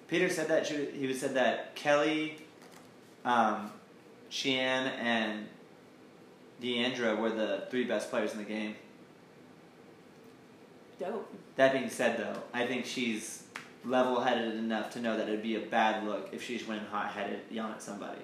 Peter 0.08 0.28
said 0.28 0.48
that 0.48 0.66
she 0.66 0.86
he 0.92 1.12
said 1.14 1.34
that 1.34 1.74
Kelly, 1.74 2.38
um, 3.24 3.70
Shiann 4.30 4.90
and 4.98 5.46
Deandra 6.62 7.18
were 7.18 7.30
the 7.30 7.64
three 7.70 7.84
best 7.84 8.10
players 8.10 8.32
in 8.32 8.38
the 8.38 8.44
game. 8.44 8.74
Dope. 10.98 11.32
That 11.56 11.72
being 11.72 11.88
said, 11.88 12.18
though, 12.18 12.42
I 12.52 12.66
think 12.66 12.84
she's 12.84 13.44
level-headed 13.84 14.54
enough 14.54 14.90
to 14.90 15.00
know 15.00 15.16
that 15.16 15.28
it'd 15.28 15.42
be 15.42 15.56
a 15.56 15.60
bad 15.60 16.04
look 16.04 16.28
if 16.32 16.42
she's 16.42 16.66
went 16.66 16.86
hot-headed 16.88 17.40
yelling 17.50 17.72
at 17.72 17.82
somebody. 17.82 18.20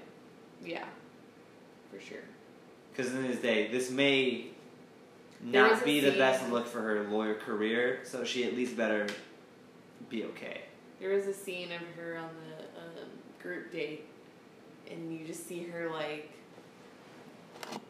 Yeah. 0.63 0.85
For 1.91 2.01
sure. 2.01 2.19
Because 2.93 3.13
in 3.15 3.27
this 3.27 3.41
day, 3.41 3.69
this 3.69 3.91
may 3.91 4.49
not 5.43 5.85
be 5.85 6.01
the 6.01 6.11
scene- 6.11 6.19
best 6.19 6.51
look 6.51 6.67
for 6.67 6.81
her 6.83 7.05
lawyer 7.05 7.35
career, 7.35 8.01
so 8.05 8.25
she 8.25 8.45
at 8.45 8.55
least 8.55 8.77
better 8.77 9.07
be 10.11 10.25
okay. 10.25 10.63
There 11.01 11.11
was 11.11 11.27
a 11.27 11.35
scene 11.35 11.73
of 11.73 11.83
her 11.97 12.17
on 12.17 12.31
the 12.49 12.65
um, 12.81 13.09
group 13.43 13.73
date, 13.73 14.07
and 14.91 15.13
you 15.19 15.27
just 15.27 15.47
see 15.49 15.65
her 15.65 15.91
like 15.91 16.31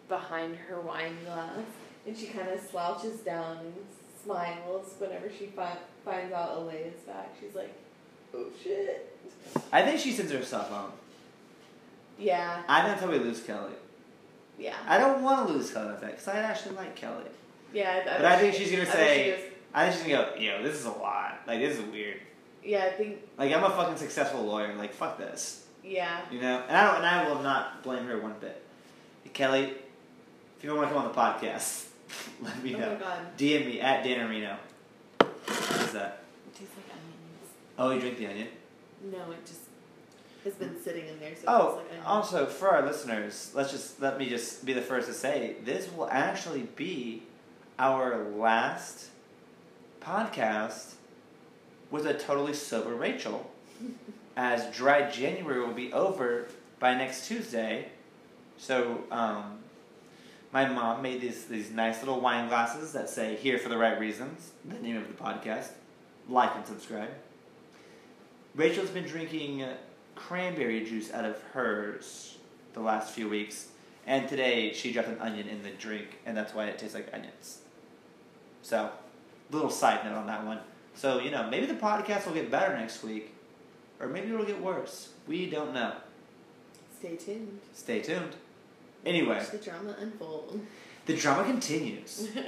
behind 0.09 0.57
her 0.57 0.81
wine 0.81 1.17
glass, 1.25 1.59
and 2.07 2.17
she 2.17 2.27
kind 2.27 2.49
of 2.49 2.61
slouches 2.61 3.21
down 3.21 3.59
and 3.59 3.75
smiles 4.25 4.95
whenever 4.99 5.31
she 5.31 5.47
fi- 5.47 5.79
finds 6.05 6.33
out 6.33 6.57
Alayah 6.59 6.89
is 6.95 7.01
back. 7.07 7.35
She's 7.41 7.55
like, 7.55 7.75
"Oh 8.35 8.47
shit." 8.63 9.13
I 9.73 9.83
think 9.83 10.01
she 10.01 10.13
sends 10.13 10.33
herself 10.33 10.69
home. 10.71 10.93
Yeah, 12.19 12.63
I 12.69 12.83
don't 12.83 12.93
until 12.93 13.11
we 13.11 13.19
lose 13.19 13.43
Kelly. 13.43 13.73
yeah, 14.59 14.75
I 14.89 14.99
don't 14.99 15.23
want 15.23 15.47
to 15.47 15.53
lose 15.53 15.71
Kelly 15.71 15.89
like 15.89 16.01
that 16.01 16.11
because 16.13 16.29
I 16.29 16.39
actually 16.39 16.77
like 16.77 16.97
Kelly. 16.97 17.25
yeah. 17.73 18.03
But 18.05 18.25
I 18.25 18.39
think 18.39 18.55
she's 18.55 18.71
gonna 18.71 18.83
I 18.83 18.87
think 18.87 18.97
say- 18.97 19.37
she 19.39 19.53
I 19.75 19.91
think 19.91 20.03
she's 20.05 20.13
gonna 20.15 20.31
go, 20.35 20.41
yo, 20.41 20.63
this 20.63 20.75
is 20.77 20.87
a 20.87 20.91
lot. 20.91 21.41
Like, 21.47 21.61
this 21.61 21.77
is 21.79 21.85
weird. 21.93 22.17
yeah, 22.65 22.85
I 22.87 22.91
think, 22.93 23.19
Like, 23.37 23.53
I'm 23.53 23.63
a 23.63 23.69
fucking 23.69 23.99
successful 23.99 24.43
lawyer. 24.43 24.75
Like, 24.75 24.95
fuck 24.95 25.19
this. 25.19 25.66
Yeah. 25.87 26.21
You 26.31 26.41
know? 26.41 26.65
And 26.69 26.77
I, 26.77 26.87
don't, 26.87 26.97
and 26.97 27.07
I 27.07 27.29
will 27.29 27.43
not 27.43 27.83
blame 27.83 28.05
her 28.07 28.19
one 28.21 28.35
bit. 28.41 28.63
Kelly, 29.33 29.75
if 30.57 30.65
you 30.65 30.75
want 30.75 30.89
to 30.89 30.95
come 30.95 31.05
on 31.05 31.13
the 31.13 31.19
podcast, 31.19 31.87
let 32.43 32.63
me 32.63 32.75
oh 32.75 32.79
know. 32.79 32.99
DM 33.37 33.67
me 33.67 33.81
at 33.81 34.03
Dan 34.03 34.27
Areno. 34.29 34.57
What 35.19 35.81
is 35.83 35.93
that? 35.93 36.23
it 36.47 36.59
tastes 36.59 36.75
like 36.77 36.97
onions. 36.97 37.51
Oh, 37.79 37.91
you 37.91 38.01
drink 38.01 38.19
the 38.19 38.27
onion? 38.27 38.49
No, 39.13 39.31
it 39.33 39.45
just 39.45 39.61
has 40.45 40.55
been 40.55 40.71
mm. 40.71 40.83
sitting 40.83 41.07
in 41.07 41.21
there, 41.21 41.35
so 41.37 41.45
Oh, 41.47 41.77
like 41.77 42.07
also 42.07 42.47
for 42.47 42.71
our 42.71 42.87
listeners, 42.87 43.53
let's 43.55 43.71
just 43.71 44.01
let 44.01 44.19
me 44.19 44.29
just 44.29 44.65
be 44.65 44.73
the 44.73 44.81
first 44.81 45.09
to 45.09 45.15
say 45.15 45.57
this 45.65 45.93
will 45.93 46.09
actually 46.11 46.63
be 46.77 47.23
our 47.79 48.25
last 48.37 49.09
podcast 50.01 50.95
with 51.91 52.07
a 52.07 52.15
totally 52.15 52.55
sober 52.55 52.95
Rachel, 52.95 53.51
as 54.37 54.75
dry 54.75 55.11
January 55.11 55.61
will 55.61 55.75
be 55.75 55.93
over 55.93 56.49
by 56.79 56.95
next 56.95 57.27
Tuesday. 57.27 57.89
So, 58.59 59.05
um, 59.11 59.59
my 60.53 60.67
mom 60.69 61.03
made 61.03 61.21
these 61.21 61.45
these 61.47 61.71
nice 61.71 62.01
little 62.01 62.21
wine 62.21 62.49
glasses 62.49 62.93
that 62.93 63.11
say 63.11 63.37
"Here 63.37 63.59
for 63.59 63.69
the 63.69 63.77
right 63.77 63.99
reasons." 63.99 64.53
The 64.65 64.79
name 64.79 64.97
of 64.97 65.09
the 65.09 65.15
podcast. 65.15 65.71
Like 66.29 66.55
and 66.57 66.67
subscribe. 66.67 67.11
Rachel's 68.55 68.91
been 68.91 69.05
drinking 69.05 69.65
cranberry 70.15 70.85
juice 70.85 71.13
out 71.13 71.25
of 71.25 71.41
hers 71.53 72.39
the 72.73 72.81
last 72.81 73.13
few 73.13 73.29
weeks, 73.29 73.69
and 74.07 74.29
today 74.29 74.73
she 74.73 74.93
dropped 74.93 75.09
an 75.09 75.21
onion 75.21 75.47
in 75.47 75.63
the 75.63 75.71
drink, 75.71 76.19
and 76.25 76.37
that's 76.37 76.55
why 76.55 76.67
it 76.67 76.79
tastes 76.79 76.95
like 76.95 77.09
onions. 77.13 77.59
So, 78.63 78.91
little 79.51 79.71
side 79.71 80.05
note 80.05 80.17
on 80.17 80.27
that 80.27 80.45
one. 80.45 80.61
So, 80.95 81.21
you 81.21 81.31
know, 81.31 81.49
maybe 81.49 81.67
the 81.67 81.75
podcast 81.75 82.27
will 82.27 82.33
get 82.33 82.51
better 82.51 82.75
next 82.75 83.05
week, 83.05 83.35
or 84.01 84.07
maybe 84.09 84.33
it'll 84.33 84.45
get 84.47 84.61
worse. 84.61 85.11
We 85.27 85.49
don't 85.51 85.73
know. 85.75 85.95
Stay 86.99 87.17
tuned. 87.17 87.61
Stay 87.75 88.01
tuned. 88.01 88.35
Anyway, 89.05 89.37
Watch 89.37 89.51
the 89.51 89.59
drama 89.59 89.95
unfold. 90.01 90.61
the 91.07 91.17
drama 91.17 91.45
continues. 91.45 92.29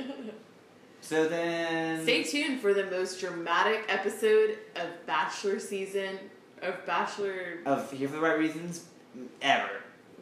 So 1.00 1.28
then. 1.28 2.02
Stay 2.02 2.24
tuned 2.24 2.60
for 2.60 2.74
the 2.74 2.84
most 2.86 3.20
dramatic 3.20 3.84
episode 3.88 4.58
of 4.74 4.88
Bachelor 5.06 5.60
season 5.60 6.18
of 6.60 6.84
Bachelor 6.86 7.58
Of 7.64 7.90
Here 7.92 8.08
for 8.08 8.14
the 8.16 8.20
Right 8.20 8.36
Reasons, 8.36 8.84
ever. 9.40 9.70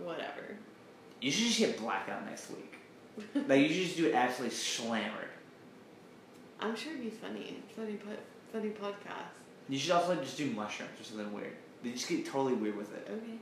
whatever. 0.05 0.55
You 1.23 1.31
should 1.31 1.47
just 1.47 1.59
get 1.59 1.79
blackout 1.79 2.27
next 2.27 2.51
week. 2.51 2.75
Like, 3.49 3.63
you 3.63 3.69
should 3.69 3.85
just 3.85 3.97
do 3.97 4.07
it 4.09 4.15
absolutely 4.15 4.55
slammered. 4.55 5.31
I'm 6.61 6.77
sure 6.77 6.93
it'd 6.93 7.03
be 7.05 7.11
funny. 7.11 7.57
Funny 7.75 7.95
put 7.95 8.19
funny 8.53 8.69
podcast. 8.69 9.33
You 9.69 9.79
should 9.79 9.91
also 9.93 10.11
like 10.11 10.23
just 10.23 10.37
do 10.37 10.51
mushrooms 10.51 11.01
or 11.01 11.05
something 11.05 11.33
weird. 11.33 11.53
They 11.83 11.91
just 11.91 12.09
get 12.09 12.25
totally 12.27 12.55
weird 12.55 12.77
with 12.77 12.95
it. 12.95 13.09
Okay. 13.11 13.39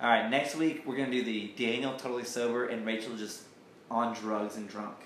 All 0.00 0.08
right, 0.08 0.28
next 0.28 0.56
week 0.56 0.82
we're 0.86 0.96
gonna 0.96 1.10
do 1.12 1.22
the 1.22 1.52
Daniel 1.56 1.94
totally 1.96 2.24
sober 2.24 2.66
and 2.66 2.84
Rachel 2.84 3.16
just 3.16 3.42
on 3.90 4.14
drugs 4.14 4.56
and 4.56 4.68
drunk, 4.68 4.96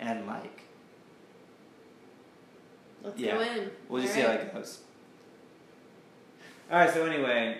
and 0.00 0.26
like 0.26 0.62
Let's 3.02 3.18
Yeah. 3.18 3.34
go 3.36 3.40
in. 3.40 3.70
we'll 3.88 4.02
just 4.02 4.14
All 4.16 4.22
see 4.22 4.26
how 4.28 4.32
it 4.34 4.52
goes. 4.54 4.80
All 6.70 6.78
right, 6.78 6.90
so 6.92 7.06
anyway, 7.06 7.58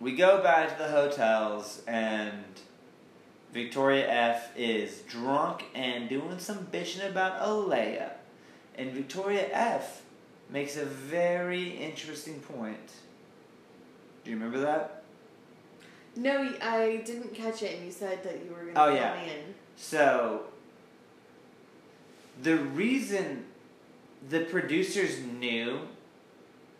we 0.00 0.16
go 0.16 0.42
back 0.42 0.76
to 0.76 0.82
the 0.82 0.88
hotels 0.90 1.82
and 1.86 2.44
Victoria 3.52 4.08
F 4.08 4.50
is 4.56 5.02
drunk 5.02 5.64
and 5.74 6.08
doing 6.08 6.38
some 6.40 6.66
bitching 6.66 7.08
about 7.08 7.40
Alayah, 7.40 8.10
and 8.76 8.90
Victoria 8.92 9.48
F 9.52 10.02
makes 10.50 10.76
a 10.76 10.84
very 10.84 11.70
interesting 11.70 12.40
point. 12.40 12.92
Do 14.24 14.30
you 14.30 14.36
remember 14.36 14.60
that? 14.60 15.02
No, 16.16 16.54
I 16.62 17.02
didn't 17.04 17.34
catch 17.34 17.62
it, 17.62 17.76
and 17.76 17.86
you 17.86 17.92
said 17.92 18.22
that 18.22 18.44
you 18.44 18.50
were 18.52 18.72
gonna 18.72 18.80
Oh, 18.80 18.94
fill 18.94 19.02
yeah. 19.02 19.14
me 19.22 19.30
in. 19.30 19.54
So, 19.76 20.44
the 22.42 22.56
reason 22.56 23.44
the 24.28 24.40
producers 24.40 25.20
knew 25.20 25.80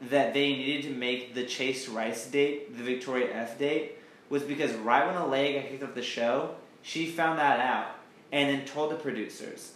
that 0.01 0.35
they 0.35 0.53
needed 0.53 0.83
to 0.85 0.91
make 0.91 1.35
the 1.35 1.45
Chase 1.45 1.89
Rice 1.89 2.27
date 2.27 2.77
the 2.77 2.83
Victoria 2.83 3.33
F 3.35 3.59
date 3.59 3.99
was 4.31 4.43
because 4.43 4.73
right 4.75 5.07
when 5.07 5.15
Alayah 5.17 5.61
got 5.63 5.71
kicked 5.71 5.83
off 5.83 5.95
the 5.95 6.03
show, 6.03 6.55
she 6.83 7.07
found 7.07 7.39
that 7.39 7.61
out 7.61 7.97
and 8.33 8.51
then 8.51 8.67
told 8.67 8.91
the 8.91 8.97
producers. 8.97 9.73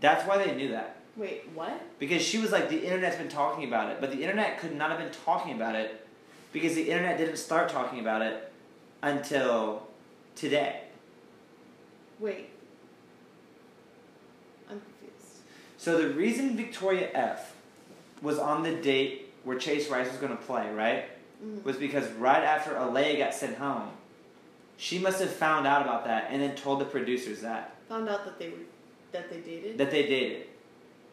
That's 0.00 0.26
why 0.26 0.38
they 0.44 0.54
knew 0.54 0.68
that. 0.72 0.96
Wait, 1.16 1.44
what? 1.54 1.80
Because 1.98 2.22
she 2.22 2.38
was 2.38 2.52
like, 2.52 2.68
the 2.68 2.78
internet's 2.84 3.16
been 3.16 3.28
talking 3.28 3.64
about 3.64 3.90
it, 3.90 4.00
but 4.00 4.10
the 4.10 4.20
internet 4.22 4.58
could 4.58 4.74
not 4.76 4.90
have 4.90 4.98
been 4.98 5.12
talking 5.24 5.54
about 5.54 5.74
it 5.74 6.06
because 6.52 6.74
the 6.74 6.90
internet 6.90 7.16
didn't 7.16 7.36
start 7.38 7.68
talking 7.70 8.00
about 8.00 8.20
it 8.22 8.52
until 9.02 9.86
today. 10.34 10.82
Wait. 12.18 12.50
I'm 14.70 14.80
confused. 14.80 15.38
So 15.78 15.96
the 16.02 16.08
reason 16.10 16.56
Victoria 16.56 17.08
F 17.14 17.54
was 18.20 18.38
on 18.38 18.62
the 18.62 18.72
date 18.74 19.32
where 19.44 19.58
Chase 19.58 19.88
Rice 19.88 20.08
was 20.10 20.18
going 20.18 20.36
to 20.36 20.42
play, 20.42 20.70
right, 20.70 21.04
Mhm. 21.42 21.62
was 21.64 21.76
because 21.76 22.08
right 22.12 22.42
after 22.42 22.72
Alayah 22.72 23.18
got 23.18 23.34
sent 23.34 23.56
home, 23.58 23.90
she 24.76 24.98
must 24.98 25.20
have 25.20 25.30
found 25.30 25.66
out 25.66 25.82
about 25.82 26.04
that 26.04 26.28
and 26.30 26.42
then 26.42 26.54
told 26.56 26.80
the 26.80 26.84
producers 26.84 27.40
that 27.42 27.72
Found 27.88 28.08
out 28.08 28.24
that 28.24 28.38
they 28.38 28.48
were 28.48 28.56
that 29.12 29.30
they 29.30 29.38
dated. 29.40 29.78
that 29.78 29.90
they 29.90 30.02
dated. 30.06 30.46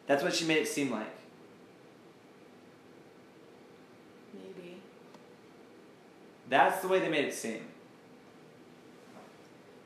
That's 0.07 0.23
what 0.23 0.33
she 0.33 0.45
made 0.45 0.57
it 0.57 0.67
seem 0.67 0.91
like. 0.91 1.15
Maybe. 4.33 4.77
That's 6.49 6.81
the 6.81 6.87
way 6.87 6.99
they 6.99 7.09
made 7.09 7.25
it 7.25 7.33
seem. 7.33 7.61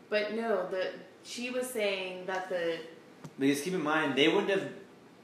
But 0.09 0.33
no, 0.33 0.67
the 0.69 0.91
she 1.23 1.49
was 1.49 1.67
saying 1.69 2.25
that 2.25 2.49
the 2.49 2.77
Because 3.37 3.61
keep 3.61 3.73
in 3.73 3.83
mind, 3.83 4.15
they 4.15 4.27
wouldn't 4.27 4.49
have. 4.49 4.69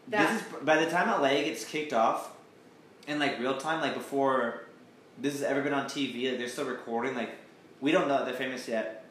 That- 0.10 0.34
this 0.34 0.42
is 0.42 0.48
by 0.64 0.84
the 0.84 0.90
time 0.92 1.08
Alayah 1.08 1.46
gets 1.46 1.64
kicked 1.64 1.94
off, 1.94 2.32
in 3.08 3.20
like 3.20 3.40
real 3.40 3.58
time, 3.58 3.82
like 3.82 3.94
before 3.94 4.66
this 5.18 5.34
has 5.34 5.44
ever 5.44 5.62
been 5.62 5.74
on 5.74 5.86
TV, 5.86 6.30
like 6.30 6.38
they're 6.38 6.48
still 6.50 6.66
recording. 6.66 7.16
Like 7.16 7.32
we 7.82 7.92
don't 7.92 8.08
know 8.08 8.18
that 8.18 8.26
they're 8.26 8.34
famous 8.36 8.68
yet. 8.68 9.03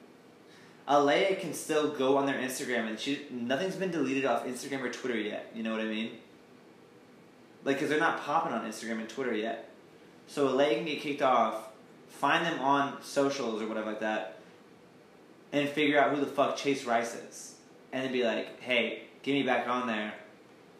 Alayah 0.88 1.38
can 1.38 1.54
still 1.54 1.90
go 1.90 2.16
on 2.16 2.26
their 2.26 2.40
Instagram, 2.40 2.88
and 2.88 2.98
she 2.98 3.26
nothing's 3.30 3.76
been 3.76 3.90
deleted 3.90 4.24
off 4.24 4.44
Instagram 4.44 4.82
or 4.82 4.90
Twitter 4.90 5.18
yet. 5.18 5.50
You 5.54 5.62
know 5.62 5.72
what 5.72 5.80
I 5.80 5.84
mean? 5.84 6.10
Like, 7.64 7.78
cause 7.78 7.88
they're 7.88 8.00
not 8.00 8.20
popping 8.22 8.52
on 8.52 8.68
Instagram 8.68 8.98
and 8.98 9.08
Twitter 9.08 9.34
yet. 9.34 9.70
So 10.26 10.48
Alayah 10.48 10.76
can 10.76 10.84
get 10.84 11.00
kicked 11.00 11.22
off, 11.22 11.68
find 12.08 12.44
them 12.44 12.58
on 12.60 13.00
socials 13.02 13.62
or 13.62 13.66
whatever 13.66 13.90
like 13.90 14.00
that, 14.00 14.38
and 15.52 15.68
figure 15.68 16.00
out 16.00 16.12
who 16.12 16.20
the 16.20 16.26
fuck 16.26 16.56
Chase 16.56 16.84
Rice 16.84 17.14
is, 17.14 17.54
and 17.92 18.04
then 18.04 18.12
be 18.12 18.24
like, 18.24 18.60
hey, 18.60 19.02
get 19.22 19.32
me 19.32 19.44
back 19.44 19.68
on 19.68 19.86
there. 19.86 20.14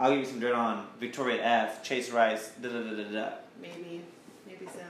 I'll 0.01 0.11
give 0.11 0.21
you 0.21 0.27
some 0.27 0.41
dirt 0.41 0.55
on 0.55 0.89
Victoria 0.99 1.41
F, 1.43 1.85
Chase 1.85 2.11
Rice, 2.11 2.51
da 2.61 2.69
da 2.69 2.81
da 2.81 2.91
da 2.91 3.05
da. 3.05 3.29
maybe 3.61 4.01
maybe 4.47 4.67
so. 4.67 4.81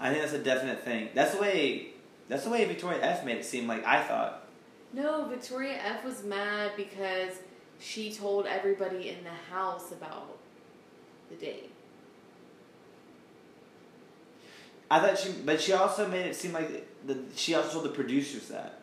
I 0.00 0.10
think 0.10 0.22
that's 0.22 0.34
a 0.34 0.42
definite 0.42 0.82
thing. 0.84 1.10
That's 1.14 1.34
the 1.34 1.40
way. 1.40 1.93
That's 2.28 2.44
the 2.44 2.50
way 2.50 2.64
Victoria 2.64 3.00
F 3.02 3.24
made 3.24 3.36
it 3.36 3.44
seem 3.44 3.66
like 3.66 3.84
I 3.84 4.02
thought. 4.02 4.46
No, 4.92 5.26
Victoria 5.26 5.78
F 5.84 6.04
was 6.04 6.24
mad 6.24 6.72
because 6.76 7.34
she 7.80 8.12
told 8.12 8.46
everybody 8.46 9.10
in 9.10 9.24
the 9.24 9.54
house 9.54 9.92
about 9.92 10.38
the 11.30 11.36
date. 11.36 11.70
I 14.90 15.00
thought 15.00 15.18
she, 15.18 15.32
but 15.32 15.60
she 15.60 15.72
also 15.72 16.08
made 16.08 16.26
it 16.26 16.36
seem 16.36 16.52
like 16.52 16.86
the, 17.06 17.18
she 17.34 17.54
also 17.54 17.72
told 17.72 17.84
the 17.84 17.90
producers 17.90 18.48
that. 18.48 18.80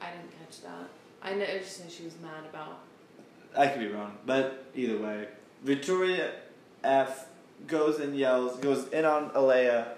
I 0.00 0.10
didn't 0.10 0.30
catch 0.38 0.62
that. 0.62 0.88
I 1.22 1.34
know 1.34 1.44
I 1.44 1.58
just 1.58 1.82
know 1.82 1.86
she 1.88 2.04
was 2.04 2.14
mad 2.22 2.44
about. 2.48 2.80
I 3.56 3.68
could 3.68 3.80
be 3.80 3.88
wrong, 3.88 4.18
but 4.26 4.64
either 4.74 4.98
way, 4.98 5.28
Victoria 5.62 6.32
F 6.84 7.26
goes 7.66 8.00
and 8.00 8.16
yells, 8.16 8.58
goes 8.58 8.88
in 8.88 9.04
on 9.04 9.30
Alayah. 9.30 9.88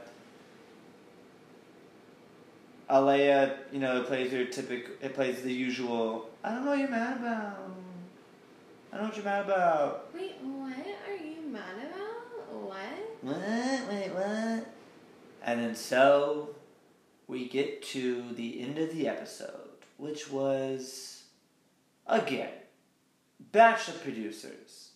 Alayah, 2.90 3.56
you 3.72 3.80
know, 3.80 4.02
plays 4.02 4.32
her 4.32 4.46
typical, 4.46 4.94
it 5.02 5.14
plays 5.14 5.42
the 5.42 5.52
usual. 5.52 6.30
I 6.42 6.50
don't 6.50 6.64
know 6.64 6.70
what 6.70 6.78
you're 6.78 6.88
mad 6.88 7.18
about. 7.18 7.58
I 8.90 8.96
don't 8.96 9.02
know 9.02 9.08
what 9.08 9.16
you're 9.16 9.24
mad 9.24 9.44
about. 9.44 10.14
Wait, 10.14 10.36
what 10.42 10.86
are 11.06 11.16
you 11.16 11.42
mad 11.50 11.76
about? 11.76 12.62
What? 12.62 12.78
What? 13.20 13.88
Wait, 13.90 14.10
what? 14.14 14.66
And 15.42 15.60
then 15.60 15.74
so 15.74 16.54
we 17.26 17.48
get 17.48 17.82
to 17.88 18.32
the 18.32 18.60
end 18.60 18.78
of 18.78 18.90
the 18.94 19.06
episode, 19.06 19.68
which 19.98 20.30
was 20.30 21.24
again 22.06 22.50
Bachelor 23.52 23.94
producers. 23.98 24.90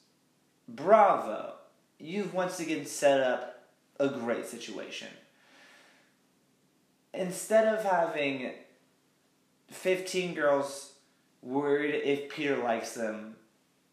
Bravo. 0.69 1.55
You've 1.99 2.35
once 2.35 2.59
again 2.59 2.87
set 2.87 3.21
up 3.21 3.69
a 4.01 4.09
great 4.09 4.47
situation. 4.47 5.09
Instead 7.15 7.67
of 7.67 7.85
having 7.85 8.53
15 9.71 10.35
girls 10.35 10.93
worried 11.43 11.95
if 11.95 12.31
Peter 12.31 12.57
likes 12.57 12.95
them, 12.95 13.37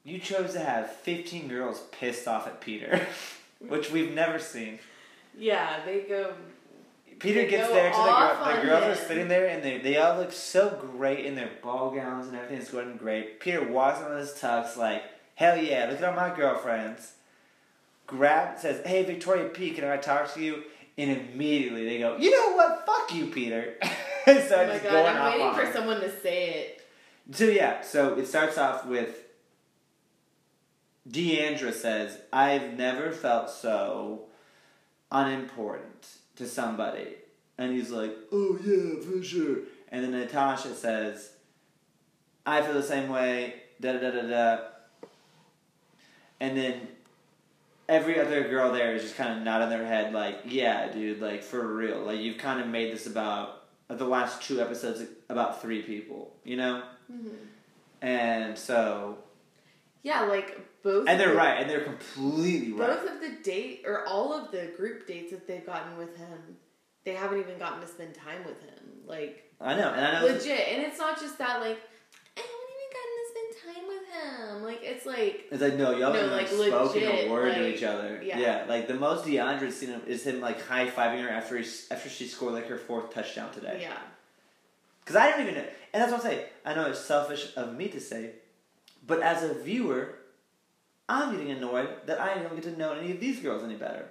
you 0.03 0.19
chose 0.19 0.53
to 0.53 0.59
have 0.59 0.91
15 0.91 1.47
girls 1.47 1.81
pissed 1.91 2.27
off 2.27 2.47
at 2.47 2.61
Peter, 2.61 3.05
which 3.59 3.91
we've 3.91 4.13
never 4.13 4.39
seen. 4.39 4.79
Yeah, 5.37 5.79
they 5.85 6.01
go. 6.01 6.33
Peter 7.19 7.41
They 7.41 7.49
gets 7.49 7.67
go 7.67 7.73
there 7.73 7.91
to 7.91 7.97
the, 7.97 8.03
girl, 8.03 8.55
the 8.55 8.61
girls 8.61 8.97
are 8.97 9.07
sitting 9.07 9.27
there 9.27 9.47
and 9.47 9.61
they, 9.61 9.77
they 9.79 9.97
all 9.97 10.17
look 10.17 10.31
so 10.31 10.69
great 10.95 11.25
in 11.25 11.35
their 11.35 11.51
ball 11.61 11.91
gowns 11.91 12.27
and 12.27 12.35
everything's 12.35 12.69
going 12.69 12.95
great. 12.95 13.41
Peter 13.41 13.61
walks 13.61 13.99
on 13.99 14.17
his 14.17 14.31
tux 14.31 14.77
like, 14.77 15.03
hell 15.35 15.57
yeah, 15.57 15.87
look 15.89 16.01
at 16.01 16.03
all 16.05 16.15
my 16.15 16.33
girlfriends. 16.33 17.13
Grab 18.07 18.57
says, 18.57 18.85
hey 18.85 19.03
Victoria 19.03 19.49
P, 19.49 19.71
can 19.71 19.83
I 19.83 19.97
talk 19.97 20.33
to 20.33 20.41
you? 20.41 20.63
And 20.99 21.11
immediately 21.11 21.85
they 21.85 21.97
go, 21.97 22.17
you 22.17 22.29
know 22.29 22.57
what? 22.57 22.85
Fuck 22.85 23.15
you, 23.15 23.27
Peter. 23.27 23.75
and 23.81 24.37
Oh 24.37 24.67
my 24.67 24.79
god, 24.79 25.05
I'm 25.05 25.39
waiting 25.39 25.53
for 25.53 25.65
him. 25.65 25.73
someone 25.73 26.01
to 26.01 26.19
say 26.19 26.49
it. 26.49 26.87
So 27.31 27.45
yeah, 27.45 27.79
so 27.81 28.15
it 28.15 28.27
starts 28.27 28.57
off 28.57 28.85
with 28.85 29.23
Deandra 31.09 31.71
says, 31.71 32.19
I've 32.33 32.73
never 32.77 33.11
felt 33.11 33.49
so 33.49 34.23
unimportant 35.09 36.09
to 36.35 36.45
somebody. 36.45 37.15
And 37.57 37.71
he's 37.71 37.91
like, 37.91 38.13
Oh 38.33 38.59
yeah, 38.61 39.01
for 39.01 39.23
sure. 39.23 39.59
And 39.87 40.03
then 40.03 40.11
Natasha 40.11 40.75
says, 40.75 41.31
I 42.45 42.61
feel 42.61 42.73
the 42.73 42.83
same 42.83 43.07
way, 43.07 43.55
da 43.79 43.93
da 43.93 43.99
da 43.99 44.11
da 44.11 44.27
da. 44.27 44.63
And 46.41 46.57
then 46.57 46.87
every 47.89 48.19
other 48.19 48.47
girl 48.47 48.71
there 48.71 48.95
is 48.95 49.01
just 49.01 49.15
kind 49.17 49.37
of 49.37 49.43
nodding 49.43 49.69
their 49.69 49.85
head, 49.85 50.13
like, 50.13 50.39
yeah, 50.45 50.89
dude, 50.91 51.19
like, 51.21 51.43
for 51.43 51.75
real. 51.75 51.99
Like, 51.99 52.19
you've 52.19 52.37
kind 52.37 52.61
of 52.61 52.67
made 52.67 52.93
this 52.93 53.07
about, 53.07 53.63
the 53.89 54.05
last 54.05 54.41
two 54.43 54.61
episodes, 54.61 55.01
about 55.29 55.61
three 55.61 55.81
people, 55.81 56.35
you 56.43 56.55
know? 56.55 56.83
Mm-hmm. 57.11 57.35
And 58.01 58.57
so, 58.57 59.17
Yeah, 60.03 60.21
like 60.21 60.57
both. 60.83 61.09
and 61.09 61.19
they're 61.19 61.29
the- 61.31 61.35
right, 61.35 61.59
and 61.59 61.69
they're 61.69 61.83
completely 61.83 62.71
right. 62.71 62.87
Both 62.89 63.09
of 63.09 63.19
the 63.19 63.37
date 63.43 63.81
or 63.85 64.07
all 64.07 64.31
of 64.31 64.51
the 64.51 64.71
group 64.77 65.05
dates 65.07 65.31
that 65.31 65.47
they've 65.47 65.65
gotten 65.65 65.97
with 65.97 66.15
him, 66.15 66.37
they 67.03 67.13
haven't 67.13 67.39
even 67.39 67.57
gotten 67.57 67.81
to 67.81 67.87
spend 67.87 68.13
time 68.13 68.45
with 68.45 68.61
him. 68.61 68.79
Like 69.05 69.51
I 69.59 69.75
know, 69.75 69.89
and 69.91 70.05
I 70.05 70.19
know. 70.21 70.27
legit, 70.27 70.67
and 70.69 70.83
it's 70.83 70.99
not 70.99 71.19
just 71.19 71.37
that. 71.39 71.59
Like 71.59 71.79
I 72.37 72.39
haven't 72.39 72.71
even 72.77 72.89
gotten 72.95 73.15
to 73.19 73.27
spend 74.19 74.37
time 74.37 74.39
with 74.39 74.57
him. 74.57 74.63
Like 74.63 74.79
it's 74.83 75.05
like 75.05 75.45
It's 75.51 75.61
like 75.61 75.75
no, 75.75 75.91
y'all 75.91 76.13
No, 76.13 76.19
haven't 76.19 76.31
like, 76.31 76.47
spoken 76.47 77.01
legit, 77.01 77.27
a 77.27 77.31
word 77.31 77.53
to 77.55 77.73
each 77.75 77.83
other. 77.83 78.21
yeah. 78.23 78.39
Yeah. 78.39 78.65
like 78.67 78.87
the 78.87 78.93
most 78.95 79.25
Deandra's 79.25 79.77
seen 79.79 79.89
him 79.89 80.01
is 80.07 80.23
him 80.25 80.41
like 80.41 80.65
high 80.65 80.89
fiving 80.89 81.21
her 81.23 81.29
after 81.29 81.57
he 81.57 81.67
after 81.91 82.09
she 82.09 82.27
scored 82.27 82.53
like 82.53 82.67
her 82.67 82.77
fourth 82.77 83.13
touchdown 83.13 83.51
today. 83.53 83.79
yeah, 83.81 83.97
Because 85.01 85.15
I 85.15 85.27
didn't 85.31 85.41
even 85.47 85.55
know, 85.55 85.67
and 85.93 86.01
that's 86.01 86.11
what 86.11 86.21
I'm 86.21 86.27
saying. 86.31 86.45
I 86.65 86.73
know 86.75 86.85
it's 86.87 86.99
selfish 86.99 87.53
of 87.55 87.75
me 87.75 87.87
to 87.89 87.99
say, 87.99 88.31
but 89.07 89.21
as 89.21 89.43
a 89.43 89.53
viewer, 89.55 90.15
I'm 91.07 91.31
getting 91.35 91.51
annoyed 91.51 91.89
that 92.05 92.19
I 92.19 92.35
don't 92.35 92.53
get 92.55 92.63
to 92.65 92.77
know 92.77 92.93
any 92.93 93.11
of 93.11 93.19
these 93.19 93.39
girls 93.39 93.63
any 93.63 93.75
better. 93.75 94.05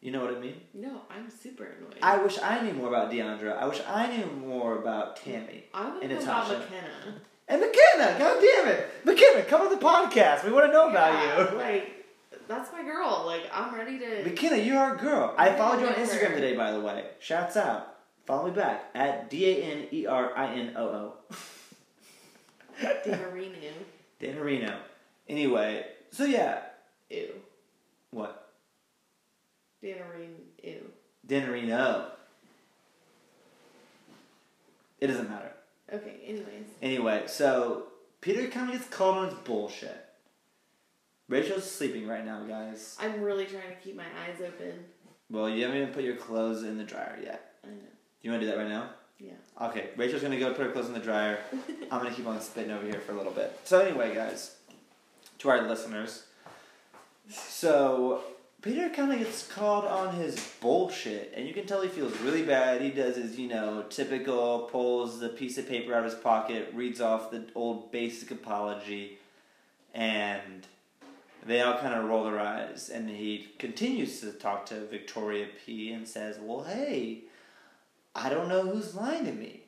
You 0.00 0.10
know 0.12 0.20
what 0.22 0.34
I 0.36 0.38
mean? 0.38 0.60
no, 0.74 1.00
I'm 1.10 1.30
super 1.30 1.64
annoyed. 1.64 1.96
I 2.02 2.18
wish 2.18 2.38
I 2.38 2.60
knew 2.60 2.74
more 2.74 2.88
about 2.88 3.10
Deandra. 3.10 3.56
I 3.56 3.66
wish 3.66 3.80
I 3.88 4.14
knew 4.14 4.26
more 4.26 4.76
about 4.76 5.16
Tammy. 5.16 5.64
I 5.72 5.98
and 6.02 6.10
know 6.10 6.18
about 6.20 6.48
Natasha. 6.48 6.54
Mykenna. 6.70 7.12
And 7.48 7.62
Mykenna, 7.62 8.18
god 8.18 8.40
damn 8.40 8.68
it. 8.68 9.04
Mykenna, 9.04 9.46
come 9.48 9.60
on 9.62 9.70
the 9.70 9.76
podcast. 9.84 10.44
We 10.44 10.52
want 10.52 10.66
to 10.66 10.72
know 10.72 10.88
Yeah, 10.88 10.92
about 11.40 11.52
you. 11.52 11.58
Like 11.58 11.90
that's 12.48 12.72
my 12.72 12.82
girl. 12.82 13.22
Like 13.26 13.42
I'm 13.52 13.74
ready 13.74 13.98
to. 13.98 14.24
Mykenna, 14.24 14.64
you're 14.64 14.78
our 14.78 14.96
girl. 14.96 15.34
I 15.36 15.50
I 15.50 15.56
followed 15.56 15.80
you 15.80 15.86
on 15.88 15.94
Instagram 15.94 16.30
her. 16.30 16.34
today, 16.36 16.56
by 16.56 16.72
the 16.72 16.80
way. 16.80 17.04
Shouts 17.20 17.56
out. 17.56 17.96
Follow 18.26 18.46
me 18.46 18.52
back 18.52 18.84
at 18.94 19.28
D 19.28 19.44
A 19.46 19.62
N 19.62 19.86
E 19.92 20.06
R 20.06 20.32
I 20.36 20.54
N 20.54 20.72
O 20.76 20.84
O. 20.86 21.12
Danarino. 22.80 23.54
Dan 24.20 24.36
Marino. 24.38 24.78
Anyway, 25.28 25.84
so 26.10 26.24
yeah. 26.24 26.60
Ew. 27.10 27.28
What? 28.10 28.50
Danarino. 29.82 30.36
Ew. 30.62 30.90
Dan 31.26 31.46
Marino. 31.48 32.06
It 35.00 35.08
doesn't 35.08 35.28
matter. 35.28 35.52
Okay. 35.92 36.16
Anyways. 36.26 36.66
Anyway, 36.82 37.22
so 37.26 37.84
Peter 38.20 38.46
kind 38.48 38.70
of 38.70 38.76
gets 38.78 38.88
called 38.88 39.18
on 39.18 39.28
his 39.28 39.38
bullshit. 39.38 40.04
Rachel's 41.28 41.70
sleeping 41.70 42.06
right 42.06 42.24
now, 42.24 42.42
guys. 42.44 42.96
I'm 43.00 43.22
really 43.22 43.46
trying 43.46 43.68
to 43.68 43.76
keep 43.82 43.96
my 43.96 44.04
eyes 44.04 44.40
open. 44.40 44.84
Well, 45.30 45.48
you 45.48 45.62
haven't 45.64 45.78
even 45.78 45.94
put 45.94 46.04
your 46.04 46.16
clothes 46.16 46.62
in 46.62 46.76
the 46.76 46.84
dryer 46.84 47.18
yet. 47.22 47.54
I 47.64 47.68
know. 47.68 47.74
You 48.20 48.30
want 48.30 48.42
to 48.42 48.46
do 48.46 48.52
that 48.52 48.58
right 48.58 48.68
now? 48.68 48.90
Yeah. 49.18 49.32
Okay, 49.60 49.90
Rachel's 49.96 50.22
gonna 50.22 50.38
go 50.38 50.52
put 50.52 50.66
her 50.66 50.72
clothes 50.72 50.88
in 50.88 50.92
the 50.92 51.00
dryer. 51.00 51.38
I'm 51.90 52.02
gonna 52.02 52.10
keep 52.10 52.26
on 52.26 52.40
spitting 52.40 52.72
over 52.72 52.84
here 52.84 53.00
for 53.00 53.12
a 53.12 53.16
little 53.16 53.32
bit. 53.32 53.58
So 53.64 53.80
anyway, 53.80 54.14
guys, 54.14 54.56
to 55.38 55.50
our 55.50 55.66
listeners. 55.68 56.24
So 57.30 58.22
Peter 58.64 58.88
kind 58.88 59.12
of 59.12 59.18
gets 59.18 59.46
called 59.46 59.84
on 59.84 60.14
his 60.14 60.36
bullshit, 60.58 61.34
and 61.36 61.46
you 61.46 61.52
can 61.52 61.66
tell 61.66 61.82
he 61.82 61.88
feels 61.90 62.18
really 62.22 62.42
bad. 62.42 62.80
He 62.80 62.88
does 62.88 63.16
his, 63.16 63.38
you 63.38 63.46
know, 63.46 63.84
typical 63.90 64.60
pulls 64.72 65.20
the 65.20 65.28
piece 65.28 65.58
of 65.58 65.68
paper 65.68 65.92
out 65.92 66.06
of 66.06 66.10
his 66.10 66.14
pocket, 66.14 66.72
reads 66.72 66.98
off 66.98 67.30
the 67.30 67.44
old 67.54 67.92
basic 67.92 68.30
apology, 68.30 69.18
and 69.92 70.66
they 71.44 71.60
all 71.60 71.76
kind 71.76 71.92
of 71.92 72.06
roll 72.06 72.24
their 72.24 72.40
eyes. 72.40 72.88
And 72.88 73.10
he 73.10 73.48
continues 73.58 74.20
to 74.20 74.32
talk 74.32 74.64
to 74.66 74.86
Victoria 74.86 75.48
P 75.66 75.92
and 75.92 76.08
says, 76.08 76.38
Well, 76.40 76.64
hey, 76.64 77.24
I 78.14 78.30
don't 78.30 78.48
know 78.48 78.62
who's 78.62 78.94
lying 78.94 79.26
to 79.26 79.32
me. 79.32 79.64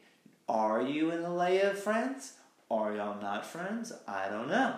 Are 0.49 0.80
you 0.80 1.11
and 1.11 1.22
Alayah 1.22 1.74
friends? 1.74 2.32
Are 2.70 2.97
y'all 2.97 3.20
not 3.20 3.44
friends? 3.44 3.92
I 4.09 4.30
don't 4.30 4.49
know. 4.49 4.76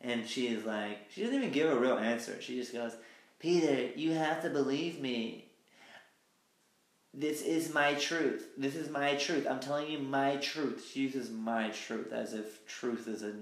And 0.00 0.26
she's 0.26 0.64
like, 0.64 0.98
she 1.10 1.22
doesn't 1.22 1.36
even 1.36 1.50
give 1.50 1.70
a 1.70 1.78
real 1.78 1.98
answer. 1.98 2.40
She 2.40 2.56
just 2.56 2.72
goes, 2.72 2.94
Peter, 3.38 3.90
you 3.96 4.12
have 4.12 4.42
to 4.42 4.50
believe 4.50 5.00
me. 5.00 5.48
This 7.12 7.42
is 7.42 7.72
my 7.72 7.94
truth. 7.94 8.48
This 8.56 8.74
is 8.74 8.90
my 8.90 9.14
truth. 9.14 9.46
I'm 9.48 9.60
telling 9.60 9.90
you 9.90 9.98
my 9.98 10.36
truth. 10.36 10.90
She 10.92 11.00
uses 11.00 11.30
my 11.30 11.68
truth 11.68 12.12
as 12.12 12.34
if 12.34 12.66
truth 12.66 13.06
is 13.06 13.22
a 13.22 13.32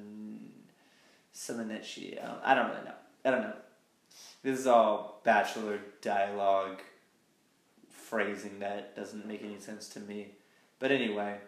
something 1.33 1.69
that 1.69 1.85
she. 1.85 2.19
Um, 2.19 2.37
I 2.45 2.55
don't 2.55 2.69
really 2.69 2.85
know. 2.85 2.95
I 3.25 3.31
don't 3.31 3.43
know. 3.43 3.57
This 4.43 4.59
is 4.59 4.67
all 4.67 5.21
bachelor 5.25 5.79
dialogue 6.01 6.81
phrasing 7.89 8.59
that 8.59 8.95
doesn't 8.95 9.27
make 9.27 9.43
any 9.43 9.59
sense 9.59 9.89
to 9.89 10.01
me. 10.01 10.33
But 10.79 10.91
anyway, 10.91 11.39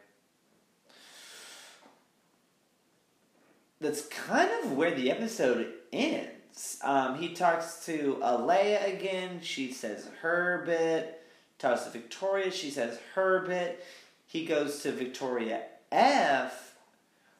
that's 3.81 4.07
kind 4.07 4.51
of 4.63 4.73
where 4.73 4.95
the 4.95 5.11
episode 5.11 5.73
ends. 5.93 6.34
Um, 6.83 7.19
he 7.19 7.35
talks 7.35 7.85
to 7.87 8.19
Alayah 8.23 8.95
again. 8.95 9.41
She 9.43 9.73
says 9.73 10.09
her 10.23 10.63
bit. 10.65 11.23
Talks 11.59 11.85
to 11.85 11.91
Victoria. 11.91 12.51
She 12.51 12.71
says 12.71 12.99
her 13.15 13.41
bit. 13.41 13.85
He 14.27 14.45
goes 14.45 14.83
to 14.83 14.93
Victoria 14.93 15.63
F, 15.91 16.75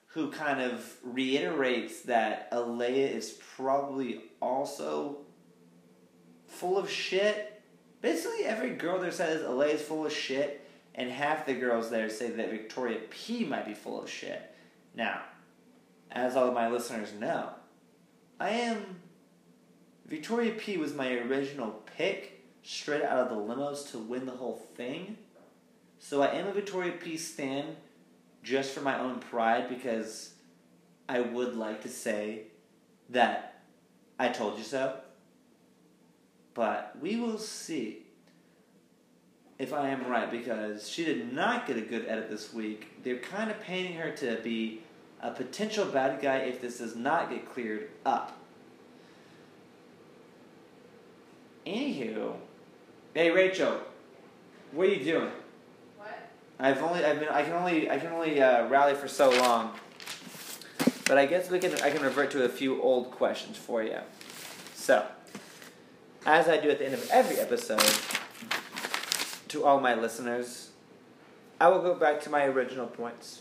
who 0.09 0.31
kind 0.31 0.61
of 0.61 0.97
reiterates 1.03 2.03
that 2.03 2.51
Alayah 2.53 3.13
is 3.13 3.39
probably 3.57 4.23
also 4.41 5.19
full 6.47 6.79
of 6.79 6.91
shit. 6.91 7.63
Basically, 8.01 8.45
every 8.45 8.71
girl 8.71 8.99
there 8.99 9.11
says 9.11 9.43
Alayah 9.43 9.75
is 9.75 9.83
full 9.83 10.07
of 10.07 10.13
shit, 10.13 10.69
and 10.95 11.11
half 11.11 11.47
the 11.47 11.55
girls 11.55 11.91
there 11.91 12.09
say 12.09 12.31
that 12.31 12.51
Victoria 12.51 13.01
P 13.11 13.45
might 13.45 13.67
be 13.67 13.75
full 13.75 14.01
of 14.01 14.09
shit. 14.09 14.55
Now, 14.95 15.23
as 16.13 16.37
all 16.37 16.49
of 16.49 16.55
my 16.55 16.69
listeners 16.69 17.13
know, 17.19 17.51
I 18.39 18.51
am. 18.51 19.01
Victoria 20.15 20.53
P 20.53 20.77
was 20.77 20.95
my 20.95 21.13
original 21.13 21.83
pick 21.97 22.45
straight 22.63 23.03
out 23.03 23.19
of 23.19 23.31
the 23.31 23.35
limos 23.35 23.91
to 23.91 23.99
win 23.99 24.27
the 24.27 24.31
whole 24.31 24.65
thing. 24.77 25.19
So 25.99 26.23
I 26.23 26.29
am 26.29 26.47
a 26.47 26.53
Victoria 26.53 26.93
P 26.93 27.17
stan 27.17 27.75
just 28.45 28.71
for 28.71 28.81
my 28.81 28.97
own 29.01 29.19
pride 29.19 29.69
because 29.69 30.35
I 31.09 31.19
would 31.19 31.57
like 31.57 31.83
to 31.83 31.89
say 31.89 32.45
that 33.11 33.61
I 34.17 34.29
told 34.29 34.57
you 34.57 34.63
so. 34.63 34.99
But 36.55 36.97
we 37.01 37.17
will 37.17 37.39
see 37.39 38.07
if 39.59 39.73
I 39.73 39.89
am 39.89 40.07
right 40.07 40.31
because 40.31 40.89
she 40.89 41.05
did 41.05 41.33
not 41.33 41.67
get 41.67 41.77
a 41.77 41.81
good 41.81 42.07
edit 42.07 42.31
this 42.31 42.55
week. 42.55 43.03
They're 43.03 43.19
kind 43.19 43.51
of 43.51 43.61
painting 43.61 43.97
her 43.97 44.13
to 44.13 44.37
be 44.45 44.83
a 45.21 45.33
potential 45.33 45.87
bad 45.87 46.23
guy 46.23 46.37
if 46.37 46.61
this 46.61 46.79
does 46.79 46.95
not 46.95 47.31
get 47.31 47.53
cleared 47.53 47.91
up. 48.07 48.44
Anywho, 51.67 52.35
hey 53.15 53.31
Rachel, 53.31 53.79
what 54.73 54.87
are 54.87 54.93
you 54.93 55.03
doing? 55.03 55.31
What? 55.97 56.31
I've 56.59 56.83
only 56.83 57.03
I've 57.03 57.19
been 57.19 57.31
I 57.31 57.43
can 57.43 57.53
only 57.55 57.91
I 57.91 57.99
can 57.99 58.13
only 58.13 58.43
uh, 58.43 58.69
rally 58.69 58.95
for 58.95 59.09
so 59.09 59.31
long, 59.31 59.73
but 61.07 61.17
I 61.17 61.25
guess 61.25 61.51
we 61.51 61.59
can 61.59 61.73
I 61.81 61.91
can 61.91 62.03
revert 62.03 62.31
to 62.33 62.45
a 62.45 62.51
few 62.51 62.83
old 62.83 63.11
questions 63.13 63.57
for 63.57 63.83
you. 63.83 63.97
So, 64.75 65.07
as 66.27 66.49
I 66.49 66.59
do 66.59 66.69
at 66.69 66.81
the 66.81 66.85
end 66.85 66.93
of 66.93 67.09
every 67.11 67.39
episode, 67.39 67.81
to 69.49 69.65
all 69.65 69.81
my 69.81 69.95
listeners, 69.95 70.69
I 71.59 71.69
will 71.69 71.81
go 71.81 71.95
back 71.95 72.21
to 72.23 72.31
my 72.31 72.45
original 72.45 72.89
points, 72.89 73.41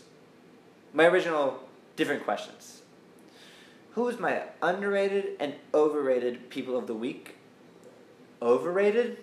my 0.94 1.04
original 1.04 1.60
different 1.94 2.24
questions. 2.24 2.80
Who 3.92 4.08
is 4.08 4.18
my 4.18 4.44
underrated 4.62 5.36
and 5.38 5.56
overrated 5.74 6.48
people 6.48 6.78
of 6.78 6.86
the 6.86 6.94
week? 6.94 7.36
Overrated? 8.44 9.16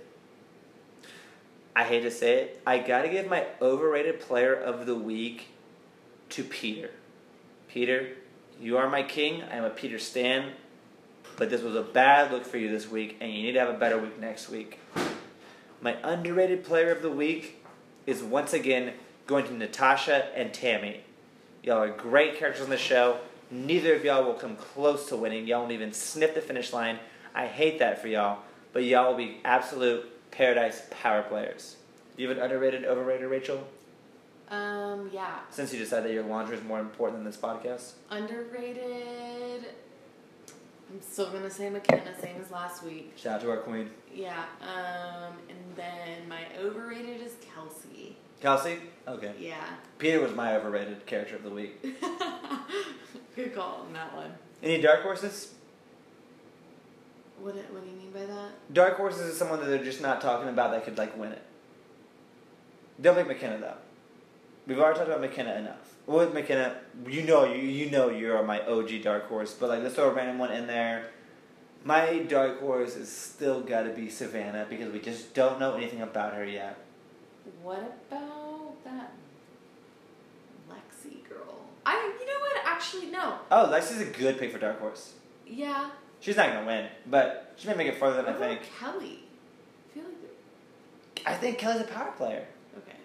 I 1.76 1.84
hate 1.84 2.01
to 2.01 2.11
say 2.11 2.41
it, 2.41 2.61
I 2.65 2.80
gotta 2.80 3.07
give 3.07 3.30
my 3.30 3.45
overrated 3.61 4.19
player 4.19 4.55
of 4.55 4.88
the 4.88 4.95
week 4.95 5.49
to 6.30 6.43
Peter. 6.43 6.89
Peter, 7.69 8.09
you 8.59 8.78
are 8.78 8.89
my 8.89 9.03
king. 9.03 9.43
I 9.43 9.57
am 9.57 9.63
a 9.63 9.69
Peter 9.69 9.99
Stan. 9.99 10.53
But 11.38 11.51
this 11.51 11.61
was 11.61 11.76
a 11.76 11.84
bad 11.84 12.32
look 12.32 12.45
for 12.45 12.57
you 12.57 12.69
this 12.69 12.89
week, 12.89 13.17
and 13.22 13.32
you 13.32 13.43
need 13.43 13.53
to 13.53 13.59
have 13.59 13.69
a 13.69 13.78
better 13.78 13.97
week 13.97 14.19
next 14.19 14.49
week. 14.49 14.80
My 15.82 15.97
underrated 16.03 16.63
player 16.63 16.91
of 16.91 17.03
the 17.03 17.11
week 17.11 17.63
is 18.07 18.24
once 18.24 18.53
again 18.53 18.93
going 19.28 19.45
to 19.45 19.53
Natasha 19.53 20.36
and 20.36 20.53
Tammy. 20.53 21.01
Y'all 21.63 21.84
are 21.84 21.89
great 21.89 22.38
characters 22.38 22.63
on 22.63 22.69
the 22.72 22.78
show. 22.78 23.19
Neither 23.51 23.93
of 23.93 24.03
y'all 24.03 24.24
will 24.24 24.34
come 24.34 24.55
close 24.55 25.07
to 25.09 25.15
winning. 25.15 25.45
Y'all 25.45 25.61
won't 25.61 25.72
even 25.74 25.93
sniff 25.93 26.34
the 26.34 26.41
finish 26.41 26.74
line. 26.74 26.97
I 27.34 27.45
hate 27.47 27.80
that 27.80 28.01
for 28.01 28.07
y'all, 28.07 28.39
but 28.74 28.84
y'all 28.84 29.11
will 29.11 29.17
be 29.17 29.39
absolute 29.43 30.05
paradise 30.32 30.82
power 30.89 31.24
players. 31.24 31.76
Do 32.15 32.24
you 32.24 32.30
have 32.30 32.38
an 32.38 32.43
underrated, 32.43 32.86
overrated, 32.86 33.30
Rachel? 33.30 33.67
Um, 34.49 35.09
yeah. 35.13 35.39
Since 35.49 35.74
you 35.74 35.80
decided 35.80 36.09
that 36.09 36.13
your 36.13 36.24
laundry 36.24 36.57
is 36.57 36.63
more 36.63 36.80
important 36.80 37.19
than 37.19 37.26
this 37.26 37.38
podcast? 37.38 37.93
Underrated. 38.09 39.65
I'm 40.91 41.01
still 41.01 41.32
gonna 41.32 41.49
say 41.49 41.69
Mykenna, 41.69 42.19
same 42.19 42.36
as 42.41 42.51
last 42.51 42.84
week. 42.84 43.13
Shout 43.15 43.36
out 43.36 43.41
to 43.41 43.49
our 43.49 43.57
queen. 43.57 43.89
Yeah. 44.13 44.43
Um, 44.61 45.36
and 45.47 45.57
then 45.78 46.28
my 46.28 46.41
overrated 46.59 47.22
is 47.22 47.34
Kelsey. 47.53 48.17
Kelsey? 48.41 48.80
Okay. 49.07 49.34
Yeah. 49.39 49.63
Peter 49.99 50.19
was 50.19 50.34
my 50.34 50.57
overrated 50.57 51.05
character 51.05 51.38
of 51.38 51.43
the 51.43 51.49
week. 51.49 51.82
Good 53.36 53.55
call 53.55 53.86
on 53.88 53.93
that 53.93 54.13
one. 54.13 54.34
Any 54.61 54.82
dark 54.82 55.03
horses? 55.03 55.53
What 57.42 57.56
do- 57.56 57.74
What 57.74 57.84
do 57.84 57.89
you 57.89 57.96
mean 57.98 58.12
by 58.12 58.26
that? 58.26 58.52
Dark 58.74 58.98
horses 58.98 59.22
is 59.22 59.38
someone 59.38 59.60
that 59.60 59.66
they're 59.68 59.84
just 59.84 60.02
not 60.02 60.22
talking 60.22 60.50
about 60.50 60.72
that 60.72 60.86
could 60.86 60.98
like 60.98 61.18
win 61.18 61.32
it. 61.32 61.42
Don't 63.02 63.16
pick 63.16 63.28
Mykenna 63.28 63.60
though. 63.60 63.78
We've 64.68 64.80
already 64.80 65.00
talked 65.00 65.10
about 65.10 65.22
Mykenna 65.22 65.58
enough. 65.58 65.96
Well, 66.06 66.20
with 66.28 66.34
Mykenna, 66.36 66.76
you 67.08 67.24
know 67.24 67.46
you 67.46 67.62
you 67.62 67.89
know 67.89 68.10
you 68.10 68.34
are 68.36 68.44
my 68.44 68.62
OG 68.66 69.02
dark 69.04 69.28
horse, 69.28 69.54
but 69.60 69.70
like 69.70 69.82
let's 69.82 69.96
throw 69.96 70.10
a 70.10 70.14
random 70.14 70.38
one 70.39 70.52
in 70.52 70.68
there. 70.68 71.08
My 71.84 72.20
dark 72.20 72.60
horse 72.60 72.96
is 72.96 73.10
still 73.12 73.62
got 73.62 73.84
to 73.84 73.89
be 73.89 74.08
Savannah 74.10 74.68
because 74.70 74.94
we 74.94 75.00
just 75.00 75.34
don't 75.34 75.60
know 75.60 75.74
anything 75.74 76.02
about 76.02 76.36
her 76.36 76.46
yet. 76.46 76.78
What 77.64 77.98
about 78.12 78.84
that 78.84 79.14
Lexi 80.70 81.28
girl? 81.28 81.56
I. 81.86 81.96
You 82.20 82.26
know 82.28 82.39
what? 82.39 82.58
Actually, 82.66 83.08
no. 83.08 83.39
Oh, 83.50 83.70
Lexi's 83.72 84.00
a 84.02 84.06
good 84.06 84.38
pick 84.38 84.52
for 84.52 84.60
dark 84.60 84.80
horse. 84.80 85.14
Yeah. 85.48 85.89
She's 86.22 86.38
not 86.38 86.53
gonna 86.53 86.65
win, 86.65 86.88
but 87.07 87.53
she 87.57 87.67
may 87.67 87.74
make 87.74 87.88
it 87.88 87.97
further 87.97 88.17
than 88.22 88.28
I 88.34 88.38
about 88.38 88.39
think. 88.49 88.61
Kelly? 88.80 89.19
I 89.89 89.93
feel 89.93 90.03
like. 90.03 91.24
I 91.26 91.34
think 91.34 91.57
Kelly's 91.57 91.82
a 91.82 91.86
power 91.86 92.11
player. 92.11 92.45
Okay. 92.78 92.95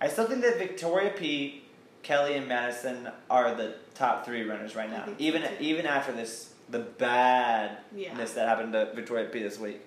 I 0.00 0.08
still 0.08 0.26
think 0.26 0.40
that 0.42 0.56
Victoria 0.56 1.10
P, 1.10 1.62
Kelly, 2.02 2.34
and 2.34 2.48
Madison 2.48 3.08
are 3.28 3.54
the 3.54 3.74
top 3.94 4.24
three 4.24 4.44
runners 4.44 4.74
right 4.76 4.88
now. 4.90 5.04
think 5.04 5.18
so, 5.18 5.24
Even 5.24 5.44
even 5.60 5.84
after 5.86 6.12
this, 6.12 6.52
the 6.70 6.78
badness 6.78 7.80
Yeah. 7.94 8.14
that 8.14 8.48
happened 8.48 8.72
to 8.72 8.92
Victoria 8.94 9.26
P 9.28 9.42
this 9.42 9.58
week. 9.58 9.80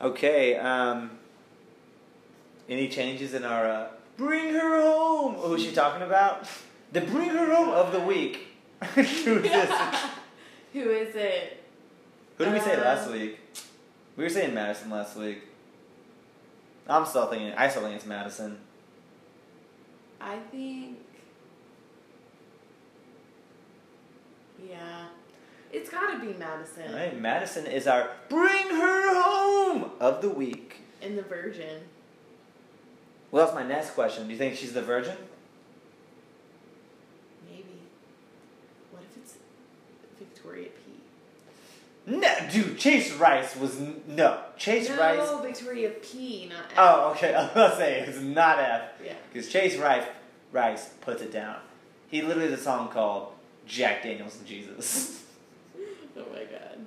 Okay. 0.00 0.56
Um, 0.56 1.18
any 2.68 2.88
changes 2.88 3.34
in 3.34 3.44
our 3.44 3.66
uh, 3.66 3.88
bring 4.16 4.54
her 4.54 4.80
home? 4.80 5.34
Who's 5.34 5.62
she 5.64 5.72
talking 5.72 6.02
about? 6.02 6.46
The 6.92 7.00
bring 7.00 7.30
her 7.30 7.52
home 7.52 7.70
of 7.70 7.90
the 7.92 8.00
week. 8.00 8.46
Who 8.94 9.00
is 9.00 9.42
this? 9.42 9.70
Who 10.72 10.90
is 10.90 11.14
it? 11.14 11.62
Who 12.38 12.44
did 12.44 12.54
we 12.54 12.60
say 12.60 12.76
last 12.80 13.06
Um, 13.06 13.12
week? 13.12 13.38
We 14.16 14.24
were 14.24 14.30
saying 14.30 14.54
Madison 14.54 14.90
last 14.90 15.16
week. 15.16 15.42
I'm 16.88 17.04
still 17.06 17.26
thinking. 17.26 17.52
I 17.52 17.68
still 17.68 17.82
think 17.82 17.96
it's 17.96 18.06
Madison. 18.06 18.58
I 20.20 20.38
think. 20.50 20.98
Yeah. 24.68 25.06
It's 25.72 25.90
gotta 25.90 26.18
be 26.18 26.34
Madison. 26.34 26.88
All 26.88 26.94
right, 26.94 27.18
Madison 27.18 27.66
is 27.66 27.86
our 27.86 28.10
bring 28.28 28.68
her 28.68 29.22
home 29.22 29.90
of 30.00 30.20
the 30.20 30.28
week. 30.28 30.76
In 31.00 31.16
the 31.16 31.22
Virgin. 31.22 31.82
Well, 33.30 33.44
that's 33.46 33.54
my 33.54 33.66
next 33.66 33.90
question. 33.90 34.26
Do 34.26 34.32
you 34.32 34.38
think 34.38 34.56
she's 34.56 34.74
the 34.74 34.82
virgin? 34.82 35.16
Maybe. 37.50 37.80
What 38.90 39.02
if 39.10 39.16
it's. 39.16 39.34
Victoria 40.18 40.68
P. 40.68 40.92
No, 42.04 42.28
dude, 42.52 42.78
Chase 42.78 43.12
Rice 43.12 43.54
was 43.56 43.80
n- 43.80 44.02
no 44.08 44.40
Chase 44.56 44.88
no, 44.88 44.96
Rice. 44.98 45.42
Victoria 45.42 45.90
P, 45.90 46.48
not 46.48 46.64
F. 46.64 46.72
Oh, 46.76 47.10
okay. 47.12 47.32
I 47.34 47.42
was 47.44 47.52
gonna 47.54 47.76
say 47.76 48.00
it's 48.00 48.18
not 48.20 48.58
F 48.58 48.82
Yeah. 49.04 49.14
because 49.32 49.48
Chase 49.48 49.76
Rice 49.76 50.04
Rice 50.50 50.88
puts 51.00 51.22
it 51.22 51.32
down. 51.32 51.56
He 52.08 52.20
literally 52.22 52.50
has 52.50 52.58
a 52.60 52.62
song 52.62 52.88
called 52.88 53.32
Jack 53.66 54.02
Daniels 54.02 54.36
and 54.36 54.46
Jesus. 54.46 55.24
Oh 56.16 56.24
my 56.32 56.40
god. 56.44 56.78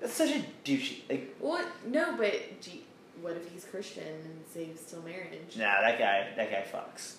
That's 0.00 0.12
such 0.12 0.30
a 0.30 0.44
douchey. 0.64 0.98
Like, 1.08 1.34
What? 1.38 1.66
No, 1.86 2.14
but 2.16 2.60
gee, 2.60 2.82
what 3.22 3.32
if 3.36 3.50
he's 3.50 3.64
Christian 3.64 4.02
and 4.04 4.44
saves 4.52 4.80
still 4.82 5.00
marriage? 5.02 5.56
nah, 5.56 5.80
that 5.80 5.98
guy, 5.98 6.28
that 6.36 6.50
guy 6.50 6.62
fucks. 6.70 7.14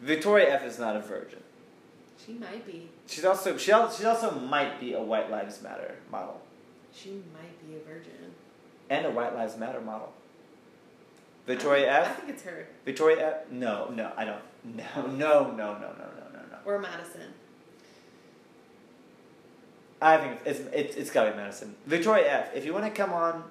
Victoria 0.00 0.54
F 0.54 0.64
is 0.64 0.78
not 0.78 0.96
a 0.96 1.00
virgin. 1.00 1.40
She 2.26 2.32
might 2.34 2.66
be. 2.66 2.88
She's 3.06 3.24
also 3.24 3.56
she 3.56 3.72
also, 3.72 3.98
she 4.02 4.06
also 4.06 4.30
might 4.38 4.78
be 4.80 4.92
a 4.94 5.00
White 5.02 5.30
Lives 5.30 5.62
Matter 5.62 5.96
model 6.10 6.40
She 6.92 7.10
might 7.32 7.66
be 7.66 7.76
a 7.76 7.80
virgin. 7.80 8.32
and 8.90 9.06
a 9.06 9.10
White 9.10 9.34
Lives 9.34 9.56
Matter 9.56 9.80
model. 9.80 10.12
Victoria 11.46 11.90
I 11.90 12.04
think, 12.04 12.06
I 12.06 12.10
F. 12.10 12.16
think 12.18 12.28
it's 12.30 12.42
her 12.42 12.66
Victoria 12.84 13.28
F. 13.44 13.50
No, 13.50 13.88
no, 13.90 14.12
I 14.16 14.24
don't. 14.24 14.42
No, 14.62 15.06
no, 15.06 15.06
no, 15.06 15.52
no, 15.52 15.52
no, 15.52 15.78
no, 15.78 16.30
no, 16.32 16.40
no. 16.50 16.58
or 16.66 16.78
Madison. 16.78 17.32
I 20.02 20.16
think 20.18 20.40
it's 20.44 20.60
it's, 20.72 20.96
it's 20.96 21.10
got 21.10 21.24
to 21.24 21.30
be 21.32 21.36
Madison. 21.38 21.74
Victoria 21.86 22.26
F. 22.44 22.54
If 22.54 22.64
you 22.64 22.72
want 22.74 22.84
to 22.86 22.90
come 22.90 23.12
on 23.12 23.44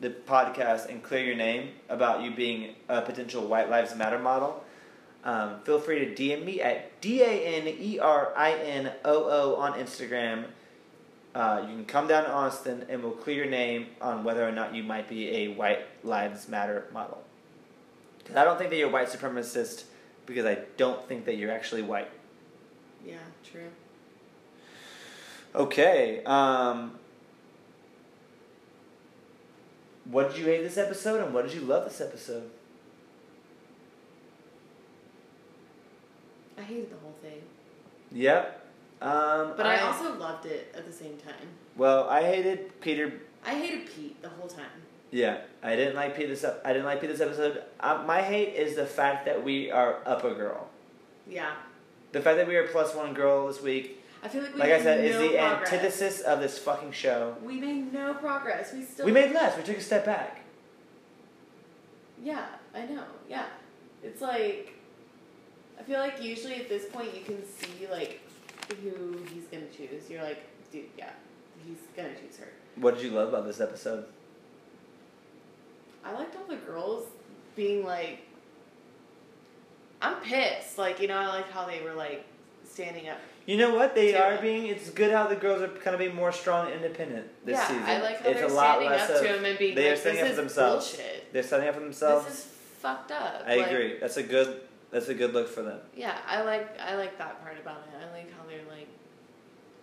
the 0.00 0.10
podcast 0.10 0.88
and 0.88 1.02
clear 1.02 1.24
your 1.24 1.36
name 1.36 1.70
about 1.90 2.22
you 2.22 2.30
being 2.34 2.74
a 2.88 3.02
potential 3.02 3.46
White 3.46 3.68
Lives 3.68 3.94
Matter 3.94 4.18
model, 4.18 4.64
um, 5.24 5.60
feel 5.64 5.78
free 5.78 5.98
to 6.04 6.14
DM 6.14 6.44
me 6.44 6.60
at 6.60 7.00
D 7.00 7.22
A 7.22 7.26
N 7.26 7.68
E 7.68 7.98
R 7.98 8.32
I 8.36 8.52
N 8.52 8.92
O 9.04 9.24
O 9.24 9.56
on 9.56 9.74
Instagram. 9.74 10.44
Uh, 11.34 11.64
you 11.68 11.74
can 11.74 11.84
come 11.84 12.08
down 12.08 12.24
to 12.24 12.30
Austin 12.32 12.86
and 12.88 13.02
we'll 13.02 13.12
clear 13.12 13.36
your 13.36 13.50
name 13.50 13.86
on 14.00 14.24
whether 14.24 14.46
or 14.46 14.50
not 14.50 14.74
you 14.74 14.82
might 14.82 15.08
be 15.08 15.28
a 15.30 15.48
White 15.48 15.86
Lives 16.02 16.48
Matter 16.48 16.86
model. 16.92 17.22
Because 18.18 18.36
I 18.36 18.44
don't 18.44 18.58
think 18.58 18.70
that 18.70 18.76
you're 18.76 18.88
a 18.88 18.92
white 18.92 19.08
supremacist 19.08 19.84
because 20.26 20.44
I 20.44 20.58
don't 20.76 21.06
think 21.06 21.26
that 21.26 21.36
you're 21.36 21.52
actually 21.52 21.82
white. 21.82 22.10
Yeah, 23.06 23.18
true. 23.44 23.70
Okay. 25.54 26.22
Um, 26.24 26.98
what 30.04 30.30
did 30.30 30.38
you 30.38 30.44
hate 30.46 30.62
this 30.62 30.78
episode, 30.78 31.24
and 31.24 31.34
what 31.34 31.44
did 31.44 31.54
you 31.54 31.62
love 31.62 31.84
this 31.84 32.00
episode? 32.00 32.50
I 36.60 36.62
hated 36.62 36.90
the 36.90 36.96
whole 36.96 37.16
thing, 37.22 37.40
Yep. 38.12 38.56
Um, 39.02 39.54
but 39.56 39.64
I, 39.64 39.78
also 39.80 40.18
loved 40.18 40.44
it 40.44 40.74
at 40.76 40.86
the 40.86 40.92
same 40.92 41.16
time. 41.16 41.48
well, 41.76 42.06
I 42.08 42.22
hated 42.22 42.78
Peter. 42.82 43.14
I 43.46 43.54
hated 43.54 43.88
Pete 43.90 44.20
the 44.20 44.28
whole 44.28 44.48
time. 44.48 44.66
Yeah, 45.10 45.38
I 45.62 45.74
didn't 45.74 45.94
like 45.96 46.14
Pete 46.16 46.28
this. 46.28 46.44
I 46.44 46.72
didn't 46.72 46.84
like 46.84 47.00
Pete 47.00 47.08
this 47.10 47.20
episode. 47.22 47.62
Uh, 47.80 48.04
my 48.06 48.20
hate 48.20 48.54
is 48.54 48.76
the 48.76 48.84
fact 48.84 49.24
that 49.24 49.42
we 49.42 49.70
are 49.70 49.98
up 50.06 50.24
a 50.24 50.34
girl. 50.34 50.68
Yeah, 51.26 51.54
The 52.12 52.20
fact 52.20 52.36
that 52.36 52.46
we 52.46 52.56
are 52.56 52.66
plus 52.66 52.94
one 52.94 53.14
girl 53.14 53.46
this 53.46 53.62
week, 53.62 54.02
I 54.22 54.28
feel 54.28 54.42
like 54.42 54.54
we 54.54 54.60
like 54.60 54.72
I 54.72 54.82
said, 54.82 54.98
no 55.00 55.06
is 55.06 55.16
the 55.16 55.38
progress. 55.38 55.72
antithesis 55.72 56.20
of 56.20 56.40
this 56.40 56.58
fucking 56.58 56.92
show. 56.92 57.36
We 57.42 57.58
made 57.58 57.92
no 57.94 58.12
progress. 58.14 58.74
We 58.74 58.84
still. 58.84 59.06
We 59.06 59.12
made 59.12 59.32
less. 59.32 59.56
We 59.56 59.62
took 59.62 59.78
a 59.78 59.80
step 59.80 60.04
back. 60.04 60.42
Yeah, 62.22 62.46
I 62.74 62.84
know. 62.84 63.04
Yeah, 63.28 63.46
it's 64.02 64.20
like 64.20 64.74
I 65.80 65.82
feel 65.82 65.98
like 65.98 66.22
usually 66.22 66.56
at 66.56 66.68
this 66.68 66.84
point 66.86 67.14
you 67.14 67.22
can 67.24 67.42
see 67.46 67.86
like 67.90 68.20
who 68.82 69.18
he's 69.32 69.44
gonna 69.50 69.64
choose. 69.74 70.10
You're 70.10 70.22
like, 70.22 70.44
dude, 70.70 70.84
yeah, 70.98 71.10
he's 71.66 71.78
gonna 71.96 72.14
choose 72.14 72.36
her. 72.36 72.48
What 72.76 72.96
did 72.96 73.04
you 73.04 73.10
love 73.10 73.30
about 73.30 73.46
this 73.46 73.60
episode? 73.60 74.04
I 76.04 76.12
liked 76.12 76.36
all 76.36 76.44
the 76.44 76.56
girls 76.56 77.06
being 77.56 77.84
like, 77.84 78.26
I'm 80.02 80.16
pissed. 80.16 80.76
Like 80.76 81.00
you 81.00 81.08
know, 81.08 81.16
I 81.16 81.28
like 81.28 81.50
how 81.50 81.66
they 81.66 81.80
were 81.82 81.94
like 81.94 82.26
standing 82.64 83.08
up. 83.08 83.18
You 83.46 83.56
know 83.56 83.74
what? 83.74 83.94
They 83.94 84.14
are 84.14 84.32
him. 84.32 84.42
being. 84.42 84.66
It's 84.66 84.90
good 84.90 85.10
how 85.10 85.26
the 85.28 85.36
girls 85.36 85.62
are 85.62 85.68
kind 85.68 85.94
of 85.94 85.98
being 85.98 86.14
more 86.14 86.30
strong 86.30 86.66
and 86.66 86.76
independent 86.84 87.26
this 87.46 87.56
yeah, 87.56 87.66
season. 87.68 87.82
I 87.84 88.02
like 88.02 88.20
how 88.22 88.28
it's 88.28 88.40
they're 88.40 88.48
a 88.50 88.52
lot 88.52 88.76
standing 88.78 88.90
less 88.90 89.10
up 89.10 89.16
of, 89.16 89.22
to 89.22 89.28
him 89.38 89.44
and 89.46 89.58
being 89.58 89.74
they 89.74 89.90
are 89.90 89.96
standing 89.96 90.24
"This 90.24 90.32
up 90.32 90.36
for 90.36 90.42
is 90.42 90.54
themselves. 90.54 90.88
bullshit. 90.96 91.32
They're 91.32 91.42
standing 91.42 91.68
up 91.70 91.74
for 91.74 91.80
themselves. 91.80 92.26
This 92.26 92.34
is 92.34 92.44
fucked 92.80 93.12
up." 93.12 93.44
I 93.46 93.56
Like, 93.56 93.66
agree. 93.70 93.98
That's 93.98 94.18
a 94.18 94.22
good. 94.22 94.60
That's 94.90 95.08
a 95.08 95.14
good 95.14 95.32
look 95.32 95.48
for 95.48 95.62
them. 95.62 95.78
Yeah, 95.94 96.16
I 96.26 96.42
like 96.42 96.78
I 96.80 96.96
like 96.96 97.16
that 97.18 97.42
part 97.42 97.58
about 97.60 97.86
it. 97.88 97.96
I 97.96 98.12
like 98.12 98.32
how 98.32 98.44
they're 98.48 98.58
like, 98.68 98.88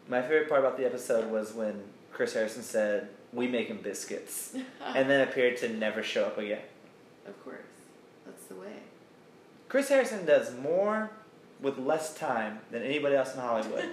My 0.07 0.21
favorite 0.21 0.49
part 0.49 0.61
about 0.61 0.77
the 0.77 0.85
episode 0.85 1.31
was 1.31 1.53
when 1.53 1.81
Chris 2.11 2.33
Harrison 2.33 2.63
said, 2.63 3.09
"We 3.31 3.45
make 3.45 3.69
making 3.69 3.83
biscuits," 3.83 4.53
and 4.81 5.09
then 5.09 5.27
appeared 5.27 5.57
to 5.57 5.69
never 5.69 6.03
show 6.03 6.25
up 6.25 6.37
again. 6.37 6.61
of 7.25 7.41
course, 7.43 7.57
that's 8.25 8.43
the 8.45 8.55
way. 8.55 8.83
Chris 9.69 9.89
Harrison 9.89 10.25
does 10.25 10.55
more 10.57 11.11
with 11.61 11.77
less 11.77 12.13
time 12.15 12.59
than 12.71 12.83
anybody 12.83 13.15
else 13.15 13.33
in 13.33 13.39
Hollywood. 13.41 13.89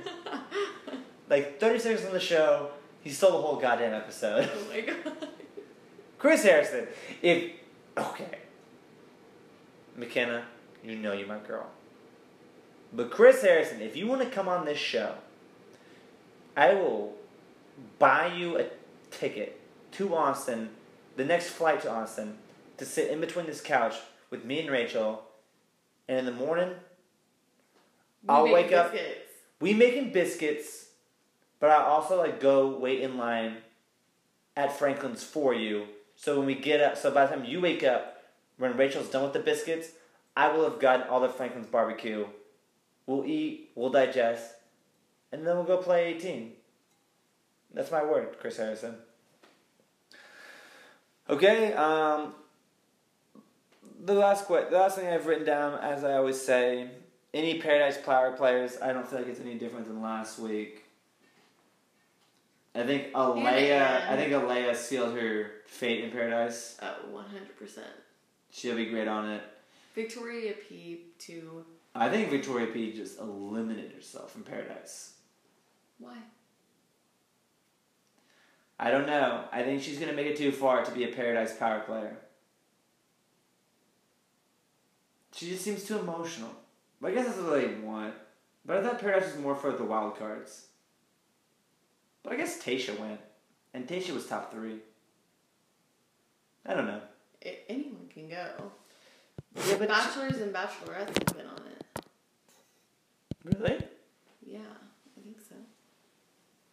like 1.31 1.61
thirty 1.61 1.79
seconds 1.79 2.05
on 2.07 2.13
the 2.13 2.21
show, 2.21 2.71
he 3.03 3.11
stole 3.11 3.33
the 3.33 3.39
whole 3.39 3.57
goddamn 3.57 3.95
episode. 3.95 4.51
oh 4.53 4.69
my 4.69 4.81
god. 4.81 5.29
Chris 6.19 6.43
Harrison, 6.43 6.87
if 7.21 7.53
okay, 7.99 8.39
Mykenna, 9.99 10.43
you 10.85 10.97
know 10.97 11.13
you're 11.13 11.27
my 11.27 11.39
girl. 11.39 11.67
But 12.93 13.11
Chris 13.11 13.43
Harrison, 13.43 13.81
if 13.81 13.97
you 13.97 14.07
want 14.07 14.23
to 14.23 14.31
come 14.31 14.49
on 14.49 14.65
this 14.65 14.79
show, 14.79 15.15
I 16.57 16.75
will 16.75 17.15
buy 17.99 18.27
you 18.27 18.59
a 18.59 18.67
ticket 19.11 19.61
to 19.93 20.15
Austin, 20.15 20.71
the 21.17 21.25
next 21.25 21.49
flight 21.49 21.83
to 21.83 21.91
Austin, 21.91 22.39
to 22.77 22.85
sit 22.85 23.11
in 23.11 23.21
between 23.21 23.47
this 23.47 23.61
couch 23.61 23.95
with 24.31 24.45
me 24.45 24.61
and 24.61 24.71
Rachel, 24.71 25.25
and 26.09 26.19
in 26.19 26.27
the 26.27 26.33
morning 26.33 26.75
I'll 28.29 28.45
wake 28.45 28.67
make 28.67 28.73
up- 28.73 28.95
we 29.61 29.75
making 29.75 30.13
biscuits, 30.13 30.89
but 31.61 31.71
I 31.71 31.83
also 31.83 32.19
like 32.19 32.41
go 32.41 32.69
wait 32.69 33.01
in 33.01 33.17
line 33.17 33.59
at 34.57 34.77
Franklin's 34.77 35.25
for 35.25 35.55
you. 35.55 35.87
So 36.17 36.39
when 36.39 36.47
we 36.47 36.55
get 36.55 36.81
up, 36.81 36.97
so 36.97 37.11
by 37.11 37.27
the 37.27 37.35
time 37.35 37.45
you 37.45 37.61
wake 37.61 37.83
up, 37.83 38.23
when 38.57 38.77
Rachel's 38.77 39.09
done 39.09 39.25
with 39.25 39.33
the 39.33 39.41
biscuits, 39.41 39.89
I 40.37 40.53
will 40.53 40.65
have 40.65 40.81
gotten 40.81 41.09
all 41.09 41.21
the 41.21 41.29
Franklin's 41.29 41.67
barbecue. 41.67 42.27
We'll 43.07 43.25
eat, 43.25 43.71
we'll 43.75 43.91
digest, 43.91 44.55
and 45.31 45.47
then 45.47 45.57
we'll 45.57 45.65
go 45.65 45.77
play 45.77 46.15
18. 46.15 46.53
That's 47.73 47.91
my 47.91 48.05
word, 48.05 48.37
Chris 48.41 48.57
Harrison. 48.57 48.97
Okay, 51.29 51.73
um, 51.75 52.35
the 54.05 54.15
last 54.15 54.47
que- 54.47 54.67
the 54.71 54.79
last 54.79 54.97
thing 54.99 55.09
I've 55.09 55.27
written 55.27 55.47
down, 55.47 55.79
as 55.81 56.05
I 56.05 56.15
always 56.15 56.41
say, 56.41 56.91
any 57.33 57.61
Paradise 57.61 57.97
Flower 57.97 58.33
players, 58.33 58.77
I 58.81 58.93
don't 58.93 59.07
feel 59.09 59.21
like 59.21 59.29
it's 59.29 59.41
any 59.41 59.55
different 59.55 59.89
than 59.89 60.03
last 60.03 60.39
week. 60.39 60.85
I 62.75 62.83
think 62.83 63.13
Alayah, 63.13 64.09
I 64.09 64.17
think 64.17 64.33
Alayah 64.33 64.75
sealed 64.75 65.17
her 65.17 65.51
fate 65.67 66.05
in 66.05 66.11
Paradise. 66.11 66.77
Oh, 66.83 67.11
one 67.11 67.25
hundred 67.25 67.57
percent. 67.57 67.87
She'll 68.51 68.77
be 68.77 68.87
great 68.87 69.09
on 69.09 69.31
it. 69.31 69.43
Victoria 69.95 70.55
P 70.69 71.07
to 71.21 71.65
I 71.95 72.09
think 72.09 72.31
Victoria 72.31 72.67
P 72.67 72.93
just 72.93 73.21
eliminated 73.21 73.93
herself 73.93 74.33
from 74.33 74.43
Paradise. 74.43 75.15
why? 75.99 76.17
I 78.79 78.91
don't 78.91 79.07
know. 79.07 79.45
I 79.53 79.63
think 79.63 79.83
she's 79.83 79.99
gonna 80.01 80.13
make 80.13 80.27
it 80.27 80.37
too 80.37 80.51
far 80.51 80.85
to 80.85 80.91
be 80.91 81.05
a 81.05 81.09
Paradise 81.15 81.57
Power 81.57 81.81
player. 81.81 82.17
She 85.33 85.51
just 85.51 85.65
seems 85.65 85.85
too 85.85 85.99
emotional. 85.99 86.51
But 87.01 87.13
I 87.13 87.15
guess 87.15 87.27
that's 87.27 87.39
what 87.39 87.61
they 87.61 87.75
want. 87.75 88.15
But 88.65 88.79
I 88.79 88.83
thought 88.83 89.01
Paradise 89.01 89.33
was 89.33 89.43
more 89.43 89.55
for 89.55 89.73
the 89.73 89.85
wild 89.85 90.19
cards. 90.19 90.67
But 92.23 92.33
I 92.33 92.37
guess 92.37 92.63
Tayshia 92.63 92.99
went. 92.99 93.21
And 93.75 93.87
Tayshia 93.87 94.15
was 94.15 94.27
top 94.27 94.53
three. 94.53 94.79
I 96.65 96.75
don't 96.75 96.87
know. 96.87 97.01
Anyone 97.69 98.09
can 98.13 98.29
go. 98.29 98.73
Yeah, 99.57 99.77
but 99.79 99.89
Bachelors 99.89 100.39
and 100.41 100.53
bachelorettes 100.55 101.17
have 101.17 101.37
been 101.37 101.47
on 101.47 101.61
it. 101.67 102.05
really? 103.45 103.79
Yeah, 104.47 104.59
I 104.59 105.21
think 105.23 105.37
so. 105.49 105.55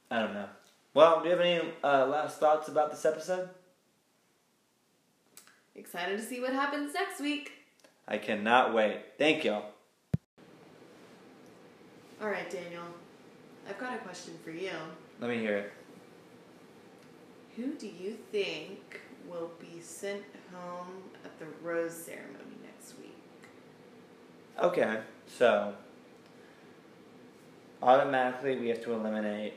I 0.10 0.20
don't 0.20 0.34
know. 0.34 0.48
Well, 0.94 1.20
do 1.20 1.26
you 1.26 1.32
have 1.32 1.40
any 1.40 1.62
uh, 1.84 2.06
last 2.08 2.40
thoughts 2.40 2.68
about 2.68 2.92
this 2.92 3.06
episode? 3.06 3.50
Excited 5.76 6.18
to 6.20 6.24
see 6.24 6.42
what 6.42 6.54
happens 6.54 6.94
next 6.94 7.22
week. 7.22 7.52
I 8.08 8.18
cannot 8.18 8.74
wait. 8.74 9.00
Thank 9.18 9.44
y'all. 9.46 9.66
All 12.22 12.28
right, 12.30 12.50
Daniel. 12.50 12.84
I've 13.70 13.80
got 13.80 13.96
a 13.96 14.00
question 14.00 14.34
for 14.44 14.52
you. 14.52 14.72
Let 15.22 15.30
me 15.30 15.38
hear 15.38 15.58
it. 15.58 15.74
Who 17.56 17.74
do 17.76 17.88
you 17.88 18.18
think 18.32 19.00
will 19.30 19.52
be 19.60 19.80
sent 19.82 20.24
home 20.54 21.04
at 21.24 21.38
the 21.40 21.46
rose 21.64 21.94
ceremony? 21.94 22.51
Okay, 24.62 25.00
so 25.28 25.74
automatically 27.82 28.58
we 28.58 28.70
have 28.70 28.84
to 28.84 28.94
eliminate 28.94 29.54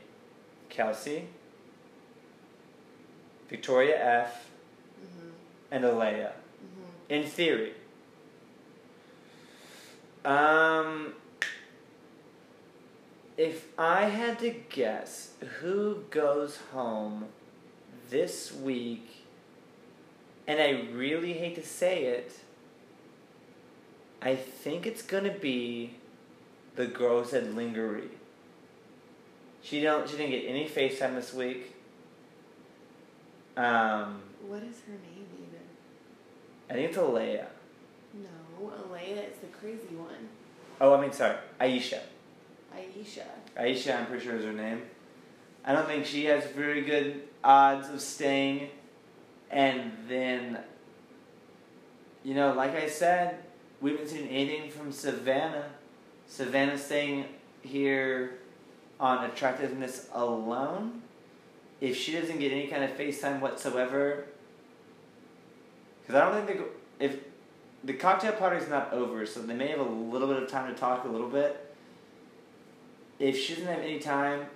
Kelsey, 0.70 1.28
Victoria 3.50 4.02
F, 4.02 4.48
Mhm. 5.02 5.32
and 5.70 5.84
Alayah. 5.84 6.32
Mhm. 6.32 7.10
In 7.10 7.28
theory. 7.28 7.74
Um, 10.24 11.14
if 13.36 13.68
I 13.78 14.04
had 14.06 14.38
to 14.38 14.50
guess 14.50 15.34
who 15.60 16.04
goes 16.08 16.56
home 16.72 17.28
this 18.08 18.52
week, 18.52 19.26
and 20.46 20.58
I 20.58 20.88
really 20.92 21.34
hate 21.34 21.56
to 21.56 21.62
say 21.62 22.04
it, 22.04 22.43
I 24.24 24.36
think 24.36 24.86
it's 24.86 25.02
gonna 25.02 25.34
be 25.34 25.94
the 26.76 26.86
girl 26.86 27.22
who 27.22 27.28
said 27.28 27.54
lingerie. 27.54 28.08
She 29.62 29.82
don't. 29.82 30.08
She 30.08 30.16
didn't 30.16 30.30
get 30.32 30.46
any 30.46 30.66
FaceTime 30.66 31.14
this 31.14 31.34
week. 31.34 31.74
Um, 33.56 34.22
What 34.46 34.62
is 34.62 34.80
her 34.86 34.92
name 34.92 35.26
even? 35.38 35.60
I 36.68 36.72
think 36.72 36.88
it's 36.88 36.98
Alayah. 36.98 37.46
No, 38.14 38.70
Alayah 38.70 39.30
is 39.30 39.38
the 39.40 39.46
crazy 39.48 39.94
one. 39.94 40.28
Oh, 40.80 40.94
I 40.94 41.00
mean, 41.00 41.12
sorry, 41.12 41.36
Aisha. 41.60 42.00
Aisha. 42.74 43.24
Aisha, 43.56 43.98
I'm 44.00 44.06
pretty 44.06 44.24
sure 44.24 44.36
is 44.36 44.44
her 44.44 44.52
name. 44.52 44.82
I 45.64 45.72
don't 45.72 45.86
think 45.86 46.04
she 46.04 46.24
has 46.26 46.44
very 46.46 46.82
good 46.82 47.22
odds 47.42 47.88
of 47.90 48.00
staying. 48.00 48.70
And 49.50 49.92
then, 50.08 50.58
you 52.24 52.34
know, 52.34 52.54
like 52.54 52.74
I 52.74 52.88
said, 52.88 53.38
we 53.84 53.90
haven't 53.90 54.08
seen 54.08 54.26
anything 54.28 54.70
from 54.70 54.90
Savannah. 54.90 55.66
Savannah 56.26 56.78
staying 56.78 57.26
here 57.62 58.38
on 58.98 59.26
attractiveness 59.26 60.08
alone. 60.14 61.02
If 61.82 61.94
she 61.94 62.12
doesn't 62.12 62.38
get 62.38 62.50
any 62.50 62.66
kind 62.66 62.82
of 62.82 62.96
FaceTime 62.96 63.40
whatsoever, 63.40 64.24
because 66.00 66.22
I 66.22 66.30
don't 66.30 66.46
think 66.46 66.62
if 66.98 67.18
the 67.84 67.92
cocktail 67.92 68.32
party's 68.32 68.70
not 68.70 68.90
over, 68.94 69.26
so 69.26 69.42
they 69.42 69.52
may 69.52 69.68
have 69.68 69.80
a 69.80 69.82
little 69.82 70.28
bit 70.28 70.42
of 70.42 70.48
time 70.48 70.72
to 70.72 70.80
talk 70.80 71.04
a 71.04 71.08
little 71.08 71.28
bit 71.28 71.76
if 73.18 73.38
she 73.38 73.52
doesn't 73.52 73.68
have 73.68 73.80
any 73.80 73.98
time, 73.98 74.46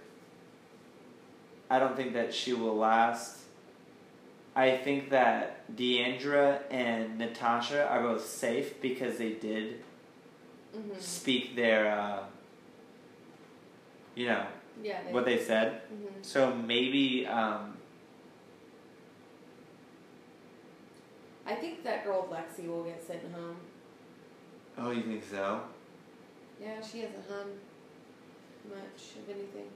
I 1.68 1.78
don't 1.78 1.96
think 1.96 2.14
that 2.14 2.32
she 2.32 2.54
will 2.54 2.76
last. 2.76 3.36
I 4.58 4.76
think 4.76 5.10
that 5.10 5.64
Deandra 5.76 6.62
and 6.68 7.16
Natasha 7.16 7.86
are 7.88 8.02
both 8.02 8.26
safe 8.26 8.80
because 8.82 9.16
they 9.18 9.34
did 9.34 9.84
Mm-hmm. 10.76 10.98
speak 11.00 11.56
their, 11.56 11.82
uh, 11.98 12.24
you 14.14 14.26
know, 14.26 14.44
Yeah. 14.82 15.02
They, 15.02 15.12
what 15.12 15.24
they 15.24 15.38
said. 15.38 15.80
Mhm. 15.90 16.22
So 16.22 16.54
maybe, 16.54 17.26
um, 17.26 17.78
I 21.46 21.54
think 21.54 21.82
that 21.84 22.04
girl 22.04 22.28
Lexi 22.30 22.66
will 22.68 22.84
get 22.84 23.02
sent 23.02 23.22
home. 23.32 23.56
oh, 24.76 24.90
you 24.90 25.02
think 25.02 25.24
so? 25.24 25.62
Yeah, 26.60 26.80
she 26.82 27.00
hasn't 27.00 27.24
hung 27.30 27.50
much 28.68 29.00
of 29.18 29.28
anything. 29.34 29.70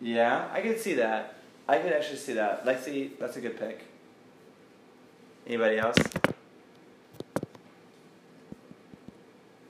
Yeah, 0.00 0.48
I 0.52 0.60
could 0.60 0.78
see 0.78 0.94
that. 0.94 1.34
I 1.68 1.78
could 1.78 1.92
actually 1.92 2.16
see 2.16 2.32
that. 2.32 2.64
Lexi, 2.64 3.10
that's 3.18 3.36
a 3.36 3.40
good 3.40 3.58
pick. 3.58 3.84
Anybody 5.46 5.78
else? 5.78 5.96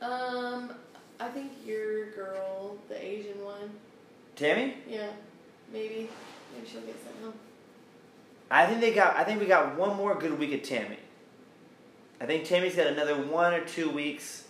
Um, 0.01 0.71
I 1.19 1.29
think 1.29 1.53
your 1.67 2.11
girl, 2.13 2.77
the 2.89 3.05
Asian 3.05 3.45
one. 3.45 3.71
Tammy? 4.37 4.75
Yeah, 4.89 5.11
maybe. 5.73 6.09
Maybe 6.55 6.69
she'll 6.71 6.83
get 6.83 6.97
sent 7.03 7.17
home. 7.23 7.35
I 8.51 8.67
think 8.67 8.81
they 8.81 8.95
got. 8.95 9.17
I 9.17 9.25
think 9.25 9.41
we 9.41 9.47
got 9.47 9.77
one 9.77 9.97
more 9.97 10.15
good 10.15 10.39
week 10.39 10.55
of 10.55 10.63
Tammy. 10.63 10.99
I 12.21 12.27
think 12.27 12.45
Tammy's 12.45 12.77
got 12.77 12.87
another 12.87 13.17
one 13.21 13.55
or 13.55 13.65
two 13.65 13.91
weeks. 13.91 14.45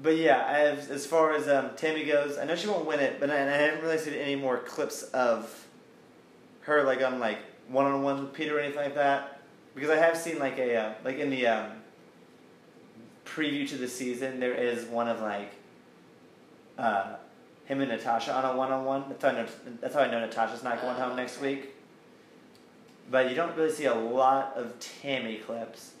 But 0.00 0.16
yeah, 0.16 0.46
as 0.46 0.90
as 0.90 1.06
far 1.06 1.34
as 1.34 1.48
um, 1.48 1.70
Tammy 1.76 2.04
goes, 2.04 2.38
I 2.38 2.44
know 2.44 2.54
she 2.54 2.68
won't 2.68 2.86
win 2.86 3.00
it, 3.00 3.18
but 3.18 3.30
I, 3.30 3.34
I 3.34 3.56
haven't 3.56 3.82
really 3.82 3.98
seen 3.98 4.14
any 4.14 4.36
more 4.36 4.58
clips 4.58 5.02
of 5.02 5.66
her 6.62 6.82
like 6.82 7.02
on 7.02 7.20
like 7.20 7.38
one 7.68 7.86
on 7.86 8.02
one 8.02 8.20
with 8.20 8.32
Peter 8.32 8.56
or 8.56 8.60
anything 8.60 8.82
like 8.82 8.94
that. 8.94 9.40
Because 9.74 9.90
I 9.90 9.96
have 9.96 10.16
seen 10.16 10.38
like 10.38 10.58
a 10.58 10.76
uh, 10.76 10.92
like 11.04 11.18
in 11.18 11.30
the 11.30 11.46
um, 11.46 11.70
preview 13.24 13.68
to 13.68 13.76
the 13.76 13.88
season, 13.88 14.40
there 14.40 14.54
is 14.54 14.84
one 14.84 15.08
of 15.08 15.20
like 15.20 15.52
uh, 16.78 17.14
him 17.64 17.80
and 17.80 17.90
Natasha 17.90 18.34
on 18.34 18.44
a 18.44 18.56
one 18.56 18.70
on 18.72 18.84
one. 18.84 19.04
That's 19.08 19.22
how 19.22 19.30
I 19.30 19.32
know. 19.32 19.46
That's 19.80 19.94
how 19.94 20.00
I 20.00 20.10
know 20.10 20.20
Natasha's 20.20 20.62
not 20.62 20.80
going 20.80 20.96
home 20.96 21.16
next 21.16 21.40
week. 21.40 21.74
But 23.10 23.28
you 23.28 23.36
don't 23.36 23.56
really 23.56 23.72
see 23.72 23.86
a 23.86 23.94
lot 23.94 24.54
of 24.56 24.78
Tammy 24.78 25.36
clips, 25.36 25.92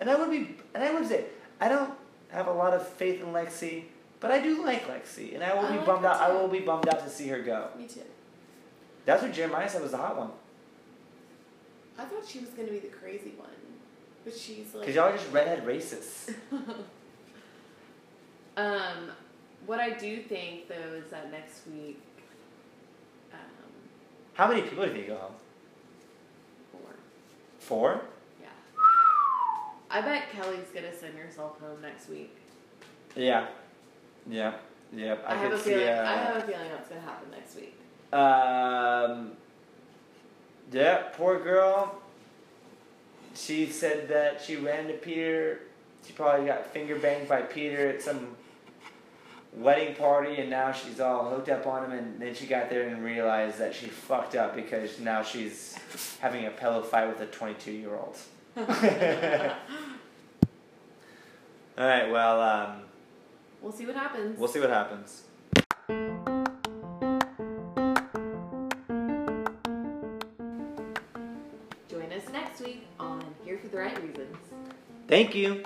and 0.00 0.08
I 0.08 0.16
would 0.16 0.30
be, 0.30 0.56
and 0.74 0.82
I 0.82 0.92
would 0.92 1.06
say 1.06 1.26
I 1.60 1.68
don't 1.68 1.92
have 2.30 2.46
a 2.46 2.52
lot 2.52 2.72
of 2.72 2.86
faith 2.86 3.20
in 3.20 3.28
Lexi, 3.28 3.84
but 4.20 4.30
I 4.30 4.40
do 4.40 4.64
like 4.64 4.88
Lexi, 4.88 5.34
and 5.34 5.44
I 5.44 5.54
will 5.54 5.66
I 5.66 5.72
be 5.72 5.76
like 5.78 5.86
bummed 5.86 6.04
out. 6.04 6.20
I 6.20 6.32
will 6.32 6.48
be 6.48 6.60
bummed 6.60 6.88
out 6.88 7.04
to 7.04 7.10
see 7.10 7.28
her 7.28 7.40
go. 7.40 7.68
Me 7.78 7.86
too. 7.86 8.00
That's 9.06 9.22
what 9.22 9.32
Jeremiah 9.32 9.68
said 9.68 9.82
was 9.82 9.92
the 9.92 9.96
hot 9.98 10.18
one, 10.18 10.30
I 11.98 12.04
thought 12.04 12.26
she 12.28 12.40
was 12.40 12.50
gonna 12.50 12.68
be 12.68 12.80
the 12.80 12.88
crazy 12.88 13.32
one, 13.38 13.48
but 14.24 14.36
she's 14.36 14.74
like. 14.74 14.80
because 14.82 14.94
y'all 14.94 15.04
are 15.04 15.16
just 15.16 15.32
redhead 15.32 15.64
racists. 15.64 16.34
um, 18.56 19.10
what 19.64 19.80
I 19.80 19.90
do 19.90 20.18
think 20.22 20.68
though 20.68 20.94
is 20.94 21.10
that 21.10 21.30
next 21.30 21.66
week, 21.68 22.02
um, 23.32 23.38
How 24.34 24.48
many 24.48 24.62
people 24.62 24.84
do 24.84 24.90
you 24.90 24.96
think 24.96 25.06
go 25.06 25.16
home? 25.16 25.32
four. 26.72 26.80
Four. 27.60 28.00
Yeah. 28.42 28.48
I 29.88 30.00
bet 30.02 30.30
Kelly's 30.32 30.68
gonna 30.74 30.94
send 30.94 31.16
herself 31.16 31.58
home 31.60 31.80
next 31.80 32.08
week. 32.10 32.36
Yeah. 33.14 33.46
Yeah. 34.28 34.54
Yeah. 34.92 35.16
I, 35.26 35.32
I, 35.32 35.36
have 35.36 35.52
a 35.52 35.58
see. 35.58 35.70
feeling. 35.70 35.88
uh, 35.88 36.04
I 36.06 36.16
have 36.16 36.36
a 36.36 36.40
feeling 36.42 36.68
that's 36.70 36.88
gonna 36.88 37.00
happen 37.00 37.30
next 37.30 37.54
week. 37.56 37.75
Um, 38.16 39.32
yeah, 40.72 41.08
poor 41.12 41.38
girl. 41.42 42.00
She 43.34 43.66
said 43.66 44.08
that 44.08 44.40
she 44.42 44.56
ran 44.56 44.86
to 44.86 44.94
Peter. 44.94 45.60
She 46.06 46.12
probably 46.12 46.46
got 46.46 46.66
finger 46.72 46.96
banged 46.96 47.28
by 47.28 47.42
Peter 47.42 47.88
at 47.90 48.00
some 48.00 48.28
wedding 49.52 49.94
party, 49.96 50.36
and 50.36 50.48
now 50.48 50.72
she's 50.72 51.00
all 51.00 51.28
hooked 51.28 51.48
up 51.48 51.66
on 51.66 51.84
him. 51.84 51.92
And 51.92 52.20
then 52.20 52.34
she 52.34 52.46
got 52.46 52.70
there 52.70 52.88
and 52.88 53.04
realized 53.04 53.58
that 53.58 53.74
she 53.74 53.86
fucked 53.86 54.34
up 54.34 54.54
because 54.54 54.98
now 54.98 55.22
she's 55.22 55.76
having 56.20 56.46
a 56.46 56.50
pillow 56.50 56.82
fight 56.82 57.08
with 57.08 57.20
a 57.20 57.26
22 57.26 57.72
year 57.72 57.94
old. 57.94 58.16
All 61.78 61.86
right, 61.86 62.10
well, 62.10 62.40
um, 62.40 62.82
We'll 63.60 63.72
see 63.72 63.84
what 63.84 63.96
happens. 63.96 64.38
we'll 64.38 64.48
see 64.48 64.60
what 64.60 64.70
happens. 64.70 65.24
Thank 75.08 75.34
you. 75.34 75.64